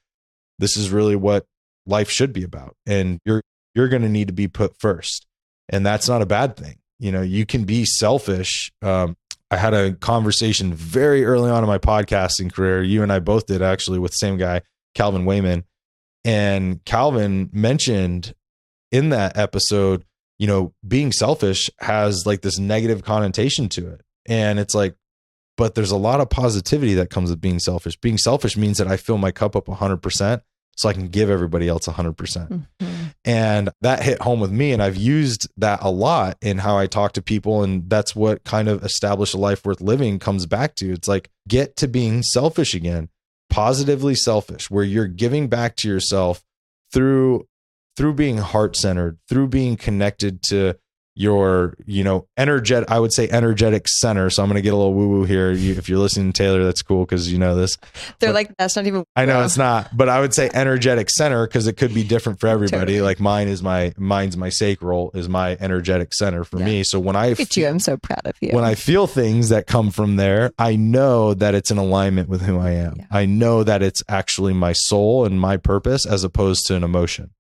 this 0.59 0.76
is 0.76 0.90
really 0.90 1.16
what 1.16 1.46
life 1.87 2.11
should 2.11 2.33
be 2.33 2.42
about. 2.42 2.74
And 2.87 3.20
you're 3.24 3.42
you're 3.74 3.88
gonna 3.88 4.09
need 4.09 4.28
to 4.28 4.35
be 4.35 4.48
put 4.48 4.78
first. 4.78 5.26
And 5.68 5.85
that's 5.85 6.09
not 6.09 6.22
a 6.22 6.26
bad 6.26 6.57
thing. 6.57 6.78
You 6.98 7.12
know, 7.12 7.22
you 7.22 7.46
can 7.46 7.64
be 7.64 7.85
selfish. 7.85 8.72
Um, 8.83 9.16
I 9.50 9.57
had 9.57 9.72
a 9.72 9.92
conversation 9.92 10.74
very 10.74 11.24
early 11.24 11.50
on 11.50 11.62
in 11.62 11.68
my 11.68 11.78
podcasting 11.78 12.52
career. 12.52 12.83
You 12.83 13.02
and 13.02 13.12
I 13.12 13.20
both 13.20 13.46
did 13.46 13.62
actually 13.62 13.98
with 13.98 14.12
the 14.12 14.16
same 14.16 14.37
guy, 14.37 14.62
Calvin 14.94 15.24
Wayman. 15.24 15.64
And 16.24 16.85
Calvin 16.85 17.48
mentioned 17.52 18.35
in 18.90 19.11
that 19.11 19.38
episode, 19.38 20.04
you 20.38 20.46
know, 20.46 20.74
being 20.87 21.12
selfish 21.12 21.70
has 21.78 22.26
like 22.26 22.42
this 22.42 22.59
negative 22.59 23.04
connotation 23.04 23.68
to 23.70 23.88
it. 23.88 24.02
And 24.29 24.59
it's 24.59 24.75
like, 24.75 24.95
but 25.57 25.75
there's 25.75 25.91
a 25.91 25.97
lot 25.97 26.21
of 26.21 26.31
positivity 26.31 26.95
that 26.95 27.11
comes 27.11 27.31
with 27.31 27.41
being 27.41 27.59
selfish. 27.59 27.97
Being 27.97 28.19
selfish 28.19 28.57
means 28.57 28.79
that 28.79 28.87
I 28.87 28.97
fill 28.97 29.19
my 29.19 29.33
cup 29.33 29.57
up 29.57 29.67
100% 29.67 30.43
so 30.77 30.88
I 30.88 30.93
can 30.93 31.09
give 31.09 31.29
everybody 31.29 31.67
else 31.67 31.88
100%. 31.88 32.17
percent 32.17 32.51
mm-hmm. 32.51 32.87
And 33.25 33.71
that 33.81 34.03
hit 34.05 34.23
home 34.23 34.38
with 34.38 34.53
me. 34.53 34.73
And 34.73 34.81
I've 34.81 34.97
used 34.97 35.49
that 35.57 35.81
a 35.83 35.91
lot 35.91 36.38
in 36.41 36.59
how 36.59 36.79
I 36.79 36.87
talk 36.87 37.12
to 37.14 37.23
people. 37.23 37.64
And 37.64 37.91
that's 37.91 38.14
what 38.14 38.45
kind 38.45 38.69
of 38.69 38.85
establish 38.85 39.35
a 39.35 39.38
life 39.38 39.64
worth 39.64 39.81
living 39.81 40.21
comes 40.21 40.47
back 40.47 40.77
to. 40.77 40.93
It's 40.93 41.09
like, 41.09 41.31
get 41.49 41.75
to 41.77 41.88
being 41.88 42.23
selfish 42.23 42.75
again, 42.75 43.09
positively 43.51 44.14
selfish, 44.14 44.71
where 44.71 44.85
you're 44.85 45.09
giving 45.09 45.49
back 45.49 45.75
to 45.77 45.88
yourself 45.88 46.45
through 46.93 47.49
through 47.97 48.14
being 48.14 48.38
heart 48.38 48.77
centered, 48.77 49.19
through 49.29 49.49
being 49.49 49.77
connected 49.77 50.41
to 50.45 50.77
your, 51.18 51.74
you 51.85 52.04
know, 52.04 52.26
energetic, 52.37 52.88
I 52.90 53.00
would 53.00 53.12
say 53.12 53.28
energetic 53.28 53.88
center. 53.88 54.31
So 54.31 54.40
I'm 54.42 54.48
going 54.48 54.54
to 54.57 54.62
get 54.62 54.72
a 54.72 54.76
little 54.76 54.94
woo 54.94 55.09
woo 55.09 55.24
here. 55.24 55.50
You, 55.50 55.74
if 55.74 55.88
you're 55.88 55.98
listening 55.98 56.33
to 56.33 56.42
Taylor, 56.42 56.64
that's 56.64 56.81
cool 56.83 57.04
because 57.04 57.31
you 57.33 57.38
know 57.38 57.56
this. 57.56 57.77
They're 58.21 58.29
But- 58.31 58.35
like, 58.35 58.56
that's 58.56 58.77
not 58.77 58.87
even. 58.87 59.02
I 59.16 59.25
know 59.25 59.42
it's 59.44 59.58
not, 59.58 59.94
but 59.96 60.08
I 60.08 60.21
would 60.21 60.33
say 60.33 60.48
energetic 60.54 61.10
center 61.10 61.44
because 61.46 61.66
it 61.66 61.77
could 61.77 61.92
be 61.92 62.04
different 62.04 62.38
for 62.38 62.46
everybody. 62.46 62.79
Totally. 62.79 63.00
Like 63.00 63.19
mine 63.19 63.48
is 63.48 63.62
my 63.64 63.92
mine's 63.98 64.37
my 64.37 64.48
sacral 64.48 65.10
is 65.12 65.29
my 65.29 65.56
energetic 65.58 66.14
center 66.14 66.44
for 66.44 66.60
Yeah. 66.60 66.64
me. 66.66 66.85
So 66.85 67.00
when 67.00 67.16
I 67.16 67.33
at 67.33 67.56
you. 67.56 67.66
I'm 67.66 67.81
so 67.81 67.96
proud 67.96 68.21
of 68.25 68.35
you. 68.40 68.50
when 68.52 68.62
I 68.64 68.77
feel 68.77 69.06
things 69.08 69.48
that 69.48 69.66
come 69.66 69.90
from 69.90 70.14
there, 70.16 70.52
I 70.58 70.77
know 70.77 71.35
that 71.35 71.54
it's 71.56 71.73
in 71.73 71.79
alignment 71.79 72.29
with 72.29 72.42
who 72.42 72.58
I 72.58 72.71
am. 72.71 72.94
Yeah. 72.98 73.06
I 73.10 73.27
know 73.27 73.64
that 73.64 73.83
it's 73.83 74.04
actually 74.08 74.52
my 74.54 74.73
soul 74.73 75.25
and 75.25 75.40
my 75.40 75.56
purpose 75.56 76.06
as 76.06 76.23
opposed 76.23 76.66
to 76.66 76.77
an 76.77 76.85
emotion. 76.85 77.31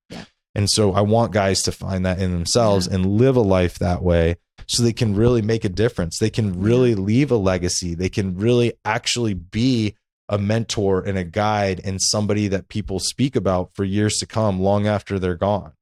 Yeah. 0.58 0.62
And 0.62 0.70
so 0.70 0.92
I 0.92 1.00
want 1.02 1.32
guys 1.32 1.62
to 1.62 1.72
find 1.72 2.04
that 2.06 2.18
in 2.20 2.32
themselves 2.32 2.86
and 2.86 3.06
live 3.06 3.36
a 3.36 3.40
life 3.40 3.78
that 3.78 4.02
way 4.02 4.36
so 4.66 4.82
they 4.82 4.92
can 4.92 5.14
really 5.14 5.42
make 5.42 5.64
a 5.64 5.68
difference. 5.68 6.18
They 6.18 6.30
can 6.30 6.60
really 6.60 6.94
leave 6.94 7.30
a 7.30 7.36
legacy. 7.36 7.94
They 7.94 8.08
can 8.08 8.36
really 8.36 8.72
actually 8.84 9.34
be 9.34 9.94
a 10.28 10.38
mentor 10.38 11.02
and 11.02 11.16
a 11.16 11.24
guide 11.24 11.80
and 11.84 12.02
somebody 12.02 12.48
that 12.48 12.68
people 12.68 12.98
speak 12.98 13.34
about 13.34 13.70
for 13.74 13.84
years 13.84 14.16
to 14.18 14.26
come 14.26 14.60
long 14.60 14.86
after 14.86 15.18
they're 15.18 15.36
gone. 15.36 15.72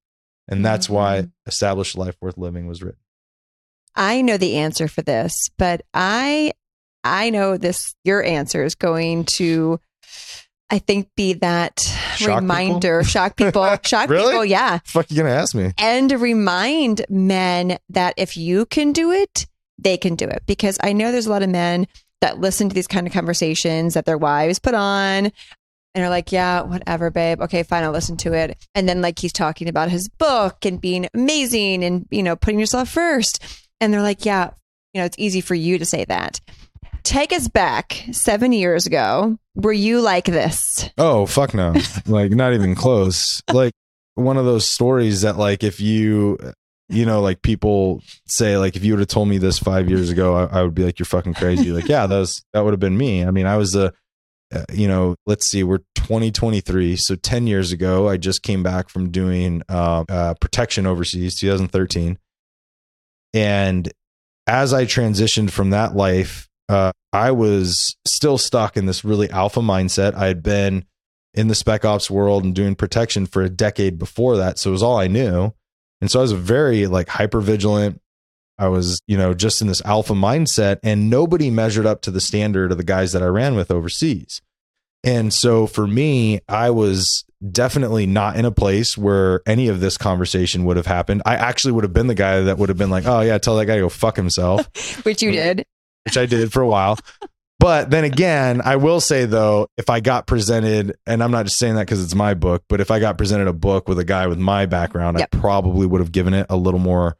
And 0.46 0.64
that's 0.64 0.88
why 0.88 1.22
Mhm. 1.22 1.32
Established 1.46 1.96
Life 1.98 2.16
Worth 2.20 2.38
Living 2.38 2.68
was 2.68 2.82
written. 2.82 3.00
I 3.96 4.22
know 4.22 4.36
the 4.36 4.56
answer 4.56 4.86
for 4.88 5.02
this, 5.02 5.32
but 5.58 5.82
I 5.94 6.52
I 7.02 7.30
know 7.30 7.56
this 7.56 7.94
your 8.04 8.22
answer 8.22 8.62
is 8.62 8.74
going 8.74 9.24
to 9.24 9.80
I 10.68 10.78
think 10.80 11.08
be 11.16 11.34
that 11.34 11.78
Shock 12.16 12.40
reminder, 12.40 13.04
shock 13.04 13.36
people, 13.36 13.76
shock 13.84 14.10
Really? 14.10 14.32
people, 14.32 14.44
yeah. 14.44 14.78
The 14.78 14.82
fuck 14.90 15.10
you 15.10 15.16
gonna 15.18 15.30
ask 15.30 15.54
me? 15.54 15.72
And 15.78 16.10
remind 16.10 17.04
men 17.08 17.78
that 17.90 18.14
if 18.16 18.36
you 18.36 18.66
can 18.66 18.92
do 18.92 19.12
it, 19.12 19.46
they 19.78 19.96
can 19.96 20.16
do 20.16 20.26
it. 20.26 20.42
Because 20.46 20.78
I 20.82 20.92
know 20.92 21.12
there's 21.12 21.26
a 21.26 21.30
lot 21.30 21.42
of 21.42 21.50
men 21.50 21.86
that 22.20 22.40
listen 22.40 22.68
to 22.68 22.74
these 22.74 22.86
kind 22.86 23.06
of 23.06 23.12
conversations 23.12 23.94
that 23.94 24.06
their 24.06 24.18
wives 24.18 24.58
put 24.58 24.74
on 24.74 25.30
and 25.94 26.04
are 26.04 26.10
like, 26.10 26.32
yeah, 26.32 26.62
whatever, 26.62 27.10
babe. 27.10 27.40
Okay, 27.42 27.62
fine, 27.62 27.84
I'll 27.84 27.92
listen 27.92 28.16
to 28.18 28.32
it. 28.32 28.58
And 28.74 28.88
then 28.88 29.00
like 29.00 29.18
he's 29.18 29.32
talking 29.32 29.68
about 29.68 29.90
his 29.90 30.08
book 30.08 30.64
and 30.64 30.80
being 30.80 31.08
amazing 31.14 31.84
and, 31.84 32.06
you 32.10 32.22
know, 32.22 32.34
putting 32.36 32.58
yourself 32.58 32.88
first. 32.88 33.44
And 33.80 33.92
they're 33.92 34.02
like, 34.02 34.24
yeah, 34.24 34.50
you 34.94 35.00
know, 35.00 35.04
it's 35.04 35.18
easy 35.18 35.40
for 35.40 35.54
you 35.54 35.78
to 35.78 35.84
say 35.84 36.04
that. 36.06 36.40
Take 37.06 37.32
us 37.32 37.46
back 37.46 38.02
seven 38.10 38.50
years 38.50 38.84
ago. 38.84 39.38
Were 39.54 39.72
you 39.72 40.00
like 40.00 40.24
this? 40.24 40.90
Oh 40.98 41.24
fuck 41.24 41.54
no! 41.54 41.72
like 42.06 42.32
not 42.32 42.52
even 42.52 42.74
close. 42.74 43.40
Like 43.48 43.72
one 44.16 44.36
of 44.36 44.44
those 44.44 44.66
stories 44.66 45.20
that 45.20 45.36
like 45.36 45.62
if 45.62 45.78
you 45.80 46.36
you 46.88 47.06
know 47.06 47.20
like 47.20 47.42
people 47.42 48.02
say 48.26 48.58
like 48.58 48.74
if 48.74 48.84
you 48.84 48.92
would 48.92 48.98
have 48.98 49.06
told 49.06 49.28
me 49.28 49.38
this 49.38 49.56
five 49.56 49.88
years 49.88 50.10
ago 50.10 50.34
I, 50.34 50.58
I 50.58 50.62
would 50.64 50.74
be 50.74 50.82
like 50.82 50.98
you're 50.98 51.06
fucking 51.06 51.34
crazy. 51.34 51.70
like 51.70 51.88
yeah, 51.88 52.08
that 52.08 52.18
was 52.18 52.44
that 52.52 52.64
would 52.64 52.72
have 52.72 52.80
been 52.80 52.98
me. 52.98 53.24
I 53.24 53.30
mean 53.30 53.46
I 53.46 53.56
was 53.56 53.76
a 53.76 53.92
uh, 54.52 54.64
you 54.72 54.88
know 54.88 55.14
let's 55.26 55.46
see 55.46 55.62
we're 55.62 55.82
2023 55.94 56.96
so 56.96 57.14
10 57.14 57.46
years 57.46 57.70
ago 57.70 58.08
I 58.08 58.16
just 58.16 58.42
came 58.42 58.64
back 58.64 58.88
from 58.88 59.12
doing 59.12 59.62
uh, 59.68 60.04
uh, 60.08 60.34
protection 60.40 60.88
overseas 60.88 61.38
2013 61.38 62.18
and 63.32 63.92
as 64.48 64.72
I 64.72 64.86
transitioned 64.86 65.50
from 65.52 65.70
that 65.70 65.94
life 65.94 66.45
uh, 66.68 66.92
I 67.12 67.30
was 67.30 67.96
still 68.06 68.38
stuck 68.38 68.76
in 68.76 68.86
this 68.86 69.04
really 69.04 69.30
alpha 69.30 69.60
mindset. 69.60 70.14
I 70.14 70.26
had 70.26 70.42
been 70.42 70.84
in 71.34 71.48
the 71.48 71.54
spec 71.54 71.84
ops 71.84 72.10
world 72.10 72.44
and 72.44 72.54
doing 72.54 72.74
protection 72.74 73.26
for 73.26 73.42
a 73.42 73.50
decade 73.50 73.98
before 73.98 74.36
that. 74.38 74.58
So 74.58 74.70
it 74.70 74.72
was 74.72 74.82
all 74.82 74.98
I 74.98 75.06
knew. 75.06 75.52
And 76.00 76.10
so 76.10 76.18
I 76.18 76.22
was 76.22 76.32
very 76.32 76.86
like 76.86 77.08
hyper 77.08 77.40
vigilant. 77.40 78.00
I 78.58 78.68
was, 78.68 79.00
you 79.06 79.18
know, 79.18 79.34
just 79.34 79.60
in 79.60 79.68
this 79.68 79.82
alpha 79.84 80.14
mindset 80.14 80.78
and 80.82 81.10
nobody 81.10 81.50
measured 81.50 81.86
up 81.86 82.00
to 82.02 82.10
the 82.10 82.22
standard 82.22 82.72
of 82.72 82.78
the 82.78 82.84
guys 82.84 83.12
that 83.12 83.22
I 83.22 83.26
ran 83.26 83.54
with 83.54 83.70
overseas. 83.70 84.40
And 85.04 85.32
so 85.32 85.66
for 85.66 85.86
me, 85.86 86.40
I 86.48 86.70
was 86.70 87.24
definitely 87.52 88.06
not 88.06 88.36
in 88.36 88.44
a 88.44 88.50
place 88.50 88.96
where 88.96 89.42
any 89.46 89.68
of 89.68 89.80
this 89.80 89.98
conversation 89.98 90.64
would 90.64 90.76
have 90.78 90.86
happened. 90.86 91.22
I 91.26 91.36
actually 91.36 91.72
would 91.72 91.84
have 91.84 91.92
been 91.92 92.06
the 92.06 92.14
guy 92.14 92.40
that 92.40 92.58
would 92.58 92.70
have 92.70 92.78
been 92.78 92.90
like, 92.90 93.06
oh, 93.06 93.20
yeah, 93.20 93.38
tell 93.38 93.56
that 93.56 93.66
guy 93.66 93.76
to 93.76 93.82
go 93.82 93.88
fuck 93.88 94.16
himself 94.16 94.66
Which 95.04 95.22
you 95.22 95.32
did. 95.32 95.66
Which 96.06 96.16
I 96.16 96.24
did 96.24 96.52
for 96.52 96.62
a 96.62 96.66
while. 96.66 96.98
But 97.58 97.90
then 97.90 98.04
again, 98.04 98.60
I 98.64 98.76
will 98.76 99.00
say 99.00 99.24
though, 99.24 99.68
if 99.76 99.90
I 99.90 100.00
got 100.00 100.26
presented, 100.26 100.96
and 101.06 101.22
I'm 101.22 101.30
not 101.30 101.44
just 101.46 101.58
saying 101.58 101.74
that 101.74 101.86
because 101.86 102.02
it's 102.02 102.14
my 102.14 102.34
book, 102.34 102.64
but 102.68 102.80
if 102.80 102.90
I 102.90 102.98
got 103.00 103.18
presented 103.18 103.48
a 103.48 103.52
book 103.52 103.88
with 103.88 103.98
a 103.98 104.04
guy 104.04 104.26
with 104.26 104.38
my 104.38 104.66
background, 104.66 105.18
Yep. 105.18 105.28
I 105.34 105.38
probably 105.38 105.86
would 105.86 106.00
have 106.00 106.12
given 106.12 106.32
it 106.34 106.46
a 106.48 106.56
little 106.56 106.80
more 106.80 107.16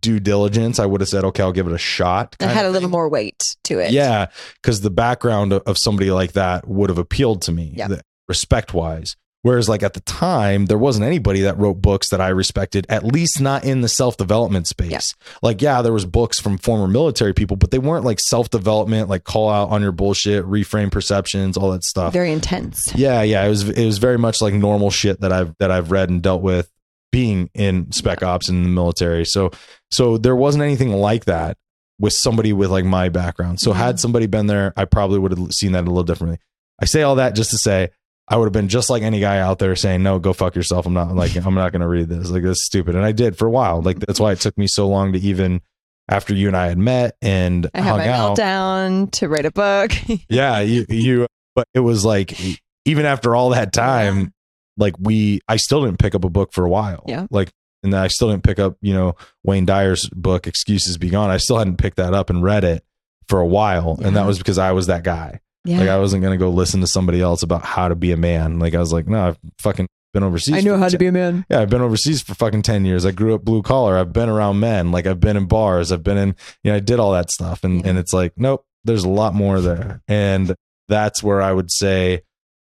due 0.00 0.18
diligence. 0.20 0.78
I 0.80 0.86
would 0.86 1.00
have 1.00 1.08
said, 1.08 1.22
okay, 1.24 1.42
I'll 1.42 1.52
give 1.52 1.66
it 1.68 1.72
a 1.72 1.78
shot. 1.78 2.34
It 2.40 2.48
had 2.48 2.64
a 2.64 2.70
little 2.70 2.88
more 2.88 3.08
weight 3.08 3.56
to 3.64 3.78
it. 3.78 3.92
Yeah, 3.92 4.26
because 4.60 4.80
the 4.80 4.90
background 4.90 5.52
of, 5.52 5.78
somebody 5.78 6.10
like 6.10 6.32
that 6.32 6.66
would 6.66 6.90
have 6.90 6.98
appealed 6.98 7.42
to 7.42 7.52
me, 7.52 7.72
Yep. 7.76 8.00
respect 8.28 8.74
wise. 8.74 9.16
Whereas, 9.46 9.68
like 9.68 9.84
at 9.84 9.94
the 9.94 10.00
time, 10.00 10.66
there 10.66 10.76
wasn't 10.76 11.06
anybody 11.06 11.42
that 11.42 11.56
wrote 11.56 11.80
books 11.80 12.08
that 12.08 12.20
I 12.20 12.30
respected, 12.30 12.84
at 12.88 13.04
least 13.04 13.40
not 13.40 13.62
in 13.62 13.80
the 13.80 13.88
self 13.88 14.16
development 14.16 14.66
space. 14.66 14.90
Yep. 14.90 15.02
Like, 15.40 15.62
yeah, 15.62 15.82
there 15.82 15.92
was 15.92 16.04
books 16.04 16.40
from 16.40 16.58
former 16.58 16.88
military 16.88 17.32
people, 17.32 17.56
but 17.56 17.70
they 17.70 17.78
weren't 17.78 18.04
like 18.04 18.18
self 18.18 18.50
development, 18.50 19.08
like 19.08 19.22
call 19.22 19.48
out 19.48 19.68
on 19.70 19.82
your 19.82 19.92
bullshit, 19.92 20.44
reframe 20.46 20.90
perceptions, 20.90 21.56
all 21.56 21.70
that 21.70 21.84
stuff. 21.84 22.12
Very 22.12 22.32
intense. 22.32 22.92
Yeah, 22.96 23.22
yeah, 23.22 23.44
it 23.44 23.48
was 23.48 23.68
it 23.68 23.86
was 23.86 23.98
very 23.98 24.18
much 24.18 24.42
like 24.42 24.52
normal 24.52 24.90
shit 24.90 25.20
that 25.20 25.30
I've 25.32 25.54
that 25.60 25.70
I've 25.70 25.92
read 25.92 26.10
and 26.10 26.20
dealt 26.20 26.42
with 26.42 26.68
being 27.12 27.48
in 27.54 27.92
spec 27.92 28.24
ops 28.24 28.48
in 28.48 28.64
the 28.64 28.68
military. 28.68 29.24
So 29.24 29.52
so 29.92 30.18
there 30.18 30.34
wasn't 30.34 30.64
anything 30.64 30.90
like 30.90 31.26
that 31.26 31.56
with 32.00 32.14
somebody 32.14 32.52
with 32.52 32.70
like 32.70 32.84
my 32.84 33.10
background. 33.10 33.60
So 33.60 33.70
Mhm. 33.70 33.76
had 33.76 34.00
somebody 34.00 34.26
been 34.26 34.48
there, 34.48 34.72
I 34.76 34.86
probably 34.86 35.20
would 35.20 35.30
have 35.38 35.52
seen 35.52 35.70
that 35.70 35.84
a 35.84 35.86
little 35.86 36.02
differently. 36.02 36.40
I 36.82 36.86
say 36.86 37.02
all 37.02 37.14
that 37.14 37.36
just 37.36 37.52
to 37.52 37.58
say 37.58 37.90
I 38.28 38.36
would 38.36 38.46
have 38.46 38.52
been 38.52 38.68
just 38.68 38.90
like 38.90 39.02
any 39.02 39.20
guy 39.20 39.38
out 39.38 39.58
there 39.58 39.76
saying, 39.76 40.02
"No, 40.02 40.18
go 40.18 40.32
fuck 40.32 40.54
yourself. 40.56 40.86
I'm 40.86 40.94
not 40.94 41.14
like 41.14 41.36
I'm 41.36 41.54
not 41.54 41.72
going 41.72 41.80
to 41.82 41.88
read 41.88 42.08
this. 42.08 42.30
Like 42.30 42.42
this 42.42 42.58
is 42.58 42.66
stupid." 42.66 42.94
And 42.96 43.04
I 43.04 43.12
did 43.12 43.38
for 43.38 43.46
a 43.46 43.50
while. 43.50 43.80
Like 43.82 44.00
that's 44.00 44.18
why 44.18 44.32
it 44.32 44.40
took 44.40 44.56
me 44.58 44.66
so 44.66 44.88
long 44.88 45.12
to 45.12 45.18
even 45.20 45.60
after 46.08 46.34
you 46.34 46.48
and 46.48 46.56
I 46.56 46.66
had 46.68 46.78
met 46.78 47.16
and 47.22 47.68
I 47.74 47.80
had 47.80 47.88
hung 47.88 47.98
my 47.98 48.08
out 48.08 48.36
meltdown 48.38 49.10
to 49.12 49.28
write 49.28 49.46
a 49.46 49.50
book. 49.50 49.92
yeah 50.28 50.60
you 50.60 50.86
you 50.88 51.26
but 51.54 51.66
it 51.74 51.80
was 51.80 52.04
like 52.04 52.38
even 52.84 53.04
after 53.06 53.34
all 53.34 53.50
that 53.50 53.72
time 53.72 54.32
like 54.76 54.94
we 55.00 55.40
i 55.48 55.56
still 55.56 55.82
didn't 55.84 55.98
pick 55.98 56.14
up 56.14 56.22
a 56.22 56.28
book 56.30 56.52
for 56.52 56.64
a 56.64 56.68
while 56.68 57.02
Yeah. 57.08 57.26
like 57.30 57.50
and 57.82 57.92
then 57.92 58.00
i 58.00 58.06
still 58.08 58.30
didn't 58.30 58.44
pick 58.44 58.58
up 58.60 58.76
you 58.82 58.92
know 58.94 59.16
wayne 59.42 59.64
dyer's 59.66 60.08
book 60.10 60.46
excuses 60.46 60.96
be 60.98 61.08
gone 61.08 61.30
i 61.30 61.38
still 61.38 61.56
hadn't 61.58 61.78
picked 61.78 61.96
that 61.96 62.12
up 62.14 62.28
and 62.30 62.42
read 62.42 62.62
it 62.62 62.84
for 63.28 63.40
a 63.40 63.46
while 63.46 63.98
and 64.04 64.14
that 64.16 64.26
was 64.26 64.36
because 64.38 64.58
i 64.58 64.70
was 64.72 64.86
that 64.86 65.02
guy 65.02 65.40
yeah. 65.66 65.78
like 65.80 65.88
i 65.88 65.98
wasn't 65.98 66.22
going 66.22 66.32
to 66.32 66.42
go 66.42 66.50
listen 66.50 66.80
to 66.80 66.86
somebody 66.86 67.20
else 67.20 67.42
about 67.42 67.64
how 67.64 67.88
to 67.88 67.94
be 67.94 68.12
a 68.12 68.16
man 68.16 68.58
like 68.58 68.74
i 68.74 68.78
was 68.78 68.92
like 68.92 69.06
no 69.06 69.28
i've 69.28 69.38
fucking 69.60 69.86
been 70.14 70.22
overseas 70.22 70.54
I 70.54 70.60
know 70.62 70.78
how 70.78 70.88
10 70.88 70.98
be 70.98 71.06
a 71.08 71.12
man. 71.12 71.44
yeah, 71.50 71.60
I've 71.60 71.68
been 71.68 71.82
overseas 71.82 72.22
for 72.22 72.34
fucking 72.34 72.62
10 72.62 72.86
years. 72.86 73.04
I 73.04 73.10
grew 73.10 73.34
up 73.34 73.44
blue 73.44 73.60
collar. 73.60 73.98
I've 73.98 74.14
been 74.14 74.30
around 74.30 74.60
men. 74.60 74.90
Like 74.90 75.06
I've 75.06 75.20
been 75.20 75.36
in 75.36 75.44
bars. 75.46 75.92
I've 75.92 76.02
been 76.02 76.16
in, 76.16 76.34
you 76.64 76.70
know, 76.70 76.76
I 76.76 76.80
did 76.80 76.98
all 76.98 77.12
that 77.12 77.30
stuff. 77.30 77.64
And, 77.64 77.82
Yeah. 77.82 77.90
and 77.90 77.98
it's 77.98 78.14
like, 78.14 78.32
nope, 78.34 78.64
there's 78.82 79.04
a 79.04 79.10
lot 79.10 79.34
more 79.34 79.60
there. 79.60 80.00
And 80.08 80.54
that's 80.88 81.22
where 81.22 81.42
I 81.42 81.52
would 81.52 81.70
say, 81.70 82.22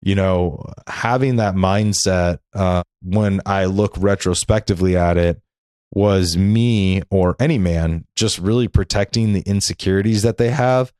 you 0.02 0.14
know, 0.16 0.70
having 0.86 1.36
that 1.36 1.54
mindset, 1.54 2.40
uh, 2.54 2.82
when 3.02 3.40
I 3.46 3.64
look 3.66 3.94
retrospectively 3.96 4.94
at 4.98 5.16
it 5.16 5.40
was 5.94 6.36
me 6.36 7.00
or 7.10 7.36
any 7.40 7.56
man 7.56 8.04
just 8.16 8.38
really 8.38 8.68
protecting 8.68 9.32
the 9.32 9.40
insecurities 9.46 10.22
that 10.24 10.36
they 10.36 10.50
have 10.50 10.92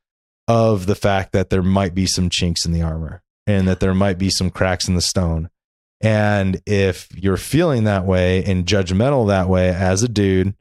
of 0.51 0.85
the 0.85 0.95
fact 0.95 1.31
that 1.31 1.49
there 1.49 1.63
might 1.63 1.95
be 1.95 2.05
some 2.05 2.29
chinks 2.29 2.65
in 2.65 2.73
the 2.73 2.81
armor 2.81 3.21
and 3.47 3.69
that 3.69 3.79
there 3.79 3.95
might 3.95 4.17
be 4.17 4.29
some 4.29 4.49
cracks 4.49 4.85
in 4.85 4.95
the 4.95 5.01
stone. 5.01 5.49
And 6.01 6.61
if 6.65 7.07
you're 7.15 7.37
feeling 7.37 7.85
that 7.85 8.05
way 8.05 8.43
and 8.43 8.65
judgmental 8.65 9.29
that 9.29 9.47
way 9.47 9.69
as 9.69 10.03
a 10.03 10.09
dude, 10.09 10.53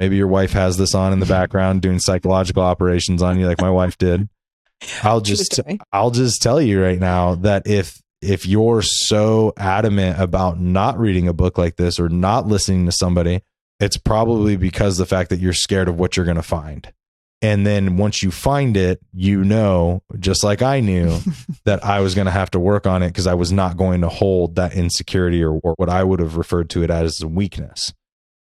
maybe 0.00 0.16
your 0.16 0.26
wife 0.26 0.52
has 0.54 0.76
this 0.76 0.92
on 0.92 1.12
in 1.12 1.20
the 1.20 1.26
background 1.26 1.82
doing 1.82 2.00
psychological 2.00 2.64
operations 2.64 3.22
on 3.22 3.38
you 3.38 3.46
like 3.46 3.60
my 3.60 3.70
wife 3.70 3.96
did. 3.96 4.28
I'll 5.04 5.20
just. 5.20 5.60
I'll 5.92 6.10
just 6.10 6.42
tell 6.42 6.60
you 6.60 6.82
right 6.82 6.98
now 6.98 7.36
that 7.36 7.68
if 7.68 8.02
if 8.20 8.44
you're 8.44 8.82
so 8.82 9.52
adamant 9.56 10.20
about 10.20 10.58
not 10.58 10.98
reading 10.98 11.28
a 11.28 11.32
book 11.32 11.58
like 11.58 11.76
this 11.76 12.00
or 12.00 12.08
not 12.08 12.48
listening 12.48 12.86
to 12.86 12.92
somebody, 12.92 13.42
it's 13.78 13.96
probably 13.96 14.56
because 14.56 14.96
the 14.96 15.06
fact 15.06 15.30
that 15.30 15.38
you're 15.38 15.52
scared 15.52 15.88
of 15.88 15.96
what 15.96 16.16
you're 16.16 16.26
going 16.26 16.36
to 16.36 16.42
find. 16.42 16.92
And 17.40 17.64
then 17.64 17.96
once 17.96 18.22
you 18.22 18.30
find 18.30 18.76
it, 18.76 19.00
you 19.12 19.44
know, 19.44 20.02
just 20.18 20.42
like 20.42 20.60
I 20.60 20.80
knew, 20.80 21.18
that 21.64 21.84
I 21.84 22.00
was 22.00 22.14
going 22.14 22.26
to 22.26 22.32
have 22.32 22.50
to 22.52 22.58
work 22.58 22.86
on 22.86 23.02
it 23.02 23.08
because 23.08 23.26
I 23.26 23.34
was 23.34 23.52
not 23.52 23.76
going 23.76 24.00
to 24.00 24.08
hold 24.08 24.56
that 24.56 24.74
insecurity 24.74 25.42
or, 25.42 25.52
or 25.62 25.74
what 25.76 25.88
I 25.88 26.02
would 26.02 26.20
have 26.20 26.36
referred 26.36 26.68
to 26.70 26.82
it 26.82 26.90
as 26.90 27.20
a 27.22 27.28
weakness. 27.28 27.92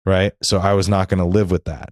Right. 0.05 0.33
So 0.41 0.59
I 0.59 0.73
was 0.73 0.87
not 0.87 1.09
going 1.09 1.19
to 1.19 1.25
live 1.25 1.51
with 1.51 1.65
that. 1.65 1.89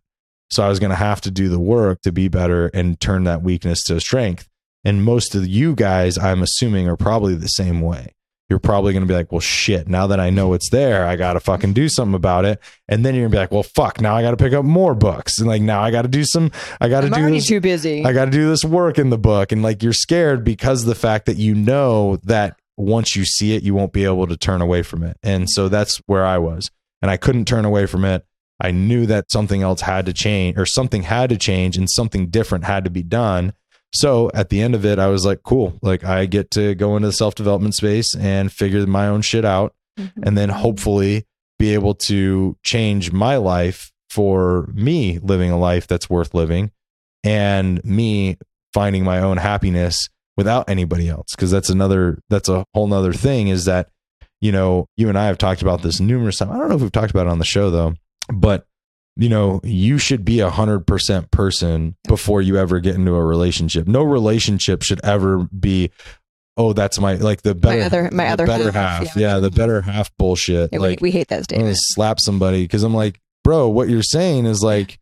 So 0.50 0.64
I 0.64 0.70
was 0.70 0.80
going 0.80 0.92
to 0.92 0.96
have 0.96 1.22
to 1.22 1.32
do 1.32 1.50
the 1.50 1.60
work 1.60 2.02
to 2.04 2.12
be 2.12 2.28
better 2.28 2.68
and 2.68 3.00
turn 3.00 3.26
that 3.26 3.42
weakness 3.42 3.84
to 3.86 4.00
strength. 4.00 4.48
And 4.84 5.04
most 5.04 5.36
of 5.36 5.48
you 5.48 5.76
guys, 5.76 6.18
I'm 6.18 6.42
assuming, 6.42 6.88
are 6.88 6.96
probably 6.96 7.36
the 7.36 7.48
same 7.48 7.82
way. 7.82 8.15
You're 8.50 8.60
probably 8.60 8.94
going 8.94 9.02
to 9.02 9.08
be 9.08 9.16
like, 9.16 9.32
well, 9.32 9.42
shit, 9.42 9.88
now 9.88 10.06
that 10.08 10.20
I 10.20 10.30
know 10.30 10.54
it's 10.54 10.70
there, 10.70 11.08
I 11.08 11.16
got 11.16 11.34
to 11.34 11.40
fucking 11.40 11.74
do 11.74 11.90
something 11.90 12.14
about 12.14 12.46
it. 12.46 12.60
And 12.88 13.04
then 13.04 13.16
you're 13.16 13.24
going 13.24 13.32
to 13.32 13.36
be 13.36 13.40
like, 13.40 13.52
well, 13.52 13.64
fuck, 13.64 14.00
now 14.00 14.16
I 14.16 14.22
got 14.22 14.32
to 14.32 14.38
pick 14.38 14.54
up 14.54 14.64
more 14.64 14.94
books. 14.94 15.40
And 15.40 15.48
like, 15.48 15.64
now 15.64 15.82
I 15.82 15.90
got 15.90 16.04
to 16.04 16.08
do 16.08 16.24
some, 16.24 16.52
I 16.80 16.88
got 16.88 17.02
to 17.02 17.10
do 17.10 17.32
this. 17.32 17.48
too 17.48 17.60
busy. 17.60 18.06
I 18.06 18.14
got 18.14 18.26
to 18.26 18.32
do 18.32 18.48
this 18.48 18.64
work 18.64 19.00
in 19.00 19.10
the 19.10 19.18
book. 19.18 19.52
And 19.52 19.64
like, 19.64 19.82
you're 19.82 19.94
scared 19.94 20.44
because 20.44 20.84
of 20.84 20.88
the 20.88 20.96
fact 20.96 21.26
that 21.26 21.38
you 21.38 21.56
know 21.56 22.18
that 22.24 22.60
once 22.78 23.16
you 23.16 23.26
see 23.26 23.56
it, 23.56 23.64
you 23.64 23.74
won't 23.74 23.94
be 23.94 24.06
able 24.06 24.28
to 24.28 24.38
turn 24.38 24.62
away 24.62 24.84
from 24.84 25.02
it. 25.02 25.18
And 25.24 25.50
so 25.50 25.68
that's 25.68 25.98
where 26.06 26.26
I 26.26 26.38
was. 26.38 26.70
And 27.02 27.10
I 27.10 27.18
couldn't 27.18 27.46
turn 27.46 27.66
away 27.66 27.88
from 27.88 28.06
it. 28.06 28.26
I 28.60 28.72
knew 28.72 29.06
that 29.08 29.32
something 29.32 29.62
else 29.64 29.82
had 29.82 30.06
to 30.06 30.14
change 30.14 30.58
or 30.58 30.66
something 30.66 31.04
had 31.04 31.30
to 31.30 31.38
change 31.38 31.78
and 31.78 31.90
something 31.90 32.28
different 32.28 32.66
had 32.66 32.84
to 32.86 32.90
be 32.90 33.04
done. 33.04 33.54
So 33.96 34.30
at 34.34 34.50
the 34.50 34.62
end 34.62 34.76
of 34.76 34.86
it, 34.86 35.00
I 35.00 35.08
was 35.08 35.26
like, 35.26 35.42
cool. 35.44 35.80
Like, 35.82 36.04
I 36.04 36.26
get 36.26 36.52
to 36.52 36.76
go 36.76 36.96
into 36.98 37.08
the 37.08 37.14
self 37.14 37.34
development 37.36 37.76
space 37.76 38.14
and 38.16 38.52
figure 38.52 38.86
my 38.86 39.08
own 39.08 39.22
shit 39.22 39.46
out 39.46 39.74
Mhm. 39.98 40.12
and 40.24 40.38
then 40.38 40.50
hopefully 40.50 41.26
be 41.58 41.74
able 41.74 41.96
to 41.96 42.58
change 42.64 43.14
my 43.14 43.38
life 43.38 43.92
for 44.10 44.70
me 44.74 45.20
living 45.20 45.50
a 45.52 45.58
life 45.58 45.88
that's 45.88 46.10
worth 46.10 46.34
living 46.34 46.72
and 47.24 47.84
me 47.86 48.38
finding 48.74 49.04
my 49.06 49.20
own 49.20 49.38
happiness 49.38 50.10
without 50.36 50.70
anybody 50.70 51.08
else 51.08 51.28
because 51.32 51.50
that's 51.52 51.70
another 51.70 52.20
that's 52.30 52.50
a 52.50 52.66
whole 52.74 52.88
nother 52.88 53.14
thing 53.14 53.48
is 53.48 53.64
that 53.66 53.88
you 54.42 54.52
know, 54.52 54.86
you 54.98 55.08
and 55.08 55.18
I 55.18 55.28
have 55.28 55.38
talked 55.38 55.62
about 55.62 55.82
this 55.82 56.00
numerous 56.02 56.38
times. 56.38 56.52
I 56.52 56.58
don't 56.58 56.68
know 56.70 56.76
if 56.76 56.82
we've 56.82 56.92
talked 56.92 57.10
about 57.12 57.26
it 57.28 57.30
on 57.32 57.40
the 57.40 57.46
show 57.46 57.72
though, 57.72 57.94
but 58.32 58.66
you 59.18 59.30
know, 59.30 59.62
you 59.64 59.98
should 59.98 60.26
be 60.26 60.40
a 60.40 60.50
hundred 60.50 60.86
percent 60.86 61.32
person 61.32 61.96
before 62.08 62.42
you 62.42 62.58
ever 62.58 62.80
get 62.80 62.96
into 62.96 63.16
a 63.16 63.24
relationship. 63.24 63.88
No 63.88 64.04
relationship 64.04 64.84
should 64.84 65.04
ever 65.06 65.48
be, 65.58 65.92
oh, 66.58 66.74
that's 66.74 67.00
my 67.00 67.16
like 67.16 67.42
the 67.42 67.56
better, 67.56 67.78
my 67.78 67.86
other, 67.86 68.10
my 68.12 68.26
the 68.26 68.30
other 68.32 68.46
better 68.46 68.72
half. 68.72 69.08
half. 69.08 69.16
Yeah. 69.16 69.40
the 69.40 69.52
better 69.52 69.82
half 69.82 70.16
bullshit. 70.18 70.72
Yeah, 70.74 70.80
like 70.80 71.00
we, 71.00 71.08
we 71.08 71.12
hate 71.12 71.30
that 71.30 71.52
I'm 71.52 71.60
gonna 71.60 71.74
slap 71.76 72.20
somebody 72.20 72.64
because 72.64 72.84
I'm 72.84 72.94
like, 72.94 73.22
bro, 73.44 73.70
what 73.70 73.88
you're 73.88 74.04
saying 74.04 74.46
is 74.46 74.62
like, 74.62 75.00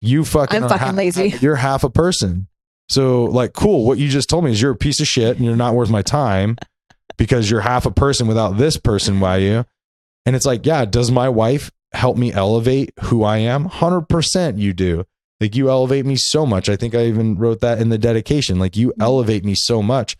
you 0.00 0.24
fucking, 0.24 0.62
I'm 0.62 0.68
fucking 0.68 0.86
half- 0.86 0.94
lazy. 0.94 1.34
You're 1.40 1.56
half 1.56 1.82
a 1.82 1.90
person. 1.90 2.46
So 2.88 3.24
like, 3.24 3.54
cool. 3.54 3.84
What 3.84 3.98
you 3.98 4.08
just 4.08 4.28
told 4.28 4.44
me 4.44 4.52
is 4.52 4.62
you're 4.62 4.72
a 4.72 4.76
piece 4.76 5.00
of 5.00 5.08
shit 5.08 5.36
and 5.36 5.44
you're 5.44 5.56
not 5.56 5.74
worth 5.74 5.90
my 5.90 6.02
time 6.02 6.56
because 7.16 7.50
you're 7.50 7.62
half 7.62 7.86
a 7.86 7.90
person 7.90 8.28
without 8.28 8.58
this 8.58 8.76
person 8.76 9.18
by 9.18 9.38
you. 9.38 9.64
And 10.24 10.36
it's 10.36 10.46
like, 10.46 10.66
yeah, 10.66 10.84
does 10.84 11.10
my 11.10 11.28
wife 11.28 11.70
help 11.96 12.16
me 12.16 12.32
elevate 12.32 12.92
who 13.04 13.24
I 13.24 13.38
am? 13.38 13.66
Hundred 13.66 14.02
percent, 14.02 14.58
you 14.58 14.72
do. 14.72 15.04
Like 15.40 15.54
you 15.54 15.68
elevate 15.68 16.06
me 16.06 16.16
so 16.16 16.46
much. 16.46 16.68
I 16.68 16.76
think 16.76 16.94
I 16.94 17.06
even 17.06 17.36
wrote 17.36 17.60
that 17.60 17.80
in 17.80 17.88
the 17.90 17.98
dedication. 17.98 18.58
Like 18.58 18.76
you 18.76 18.88
mm-hmm. 18.88 19.02
elevate 19.02 19.44
me 19.44 19.54
so 19.54 19.82
much. 19.82 20.16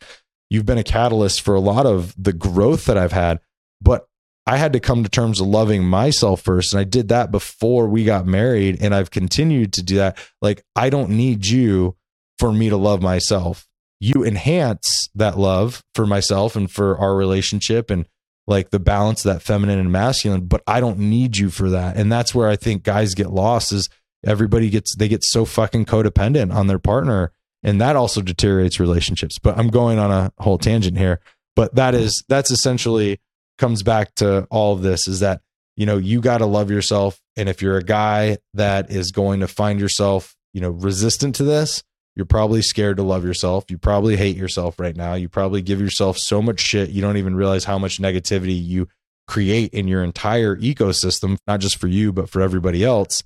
You've 0.50 0.66
been 0.66 0.78
a 0.78 0.84
catalyst 0.84 1.40
for 1.40 1.54
a 1.54 1.60
lot 1.60 1.86
of 1.86 2.14
the 2.22 2.32
growth 2.32 2.84
that 2.84 2.98
I've 2.98 3.12
had. 3.12 3.40
But 3.80 4.06
I 4.46 4.58
had 4.58 4.72
to 4.74 4.80
come 4.80 5.02
to 5.02 5.08
terms 5.08 5.40
of 5.40 5.48
loving 5.48 5.84
myself 5.84 6.42
first. 6.42 6.72
And 6.72 6.80
I 6.80 6.84
did 6.84 7.08
that 7.08 7.32
before 7.32 7.88
we 7.88 8.04
got 8.04 8.26
married. 8.26 8.78
And 8.80 8.94
I've 8.94 9.10
continued 9.10 9.72
to 9.74 9.82
do 9.82 9.96
that. 9.96 10.18
Like, 10.40 10.64
I 10.76 10.88
don't 10.88 11.10
need 11.10 11.46
you 11.46 11.96
for 12.38 12.52
me 12.52 12.68
to 12.68 12.76
love 12.76 13.02
myself. 13.02 13.66
You 13.98 14.24
enhance 14.24 15.08
that 15.14 15.38
love 15.38 15.82
for 15.94 16.06
myself 16.06 16.54
and 16.54 16.70
for 16.70 16.96
our 16.98 17.16
relationship 17.16 17.90
and 17.90 18.06
like 18.46 18.70
the 18.70 18.78
balance 18.78 19.24
of 19.24 19.34
that 19.34 19.42
feminine 19.42 19.78
and 19.78 19.90
masculine. 19.90 20.46
But 20.46 20.62
I 20.66 20.80
don't 20.80 20.98
need 20.98 21.36
you 21.36 21.50
for 21.50 21.70
that. 21.70 21.96
And 21.96 22.10
that's 22.10 22.34
where 22.34 22.48
I 22.48 22.56
think 22.56 22.82
guys 22.82 23.14
get 23.14 23.30
lost 23.30 23.72
is 23.72 23.88
everybody 24.24 24.70
gets, 24.70 24.94
they 24.96 25.08
get 25.08 25.24
so 25.24 25.44
fucking 25.44 25.86
codependent 25.86 26.54
on 26.54 26.66
their 26.66 26.78
partner. 26.78 27.32
And 27.62 27.80
that 27.80 27.96
also 27.96 28.20
deteriorates 28.22 28.78
relationships. 28.78 29.38
But 29.38 29.58
I'm 29.58 29.68
going 29.68 29.98
on 29.98 30.10
a 30.10 30.32
whole 30.38 30.58
tangent 30.58 30.96
here. 30.96 31.20
But 31.56 31.74
that 31.74 31.94
is, 31.94 32.22
that's 32.28 32.50
essentially 32.50 33.20
comes 33.58 33.82
back 33.82 34.14
to 34.16 34.46
all 34.50 34.74
of 34.74 34.82
this 34.82 35.08
is 35.08 35.20
that 35.20 35.40
you 35.76 35.86
know 35.86 35.96
you 35.96 36.20
got 36.20 36.38
to 36.38 36.46
love 36.46 36.70
yourself 36.70 37.20
and 37.36 37.48
if 37.48 37.62
you're 37.62 37.76
a 37.76 37.82
guy 37.82 38.38
that 38.54 38.90
is 38.90 39.12
going 39.12 39.40
to 39.40 39.48
find 39.48 39.80
yourself 39.80 40.36
you 40.52 40.60
know 40.60 40.70
resistant 40.70 41.34
to 41.34 41.44
this 41.44 41.82
you're 42.16 42.26
probably 42.26 42.62
scared 42.62 42.96
to 42.96 43.02
love 43.02 43.24
yourself. 43.24 43.66
You 43.70 43.78
probably 43.78 44.16
hate 44.16 44.36
yourself 44.36 44.80
right 44.80 44.96
now. 44.96 45.14
You 45.14 45.28
probably 45.28 45.62
give 45.62 45.80
yourself 45.80 46.16
so 46.18 46.42
much 46.42 46.60
shit 46.60 46.90
you 46.90 47.02
don't 47.02 47.18
even 47.18 47.36
realize 47.36 47.64
how 47.64 47.78
much 47.78 48.00
negativity 48.00 48.60
you 48.60 48.88
create 49.28 49.74
in 49.74 49.86
your 49.86 50.02
entire 50.02 50.56
ecosystem 50.56 51.36
not 51.46 51.60
just 51.60 51.78
for 51.78 51.88
you 51.88 52.12
but 52.12 52.30
for 52.30 52.40
everybody 52.40 52.82
else. 52.82 53.22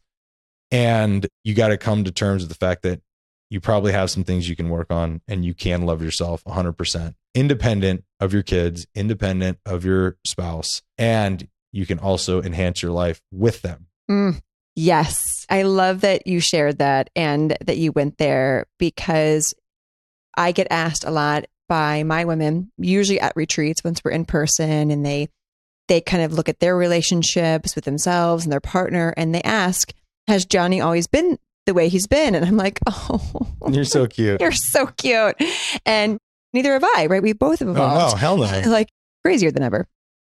And 0.72 1.26
you 1.44 1.54
got 1.54 1.68
to 1.68 1.78
come 1.78 2.04
to 2.04 2.10
terms 2.10 2.42
with 2.42 2.48
the 2.48 2.54
fact 2.54 2.82
that 2.82 3.00
you 3.48 3.60
probably 3.60 3.92
have 3.92 4.10
some 4.10 4.24
things 4.24 4.48
you 4.48 4.56
can 4.56 4.68
work 4.68 4.92
on 4.92 5.20
and 5.26 5.44
you 5.44 5.54
can 5.54 5.82
love 5.82 6.02
yourself 6.02 6.42
100% 6.44 7.14
independent 7.34 8.04
of 8.18 8.32
your 8.32 8.42
kids, 8.42 8.86
independent 8.94 9.58
of 9.66 9.84
your 9.84 10.16
spouse, 10.24 10.82
and 10.98 11.48
you 11.72 11.86
can 11.86 11.98
also 11.98 12.42
enhance 12.42 12.82
your 12.82 12.92
life 12.92 13.20
with 13.32 13.62
them. 13.62 13.86
Mm, 14.10 14.40
yes. 14.84 15.46
I 15.48 15.62
love 15.62 16.02
that 16.02 16.26
you 16.26 16.40
shared 16.40 16.78
that 16.78 17.10
and 17.16 17.56
that 17.64 17.76
you 17.76 17.92
went 17.92 18.18
there 18.18 18.66
because 18.78 19.52
I 20.36 20.52
get 20.52 20.68
asked 20.70 21.04
a 21.04 21.10
lot 21.10 21.46
by 21.68 22.02
my 22.04 22.24
women, 22.24 22.70
usually 22.78 23.20
at 23.20 23.32
retreats 23.36 23.82
once 23.84 24.00
we're 24.04 24.10
in 24.12 24.24
person 24.24 24.90
and 24.90 25.04
they 25.04 25.28
they 25.88 26.00
kind 26.00 26.22
of 26.22 26.32
look 26.32 26.48
at 26.48 26.60
their 26.60 26.76
relationships 26.76 27.74
with 27.74 27.84
themselves 27.84 28.44
and 28.44 28.52
their 28.52 28.60
partner 28.60 29.12
and 29.16 29.34
they 29.34 29.42
ask, 29.42 29.92
Has 30.28 30.44
Johnny 30.46 30.80
always 30.80 31.08
been 31.08 31.36
the 31.66 31.74
way 31.74 31.88
he's 31.88 32.06
been? 32.06 32.36
And 32.36 32.44
I'm 32.44 32.56
like, 32.56 32.78
Oh 32.88 33.48
You're 33.68 33.84
so 33.84 34.06
cute. 34.06 34.40
you're 34.40 34.52
so 34.52 34.86
cute. 34.86 35.34
And 35.84 36.18
neither 36.52 36.72
have 36.74 36.84
I, 36.84 37.06
right? 37.06 37.22
We 37.22 37.32
both 37.32 37.58
have 37.58 37.68
Oh 37.68 37.72
evolved 37.72 38.14
no, 38.14 38.18
hell 38.18 38.36
no. 38.36 38.62
like 38.66 38.88
crazier 39.24 39.50
than 39.50 39.64
ever 39.64 39.86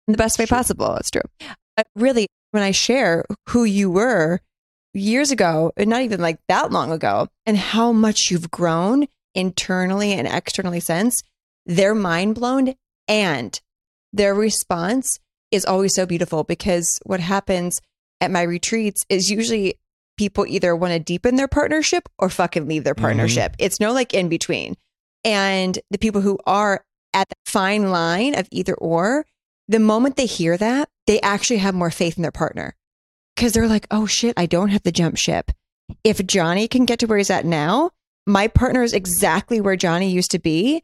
in 0.08 0.12
the 0.12 0.18
best 0.18 0.38
way 0.38 0.46
Sure. 0.46 0.58
possible. 0.58 0.96
It's 0.98 1.10
true. 1.10 1.22
But 1.78 1.88
really, 1.96 2.28
when 2.52 2.64
I 2.64 2.72
share 2.72 3.24
who 3.50 3.64
you 3.64 3.90
were 3.90 4.42
years 4.94 5.32
ago, 5.32 5.72
and 5.78 5.90
not 5.90 6.02
even 6.02 6.20
like 6.20 6.40
that 6.50 6.72
long 6.72 6.92
ago, 6.92 7.28
and 7.46 7.56
how 7.58 7.92
much 7.92 8.32
you've 8.32 8.50
grown 8.52 9.06
internally 9.36 10.12
and 10.14 10.28
externally 10.28 10.80
since, 10.80 11.22
they're 11.68 11.94
mind 11.96 12.36
blown. 12.36 12.74
And 13.08 13.60
their 14.12 14.34
response 14.34 15.20
is 15.52 15.66
always 15.66 15.94
so 15.94 16.06
beautiful 16.08 16.44
because 16.44 17.00
what 17.06 17.20
happens 17.20 17.80
at 18.20 18.32
my 18.32 18.42
retreats 18.42 19.06
is 19.08 19.30
usually 19.30 19.76
people 20.18 20.48
either 20.48 20.76
want 20.76 20.94
to 20.94 21.00
deepen 21.00 21.36
their 21.36 21.48
partnership 21.48 22.10
or 22.18 22.30
fucking 22.30 22.68
leave 22.68 22.84
their 22.84 22.96
Mhm. 22.96 23.02
partnership. 23.02 23.56
It's 23.60 23.80
no 23.80 23.94
like 23.94 24.16
in 24.16 24.30
between. 24.30 24.76
And 25.24 25.78
the 25.92 26.00
people 26.00 26.22
who 26.22 26.40
are 26.48 26.84
at 27.14 27.30
the 27.30 27.36
fine 27.46 27.92
line 27.92 28.34
of 28.34 28.48
either 28.52 28.74
or, 28.74 29.26
the 29.68 29.80
moment 29.80 30.16
they 30.16 30.26
hear 30.26 30.58
that, 30.58 30.90
they 31.08 31.20
actually 31.22 31.58
have 31.58 31.76
more 31.76 31.92
faith 31.92 32.18
in 32.18 32.22
their 32.22 32.32
partner 32.32 32.76
because 33.36 33.54
they're 33.54 33.68
like, 33.68 33.88
oh 33.92 34.06
shit, 34.06 34.34
I 34.38 34.46
don't 34.46 34.70
have 34.70 34.84
to 34.84 34.92
jump 34.92 35.18
ship. 35.18 35.52
If 36.04 36.26
Johnny 36.26 36.68
can 36.68 36.86
get 36.86 37.00
to 37.00 37.06
where 37.06 37.18
he's 37.18 37.30
at 37.30 37.46
now, 37.46 37.92
my 38.26 38.48
partner 38.48 38.84
is 38.84 38.94
exactly 38.94 39.62
where 39.62 39.76
Johnny 39.76 40.10
used 40.12 40.32
to 40.32 40.40
be. 40.40 40.84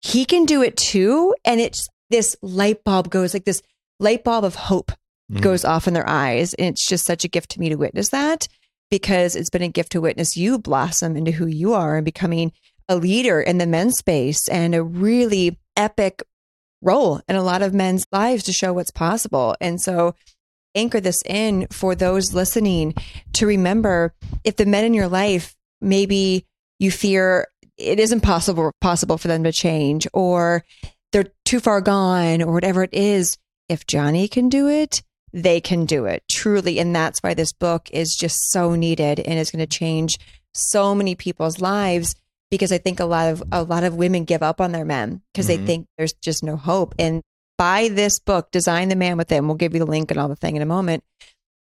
He 0.00 0.24
can 0.24 0.44
do 0.44 0.62
it 0.62 0.76
too. 0.76 1.34
And 1.44 1.60
it's 1.60 1.88
this 2.10 2.36
light 2.42 2.84
bulb 2.84 3.10
goes 3.10 3.34
like 3.34 3.44
this 3.44 3.62
light 3.98 4.22
bulb 4.24 4.44
of 4.44 4.54
hope 4.54 4.92
Mhm. 5.30 5.42
goes 5.42 5.64
off 5.64 5.86
in 5.88 5.94
their 5.94 6.08
eyes. 6.08 6.54
And 6.54 6.68
it's 6.68 6.86
just 6.86 7.04
such 7.04 7.24
a 7.24 7.28
gift 7.28 7.50
to 7.50 7.60
me 7.60 7.68
to 7.68 7.74
witness 7.76 8.10
that 8.10 8.46
because 8.90 9.34
it's 9.36 9.50
been 9.50 9.62
a 9.62 9.68
gift 9.68 9.92
to 9.92 10.00
witness 10.00 10.36
you 10.36 10.58
blossom 10.58 11.16
into 11.16 11.32
who 11.32 11.46
you 11.46 11.74
are 11.74 11.96
and 11.96 12.04
becoming 12.04 12.52
a 12.88 12.96
leader 12.96 13.40
in 13.40 13.58
the 13.58 13.66
men's 13.66 13.98
space 13.98 14.48
and 14.48 14.74
a 14.74 14.82
really 14.82 15.58
epic 15.76 16.22
role 16.82 17.20
in 17.28 17.36
a 17.36 17.42
lot 17.42 17.62
of 17.62 17.74
men's 17.74 18.06
lives 18.12 18.44
to 18.44 18.52
show 18.52 18.72
what's 18.72 18.90
possible. 18.90 19.56
And 19.60 19.80
so 19.80 20.14
anchor 20.74 21.00
this 21.00 21.22
in 21.26 21.66
for 21.70 21.94
those 21.94 22.34
listening 22.34 22.94
to 23.34 23.46
remember 23.46 24.14
if 24.44 24.56
the 24.56 24.66
men 24.66 24.84
in 24.84 24.94
your 24.94 25.08
life 25.08 25.54
maybe 25.80 26.46
you 26.78 26.90
fear 26.90 27.48
it 27.76 27.98
isn't 27.98 28.20
possible 28.20 28.72
possible 28.80 29.18
for 29.18 29.28
them 29.28 29.44
to 29.44 29.52
change 29.52 30.06
or 30.12 30.64
they're 31.12 31.32
too 31.44 31.60
far 31.60 31.80
gone 31.80 32.42
or 32.42 32.52
whatever 32.52 32.82
it 32.82 32.92
is 32.92 33.38
if 33.68 33.86
Johnny 33.86 34.28
can 34.28 34.48
do 34.48 34.68
it 34.68 35.02
they 35.32 35.60
can 35.60 35.84
do 35.84 36.04
it 36.04 36.22
truly 36.30 36.78
and 36.78 36.94
that's 36.94 37.20
why 37.20 37.34
this 37.34 37.52
book 37.52 37.88
is 37.92 38.14
just 38.14 38.50
so 38.50 38.74
needed 38.74 39.20
and 39.20 39.38
is 39.38 39.50
going 39.50 39.66
to 39.66 39.78
change 39.78 40.18
so 40.52 40.94
many 40.94 41.14
people's 41.14 41.60
lives 41.60 42.14
because 42.50 42.72
I 42.72 42.78
think 42.78 43.00
a 43.00 43.04
lot 43.04 43.28
of 43.32 43.42
a 43.52 43.62
lot 43.62 43.84
of 43.84 43.94
women 43.94 44.24
give 44.24 44.42
up 44.42 44.60
on 44.60 44.72
their 44.72 44.84
men 44.84 45.22
because 45.32 45.46
they 45.46 45.58
Mhm. 45.58 45.66
think 45.66 45.86
there's 45.98 46.12
just 46.14 46.42
no 46.42 46.56
hope. 46.56 46.94
And 46.98 47.22
buy 47.56 47.88
this 47.88 48.18
book, 48.18 48.50
Design 48.50 48.88
the 48.88 48.96
Man 48.96 49.16
Within. 49.16 49.46
We'll 49.46 49.56
give 49.56 49.74
you 49.74 49.80
the 49.80 49.86
link 49.86 50.10
and 50.10 50.18
all 50.20 50.28
the 50.28 50.36
thing 50.36 50.56
in 50.56 50.62
a 50.62 50.66
moment. 50.66 51.02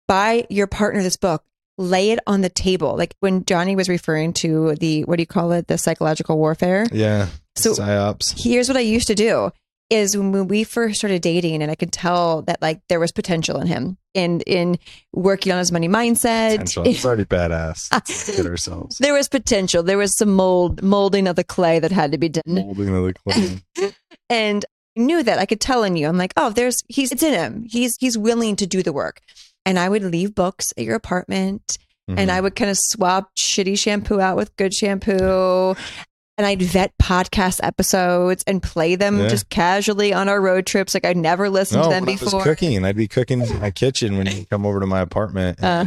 Buy 0.09 0.47
your 0.51 0.66
partner 0.66 1.03
this 1.03 1.16
book. 1.16 1.43
Lay 1.78 2.11
it 2.11 2.20
on 2.26 2.41
the 2.41 2.49
table. 2.49 2.97
Like 2.97 3.14
when 3.20 3.45
Johnny 3.45 3.76
was 3.76 3.89
referring 3.89 4.32
to 4.34 4.74
the 4.76 5.03
what 5.05 5.16
do 5.16 5.22
you 5.22 5.26
call 5.26 5.53
it? 5.53 5.66
The 5.66 5.76
psychological 5.78 6.39
warfare. 6.39 6.87
Yeah. 6.93 7.28
So- 7.57 7.72
psyops. 7.74 8.41
Here's 8.43 8.68
what 8.68 8.76
I 8.76 8.80
used 8.80 9.09
to 9.09 9.14
do 9.14 9.51
is 9.89 10.16
when 10.16 10.49
we 10.49 10.64
first 10.64 10.97
started 10.99 11.22
dating 11.22 11.62
and 11.62 11.70
I 11.70 11.76
could 11.76 11.93
tell 11.93 12.43
that 12.43 12.61
like 12.61 12.80
there 12.89 12.99
was 12.99 13.12
potential 13.12 13.61
in 13.61 13.66
him 13.68 13.99
and 14.14 14.43
in 14.43 14.78
working 15.12 15.53
on 15.53 15.59
his 15.59 15.70
money 15.70 15.89
mindset. 15.89 16.53
Potential. 16.53 16.87
It's 16.89 17.05
already 17.05 17.24
badass. 17.24 17.89
Let's 17.93 18.37
get 18.37 18.47
ourselves. 18.47 18.99
there 18.99 19.14
was 19.14 19.28
potential. 19.28 19.82
There 19.84 19.99
was 19.99 20.16
some 20.16 20.30
mold 20.34 20.82
molding 20.82 21.28
of 21.28 21.37
the 21.37 21.45
clay 21.45 21.78
that 21.78 21.93
had 21.93 22.11
to 22.12 22.18
be 22.18 22.28
done. 22.28 22.43
Molding 22.47 22.89
of 22.89 23.05
the 23.05 23.14
clay. 23.76 23.93
and 24.28 24.64
I 24.97 25.01
knew 25.01 25.22
that 25.22 25.39
I 25.39 25.47
could 25.47 25.61
tell 25.61 25.84
in 25.84 25.95
you. 25.95 26.09
I'm 26.09 26.18
like, 26.18 26.32
oh, 26.37 26.51
there's 26.51 26.82
he's 26.89 27.12
it's 27.12 27.22
in 27.22 27.34
him. 27.34 27.66
He's 27.68 27.97
he's 28.01 28.18
willing 28.18 28.57
to 28.57 28.66
do 28.66 28.82
the 28.82 28.93
work. 28.93 29.20
And 29.64 29.78
I 29.78 29.89
would 29.89 30.03
leave 30.03 30.34
books 30.34 30.72
at 30.76 30.84
your 30.84 30.97
apartment 30.97 31.78
and 32.09 32.30
Mhm. 32.30 32.34
I 32.34 32.41
would 32.41 32.55
kind 32.55 32.70
of 32.70 32.76
swap 32.80 33.34
shitty 33.37 33.76
shampoo 33.76 34.20
out 34.20 34.37
with 34.37 34.55
good 34.57 34.72
shampoo. 34.72 35.74
And 36.39 36.47
I'd 36.47 36.61
vet 36.61 36.93
podcast 36.99 37.61
episodes 37.62 38.45
and 38.47 38.62
play 38.62 38.95
them 38.95 39.18
Yeah. 39.20 39.28
just 39.28 39.49
casually 39.49 40.12
on 40.12 40.28
our 40.28 40.41
road 40.41 40.66
trips. 40.66 40.93
Like 40.93 41.07
I'd 41.07 41.16
never 41.16 41.49
listened 41.49 41.80
no, 41.82 41.89
to 41.89 41.95
them 41.95 42.05
when 42.05 42.11
I 42.11 42.20
was 42.20 42.24
before. 42.24 42.43
cooking, 42.43 42.84
I'd 42.84 42.97
be 42.97 43.09
cooking 43.09 43.41
in 43.41 43.59
my 43.61 43.70
kitchen 43.70 44.18
when 44.18 44.26
you 44.26 44.45
come 44.47 44.66
over 44.66 44.80
to 44.80 44.87
my 44.87 45.01
apartment. 45.01 45.62
Uh, 45.62 45.87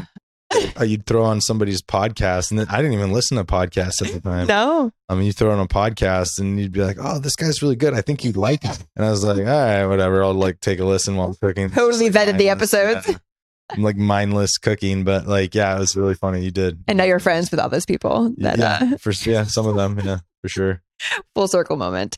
Uh, 0.79 0.83
you'd 0.83 1.05
throw 1.05 1.23
on 1.23 1.39
somebody's 1.41 1.79
podcast, 1.83 2.49
and 2.49 2.59
then 2.59 2.65
I 2.71 2.77
didn't 2.77 2.93
even 2.93 3.11
listen 3.11 3.37
to 3.37 3.43
podcasts 3.43 4.01
at 4.01 4.11
the 4.11 4.19
time. 4.19 4.47
no. 4.47 4.91
I 5.07 5.13
mean, 5.13 5.25
you 5.25 5.31
throw 5.31 5.51
on 5.51 5.59
a 5.59 5.67
podcast, 5.67 6.39
and 6.39 6.59
you'd 6.59 6.71
be 6.71 6.81
like, 6.81 6.97
"Oh, 6.99 7.19
this 7.19 7.35
guy's 7.35 7.61
really 7.61 7.75
good. 7.75 7.93
I 7.93 8.01
think 8.01 8.23
you'd 8.23 8.35
like 8.35 8.65
it." 8.65 8.83
And 8.95 9.05
I 9.05 9.11
was 9.11 9.23
like, 9.23 9.37
"All 9.37 9.43
right, 9.43 9.85
whatever. 9.85 10.23
I'll 10.23 10.33
like 10.33 10.59
take 10.59 10.79
a 10.79 10.85
listen 10.85 11.15
while 11.15 11.27
I'm 11.27 11.35
cooking." 11.35 11.69
Totally 11.69 12.09
like 12.09 12.27
vetted 12.27 12.39
the 12.39 12.49
episodes. 12.49 13.07
Like 13.77 13.95
mindless 13.95 14.57
cooking, 14.57 15.03
but 15.03 15.27
like, 15.27 15.55
yeah, 15.55 15.75
it 15.75 15.79
was 15.79 15.95
really 15.95 16.15
funny. 16.15 16.43
You 16.43 16.51
did, 16.51 16.83
And 16.87 16.97
now 16.97 17.03
you're 17.03 17.19
friends 17.19 17.51
with 17.51 17.59
all 17.59 17.69
those 17.69 17.85
people. 17.85 18.33
That 18.37 18.57
yeah, 18.57 18.79
uh, 18.81 18.97
for 18.97 19.11
yeah, 19.11 19.43
some 19.43 19.67
of 19.67 19.75
them, 19.75 19.99
yeah, 20.03 20.19
for 20.41 20.49
sure. 20.49 20.81
full 21.35 21.47
circle 21.47 21.77
moment. 21.77 22.17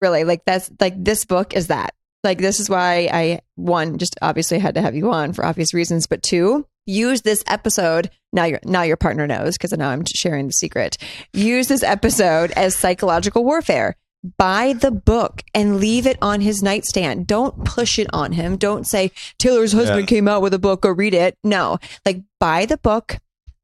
Really, 0.00 0.24
like 0.24 0.44
that's 0.44 0.70
like 0.80 1.02
this 1.02 1.24
book 1.24 1.54
is 1.54 1.68
that. 1.68 1.94
Like 2.22 2.38
this 2.38 2.58
is 2.58 2.70
why 2.70 3.08
I 3.12 3.40
one 3.56 3.98
just 3.98 4.16
obviously 4.22 4.58
had 4.58 4.74
to 4.76 4.80
have 4.80 4.94
you 4.94 5.12
on 5.12 5.32
for 5.32 5.44
obvious 5.44 5.74
reasons, 5.74 6.06
but 6.06 6.22
two, 6.22 6.66
use 6.86 7.22
this 7.22 7.44
episode. 7.46 8.10
Now 8.32 8.44
your 8.44 8.60
now 8.64 8.82
your 8.82 8.96
partner 8.96 9.26
knows 9.26 9.54
because 9.56 9.72
now 9.72 9.90
I'm 9.90 10.04
sharing 10.06 10.46
the 10.46 10.52
secret. 10.52 10.96
Use 11.32 11.68
this 11.68 11.82
episode 11.82 12.50
as 12.52 12.76
psychological 12.76 13.44
warfare. 13.44 13.96
Buy 14.38 14.72
the 14.72 14.90
book 14.90 15.42
and 15.54 15.78
leave 15.80 16.06
it 16.06 16.16
on 16.22 16.40
his 16.40 16.62
nightstand. 16.62 17.26
Don't 17.26 17.64
push 17.64 17.98
it 17.98 18.06
on 18.12 18.32
him. 18.32 18.56
Don't 18.56 18.86
say 18.86 19.10
Taylor's 19.38 19.72
husband 19.72 20.00
Yeah. 20.02 20.06
came 20.06 20.28
out 20.28 20.40
with 20.42 20.54
a 20.54 20.58
book. 20.58 20.82
Go 20.82 20.90
read 20.90 21.12
it. 21.14 21.36
No, 21.44 21.78
like 22.06 22.22
buy 22.40 22.64
the 22.64 22.78
book, 22.78 23.18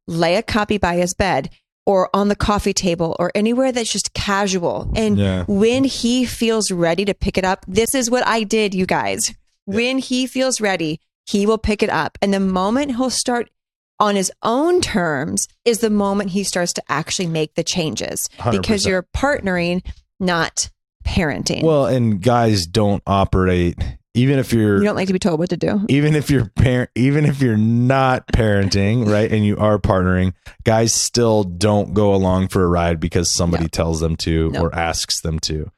lay 0.07 0.37
a 0.37 0.43
copy 0.43 0.77
by 0.77 0.97
his 0.97 1.15
bed 1.15 1.49
or 1.87 2.11
on 2.15 2.29
the 2.29 2.37
coffee 2.37 2.75
table 2.75 3.17
or 3.19 3.33
anywhere 3.35 3.73
that's 3.73 3.91
just 3.91 4.13
casual. 4.13 4.93
And 4.95 5.17
Yeah. 5.19 5.45
when 5.49 5.85
he 5.85 6.27
feels 6.27 6.71
ready 6.71 7.07
to 7.07 7.15
pick 7.15 7.39
it 7.39 7.45
up, 7.45 7.65
this 7.67 7.95
is 7.95 8.11
what 8.11 8.27
I 8.27 8.43
did, 8.43 8.75
you 8.75 8.85
guys. 8.85 9.33
When 9.65 9.99
he 9.99 10.27
feels 10.27 10.61
ready, 10.61 11.01
he 11.27 11.47
will 11.47 11.59
pick 11.59 11.83
it 11.83 11.91
up. 11.91 12.19
And 12.21 12.35
the 12.35 12.41
moment 12.41 12.97
he'll 12.97 13.09
start 13.09 13.49
on 13.99 14.17
his 14.17 14.31
own 14.43 14.81
terms 14.81 15.47
is 15.65 15.79
the 15.79 15.91
moment 15.91 16.31
he 16.31 16.43
starts 16.45 16.73
to 16.75 16.83
actually 16.89 17.27
make 17.29 17.55
the 17.55 17.63
changes 17.65 18.29
because 18.51 18.83
100%. 18.83 18.87
you're 18.87 19.07
partnering, 19.17 19.83
not 20.21 20.71
parenting. 21.05 21.63
Well, 21.63 21.87
and 21.87 22.23
guys 22.23 22.67
don't 22.67 23.03
operate 23.07 23.77
even 24.15 24.41
if 24.41 24.53
you're 24.53 24.79
you 24.79 24.85
don't 24.85 24.97
like 24.97 25.07
to 25.07 25.13
be 25.13 25.21
told 25.21 25.39
what 25.39 25.51
to 25.51 25.57
do. 25.57 25.87
even 25.89 26.17
if 26.17 26.31
you're 26.31 26.47
parent 26.57 26.91
even 26.97 27.25
if 27.25 27.41
you're 27.41 27.57
not 27.57 28.27
parenting 28.33 29.09
right 29.11 29.31
and 29.31 29.47
you 29.47 29.57
are 29.57 29.79
partnering 29.79 30.33
guys 30.65 30.93
still 30.93 31.45
don't 31.45 31.95
go 31.95 32.13
along 32.13 32.49
for 32.49 32.65
a 32.65 32.67
ride 32.67 32.99
because 32.99 33.31
somebody 33.31 33.65
No. 33.65 33.69
tells 33.69 34.01
them 34.01 34.17
to 34.17 34.51
No. 34.51 34.63
or 34.63 34.75
asks 34.75 35.21
them 35.21 35.39
to 35.41 35.71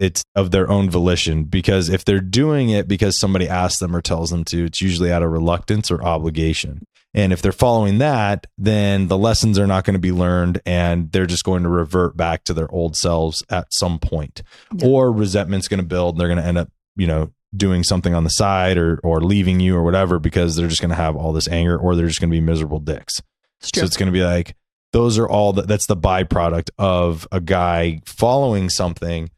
it's 0.00 0.22
of 0.34 0.50
their 0.50 0.70
own 0.70 0.88
volition 0.88 1.44
because 1.44 1.90
if 1.90 2.06
they're 2.06 2.20
doing 2.20 2.70
it 2.70 2.88
because 2.88 3.18
somebody 3.18 3.46
asks 3.46 3.80
them 3.80 3.94
or 3.94 4.00
tells 4.00 4.30
them 4.30 4.44
to 4.44 4.64
it's 4.64 4.80
usually 4.80 5.12
out 5.12 5.22
of 5.22 5.30
reluctance 5.30 5.90
or 5.90 6.02
obligation 6.02 6.82
and 7.14 7.32
if 7.32 7.40
they're 7.42 7.52
following 7.52 7.98
that 7.98 8.46
then 8.58 9.08
the 9.08 9.16
lessons 9.18 9.58
are 9.58 9.66
not 9.66 9.84
going 9.84 9.94
to 9.94 9.98
be 10.00 10.12
learned 10.12 10.60
and 10.66 11.10
they're 11.12 11.26
just 11.26 11.44
going 11.44 11.62
to 11.62 11.68
revert 11.68 12.16
back 12.16 12.44
to 12.44 12.52
their 12.54 12.70
old 12.70 12.94
selves 12.96 13.42
at 13.50 13.66
some 13.72 13.98
point 13.98 14.42
Yeah. 14.74 14.86
or 14.88 15.10
resentment's 15.12 15.68
going 15.68 15.80
to 15.80 15.86
build 15.86 16.14
and 16.14 16.20
they're 16.20 16.28
going 16.28 16.40
to 16.40 16.46
end 16.46 16.58
up 16.58 16.70
you 16.96 17.06
know 17.06 17.32
doing 17.56 17.82
something 17.82 18.14
on 18.14 18.24
the 18.24 18.30
side 18.30 18.76
or 18.76 19.00
or 19.02 19.22
leaving 19.22 19.58
you 19.58 19.74
or 19.74 19.82
whatever 19.82 20.18
because 20.18 20.54
they're 20.56 20.68
just 20.68 20.82
going 20.82 20.90
to 20.90 20.94
have 20.96 21.16
all 21.16 21.32
this 21.32 21.48
anger 21.48 21.78
or 21.78 21.96
they're 21.96 22.06
just 22.08 22.20
going 22.20 22.28
to 22.30 22.36
be 22.36 22.40
miserable 22.42 22.78
dicks. 22.80 23.22
It's 23.60 23.70
So 23.74 23.84
it's 23.84 23.96
going 23.96 24.08
to 24.08 24.12
be 24.12 24.22
like 24.22 24.54
those 24.92 25.18
are 25.18 25.26
all 25.28 25.54
that 25.54 25.66
that's 25.66 25.86
the 25.86 25.96
byproduct 25.96 26.68
of 26.78 27.26
a 27.32 27.40
guy 27.40 28.00
following 28.04 28.68
something 28.68 29.30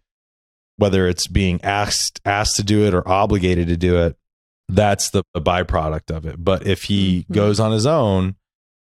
whether 0.77 1.07
it's 1.07 1.27
being 1.29 1.61
asked 1.63 2.21
asked 2.25 2.57
to 2.57 2.63
do 2.65 2.85
it 2.87 2.95
or 2.95 3.07
obligated 3.09 3.69
to 3.69 3.77
do 3.77 3.99
it 3.99 4.17
that's 4.75 5.11
the, 5.11 5.23
the 5.35 5.41
byproduct 5.41 6.15
of 6.15 6.25
it 6.27 6.37
but 6.43 6.67
if 6.67 6.85
he 6.85 7.27
Mhm. 7.31 7.35
goes 7.35 7.61
on 7.61 7.73
his 7.73 7.87
own 7.87 8.37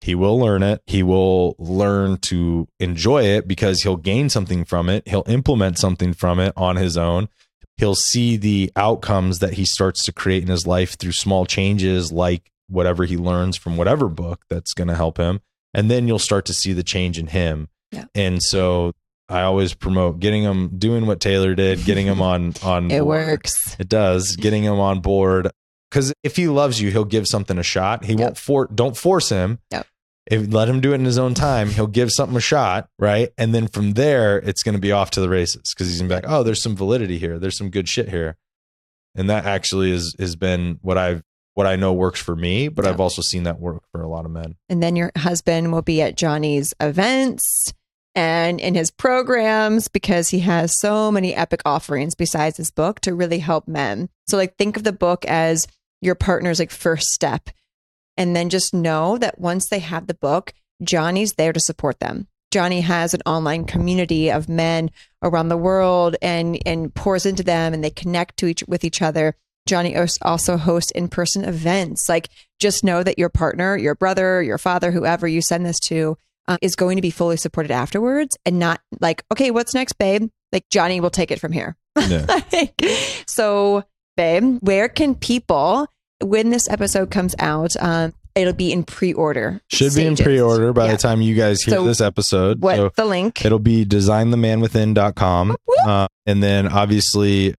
he 0.01 0.15
will 0.15 0.39
learn 0.39 0.63
it 0.63 0.81
he 0.87 1.03
will 1.03 1.55
learn 1.59 2.17
to 2.17 2.67
enjoy 2.79 3.23
it 3.23 3.47
because 3.47 3.81
he'll 3.83 3.97
gain 3.97 4.29
something 4.29 4.65
from 4.65 4.89
it 4.89 5.07
he'll 5.07 5.23
implement 5.27 5.77
something 5.77 6.13
from 6.13 6.39
it 6.39 6.53
on 6.57 6.75
his 6.75 6.97
own 6.97 7.27
he'll 7.77 7.95
see 7.95 8.37
the 8.37 8.71
outcomes 8.75 9.39
that 9.39 9.53
he 9.53 9.65
starts 9.65 10.03
to 10.03 10.11
create 10.11 10.43
in 10.43 10.49
his 10.49 10.65
life 10.67 10.97
through 10.97 11.11
small 11.11 11.45
changes 11.45 12.11
like 12.11 12.51
whatever 12.67 13.05
he 13.05 13.17
learns 13.17 13.57
from 13.57 13.77
whatever 13.77 14.07
book 14.07 14.43
that's 14.49 14.73
going 14.73 14.87
to 14.87 14.95
help 14.95 15.17
him 15.17 15.39
and 15.73 15.89
then 15.91 16.07
you'll 16.07 16.19
start 16.19 16.45
to 16.45 16.53
see 16.53 16.73
the 16.73 16.83
change 16.83 17.17
in 17.19 17.27
him 17.27 17.67
Yeah. 17.91 18.05
and 18.15 18.41
so 18.41 18.93
i 19.29 19.41
always 19.41 19.73
promote 19.73 20.19
getting 20.19 20.43
him 20.43 20.77
doing 20.77 21.05
what 21.05 21.19
taylor 21.19 21.53
did 21.55 21.83
getting 21.85 22.07
him 22.07 22.21
on 22.31 22.53
on 22.63 22.89
it 22.91 22.99
board. 23.01 23.27
works. 23.27 23.75
it 23.79 23.87
does 23.89 24.35
getting 24.35 24.63
him 24.63 24.79
on 24.79 24.99
board 24.99 25.49
because 25.91 26.13
if 26.23 26.35
he 26.37 26.47
loves 26.47 26.81
you 26.81 26.89
he'll 26.89 27.05
give 27.05 27.27
something 27.27 27.57
a 27.59 27.63
shot 27.63 28.05
he 28.05 28.13
Yep. 28.13 28.19
won't 28.19 28.37
for 28.37 28.67
don't 28.73 28.97
force 28.97 29.29
him 29.29 29.59
Yep. 29.71 29.85
if 30.31 30.51
let 30.53 30.67
him 30.69 30.79
do 30.81 30.91
it 30.93 30.95
in 30.95 31.05
his 31.05 31.17
own 31.19 31.33
time 31.33 31.69
he'll 31.69 31.85
give 31.87 32.09
something 32.11 32.37
a 32.37 32.41
shot 32.41 32.87
right 32.97 33.29
and 33.37 33.53
then 33.53 33.67
from 33.67 33.93
there 33.93 34.37
it's 34.39 34.63
going 34.63 34.75
to 34.75 34.81
be 34.81 34.91
off 34.91 35.11
to 35.11 35.21
the 35.21 35.29
races 35.29 35.73
because 35.75 35.87
he's 35.87 35.99
going 35.99 36.09
to 36.09 36.15
be 36.15 36.21
like 36.21 36.31
oh 36.31 36.41
there's 36.43 36.61
some 36.63 36.75
validity 36.75 37.17
here 37.19 37.37
there's 37.37 37.57
some 37.57 37.69
good 37.69 37.87
shit 37.89 38.09
here 38.09 38.37
and 39.15 39.29
that 39.29 39.45
actually 39.45 39.91
is 39.91 40.15
has 40.19 40.35
been 40.35 40.79
what 40.81 40.97
i've 40.97 41.21
what 41.55 41.67
i 41.67 41.75
know 41.75 41.91
works 41.91 42.21
for 42.21 42.35
me 42.35 42.69
but 42.69 42.85
Yeah. 42.85 42.91
i've 42.91 43.01
also 43.01 43.21
seen 43.21 43.43
that 43.43 43.59
work 43.59 43.83
for 43.91 44.01
a 44.01 44.07
lot 44.07 44.23
of 44.25 44.31
men 44.31 44.55
And 44.69 44.81
then 44.81 44.95
your 44.95 45.11
husband 45.17 45.71
will 45.73 45.81
be 45.81 46.01
at 46.01 46.15
Johnny's 46.15 46.73
events 46.79 47.73
and 48.15 48.59
in 48.59 48.75
his 48.75 48.91
programs 48.91 49.87
because 49.87 50.29
he 50.29 50.39
has 50.39 50.77
so 50.77 51.11
many 51.11 51.33
epic 51.33 51.61
offerings 51.65 52.13
besides 52.15 52.57
his 52.57 52.69
book 52.69 52.99
to 53.01 53.13
really 53.15 53.39
help 53.39 53.67
men. 53.69 54.09
So 54.27 54.35
like 54.37 54.57
think 54.57 54.75
of 54.75 54.83
the 54.83 54.91
book 54.91 55.23
as 55.25 55.65
your 56.01 56.15
partner's 56.15 56.59
like 56.59 56.71
first 56.71 57.07
step. 57.07 57.49
And 58.17 58.35
then 58.35 58.49
just 58.49 58.73
know 58.73 59.17
that 59.17 59.39
once 59.39 59.69
they 59.69 59.79
have 59.79 60.07
the 60.07 60.13
book, 60.13 60.53
Johnny's 60.83 61.33
there 61.33 61.53
to 61.53 61.59
support 61.59 61.99
them. 61.99 62.27
Johnny 62.51 62.81
has 62.81 63.13
an 63.13 63.21
online 63.25 63.65
community 63.65 64.29
of 64.29 64.49
men 64.49 64.91
around 65.23 65.47
the 65.47 65.57
world 65.57 66.17
and 66.21 66.59
and 66.65 66.93
pours 66.93 67.25
into 67.25 67.43
them 67.43 67.73
and 67.73 67.83
they 67.83 67.89
connect 67.89 68.37
to 68.37 68.47
each 68.47 68.63
with 68.67 68.83
each 68.83 69.01
other. 69.01 69.35
Johnny 69.67 69.95
also 70.21 70.57
hosts 70.57 70.91
in-person 70.91 71.45
events. 71.45 72.09
Like 72.09 72.29
just 72.59 72.83
know 72.83 73.03
that 73.03 73.17
your 73.17 73.29
partner, 73.29 73.77
your 73.77 73.95
brother, 73.95 74.41
your 74.41 74.57
father, 74.57 74.91
whoever 74.91 75.27
you 75.27 75.41
send 75.41 75.65
this 75.65 75.79
to, 75.81 76.17
uh, 76.47 76.57
is 76.61 76.75
going 76.75 76.97
to 76.97 77.01
be 77.01 77.11
fully 77.11 77.37
supported 77.37 77.71
afterwards 77.71 78.37
and 78.45 78.59
not 78.59 78.81
like, 78.99 79.23
okay, 79.31 79.51
what's 79.51 79.73
next, 79.73 79.93
babe? 79.93 80.29
Like 80.51 80.65
Johnny 80.69 80.99
will 80.99 81.09
take 81.09 81.31
it 81.31 81.39
from 81.39 81.51
here. 81.51 81.77
yeah 82.07 82.25
Like, 82.51 82.81
so, 83.27 83.83
babe, 84.17 84.57
where 84.61 84.89
can 84.89 85.15
people, 85.15 85.87
when 86.21 86.49
this 86.49 86.69
episode 86.69 87.11
comes 87.11 87.35
out, 87.39 87.71
um, 87.79 88.13
it'll 88.35 88.53
be 88.53 88.71
in 88.71 88.83
pre-order. 88.83 89.61
should 89.67 89.93
be 89.93 90.05
in 90.05 90.15
pre-order 90.15 90.71
by 90.73 90.85
Yeah. 90.85 90.91
the 90.93 90.97
time 90.97 91.21
you 91.21 91.35
guys 91.35 91.61
hear 91.61 91.75
So 91.75 91.85
this 91.85 91.99
episode 92.01 92.61
What 92.61 92.75
So 92.77 92.91
the 92.95 93.05
link? 93.05 93.43
It'll 93.43 93.59
be 93.59 93.85
designthemanwithin.com. 93.85 95.49
Whoop, 95.49 95.59
whoop. 95.65 95.87
Uh, 95.87 96.07
and 96.25 96.41
then 96.41 96.67
obviously 96.67 97.55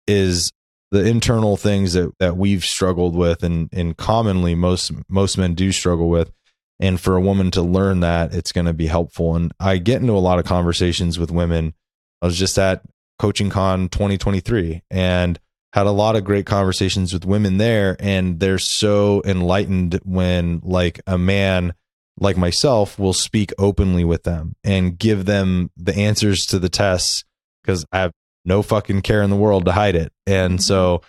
is 0.07 0.51
the 0.91 1.03
internal 1.05 1.57
things 1.57 1.93
that, 1.93 2.11
that 2.19 2.37
we've 2.37 2.63
struggled 2.63 3.15
with 3.15 3.43
and, 3.43 3.69
and 3.71 3.97
commonly 3.97 4.55
most 4.55 4.91
most 5.09 5.37
men 5.37 5.55
do 5.55 5.71
struggle 5.71 6.09
with. 6.09 6.31
And 6.79 6.99
for 6.99 7.15
a 7.15 7.21
woman 7.21 7.51
to 7.51 7.61
learn 7.61 7.99
that, 7.99 8.33
it's 8.33 8.51
going 8.51 8.65
to 8.65 8.73
be 8.73 8.87
helpful. 8.87 9.35
And 9.35 9.51
I 9.59 9.77
get 9.77 10.01
into 10.01 10.13
a 10.13 10.19
lot 10.19 10.39
of 10.39 10.45
conversations 10.45 11.17
with 11.17 11.31
women. 11.31 11.73
I 12.21 12.25
was 12.25 12.37
just 12.37 12.57
at 12.57 12.81
Coaching 13.19 13.51
Con 13.51 13.87
2023 13.87 14.81
and 14.89 15.39
had 15.73 15.85
a 15.85 15.91
lot 15.91 16.15
of 16.15 16.23
great 16.23 16.47
conversations 16.47 17.13
with 17.13 17.23
women 17.23 17.57
there. 17.57 17.95
And 17.99 18.39
they're 18.39 18.57
so 18.57 19.21
enlightened 19.25 19.99
when, 20.03 20.61
like, 20.63 21.01
a 21.05 21.19
man 21.19 21.73
like 22.21 22.37
myself 22.37 22.97
will 22.97 23.13
speak 23.13 23.51
openly 23.57 24.05
with 24.05 24.23
them 24.23 24.55
and 24.63 24.97
give 24.97 25.25
them 25.25 25.71
the 25.75 25.95
answers 25.97 26.45
to 26.45 26.59
the 26.59 26.69
tests 26.69 27.25
because 27.61 27.83
I 27.91 27.99
have 27.99 28.11
no 28.45 28.61
fucking 28.61 29.01
care 29.01 29.23
in 29.23 29.29
the 29.29 29.35
world 29.35 29.65
to 29.65 29.71
hide 29.71 29.95
it. 29.95 30.13
And 30.25 30.53
mm-hmm. 30.53 30.61
so 30.61 31.01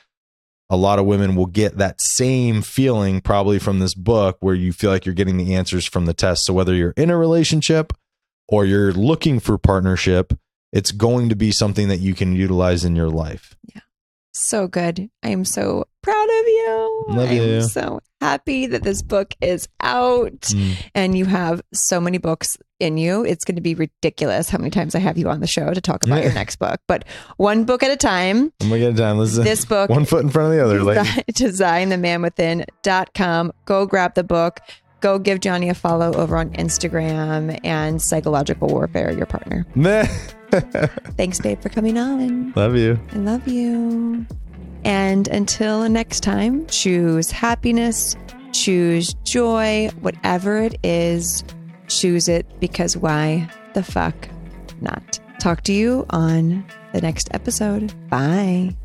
a 0.70 0.76
lot 0.76 0.98
of 0.98 1.04
women 1.04 1.36
will 1.36 1.46
get 1.46 1.76
that 1.76 2.00
same 2.00 2.62
feeling 2.62 3.20
probably 3.20 3.58
from 3.58 3.78
this 3.78 3.94
book 3.94 4.38
where 4.40 4.54
you 4.54 4.72
feel 4.72 4.90
like 4.90 5.04
you're 5.04 5.14
getting 5.14 5.36
the 5.36 5.54
answers 5.54 5.86
from 5.86 6.06
the 6.06 6.14
test. 6.14 6.46
So 6.46 6.54
whether 6.54 6.74
you're 6.74 6.94
in 6.96 7.10
a 7.10 7.16
relationship 7.16 7.92
or 8.48 8.64
you're 8.64 8.92
looking 8.92 9.38
for 9.38 9.58
partnership, 9.58 10.32
it's 10.72 10.92
going 10.92 11.28
to 11.28 11.36
be 11.36 11.52
something 11.52 11.88
that 11.88 12.00
you 12.00 12.14
can 12.14 12.34
utilize 12.34 12.86
in 12.86 12.96
your 12.96 13.10
life. 13.10 13.54
Yeah. 13.74 13.82
So 14.32 14.66
good. 14.66 15.10
I 15.22 15.28
am 15.28 15.44
so 15.44 15.84
proud 16.02 16.24
of 16.24 16.46
you. 16.46 16.91
Love 17.08 17.30
I'm 17.30 17.36
you. 17.36 17.62
so 17.62 17.98
happy 18.20 18.66
that 18.66 18.84
this 18.84 19.02
book 19.02 19.34
is 19.40 19.68
out 19.80 20.30
Mm. 20.42 20.74
and 20.94 21.18
you 21.18 21.24
have 21.24 21.60
so 21.74 22.00
many 22.00 22.18
books 22.18 22.56
in 22.78 22.96
you. 22.96 23.24
It's 23.24 23.44
going 23.44 23.56
to 23.56 23.60
be 23.62 23.74
ridiculous 23.74 24.48
how 24.48 24.58
many 24.58 24.70
times 24.70 24.94
I 24.94 25.00
have 25.00 25.18
you 25.18 25.28
on 25.28 25.40
the 25.40 25.46
show 25.48 25.74
to 25.74 25.80
talk 25.80 26.04
about 26.04 26.22
your 26.22 26.32
next 26.32 26.54
book. 26.56 26.80
But 26.86 27.04
one 27.36 27.64
book 27.64 27.82
at 27.82 27.90
a 27.90 27.96
time. 27.96 28.52
I'm 28.60 28.68
gonna 28.68 28.78
get 28.78 28.90
it 28.90 28.96
done. 28.96 29.18
Listen, 29.18 29.42
This 29.44 29.64
book 29.64 29.90
one 29.90 30.04
foot 30.04 30.22
in 30.22 30.30
front 30.30 30.52
of 30.52 30.58
the 30.58 30.64
other. 30.64 30.82
Like, 30.84 31.04
designthemanwithin.com. 31.32 33.52
Go 33.64 33.86
grab 33.86 34.14
the 34.14 34.24
book. 34.24 34.60
Go 35.00 35.18
give 35.18 35.40
Johnny 35.40 35.68
a 35.68 35.74
follow 35.74 36.12
over 36.14 36.36
on 36.36 36.50
Instagram 36.50 37.58
and 37.64 38.00
Psychological 38.00 38.68
Warfare, 38.68 39.10
your 39.10 39.26
partner. 39.26 39.66
Thanks, 41.16 41.40
babe, 41.40 41.60
for 41.60 41.70
coming 41.70 41.98
on. 41.98 42.52
love 42.54 42.76
you. 42.76 43.00
I 43.12 43.16
love 43.16 43.48
you. 43.48 44.24
And 44.84 45.28
until 45.28 45.88
next 45.88 46.20
time, 46.20 46.66
choose 46.66 47.30
happiness, 47.30 48.16
choose 48.52 49.14
joy, 49.24 49.90
whatever 50.00 50.58
it 50.58 50.78
is, 50.82 51.44
choose 51.88 52.28
it 52.28 52.46
because 52.60 52.96
why 52.96 53.48
the 53.74 53.82
fuck 53.82 54.28
not? 54.80 55.20
Talk 55.38 55.62
to 55.62 55.72
you 55.72 56.06
on 56.10 56.64
the 56.92 57.00
next 57.00 57.28
episode. 57.32 57.92
Bye. 58.08 58.76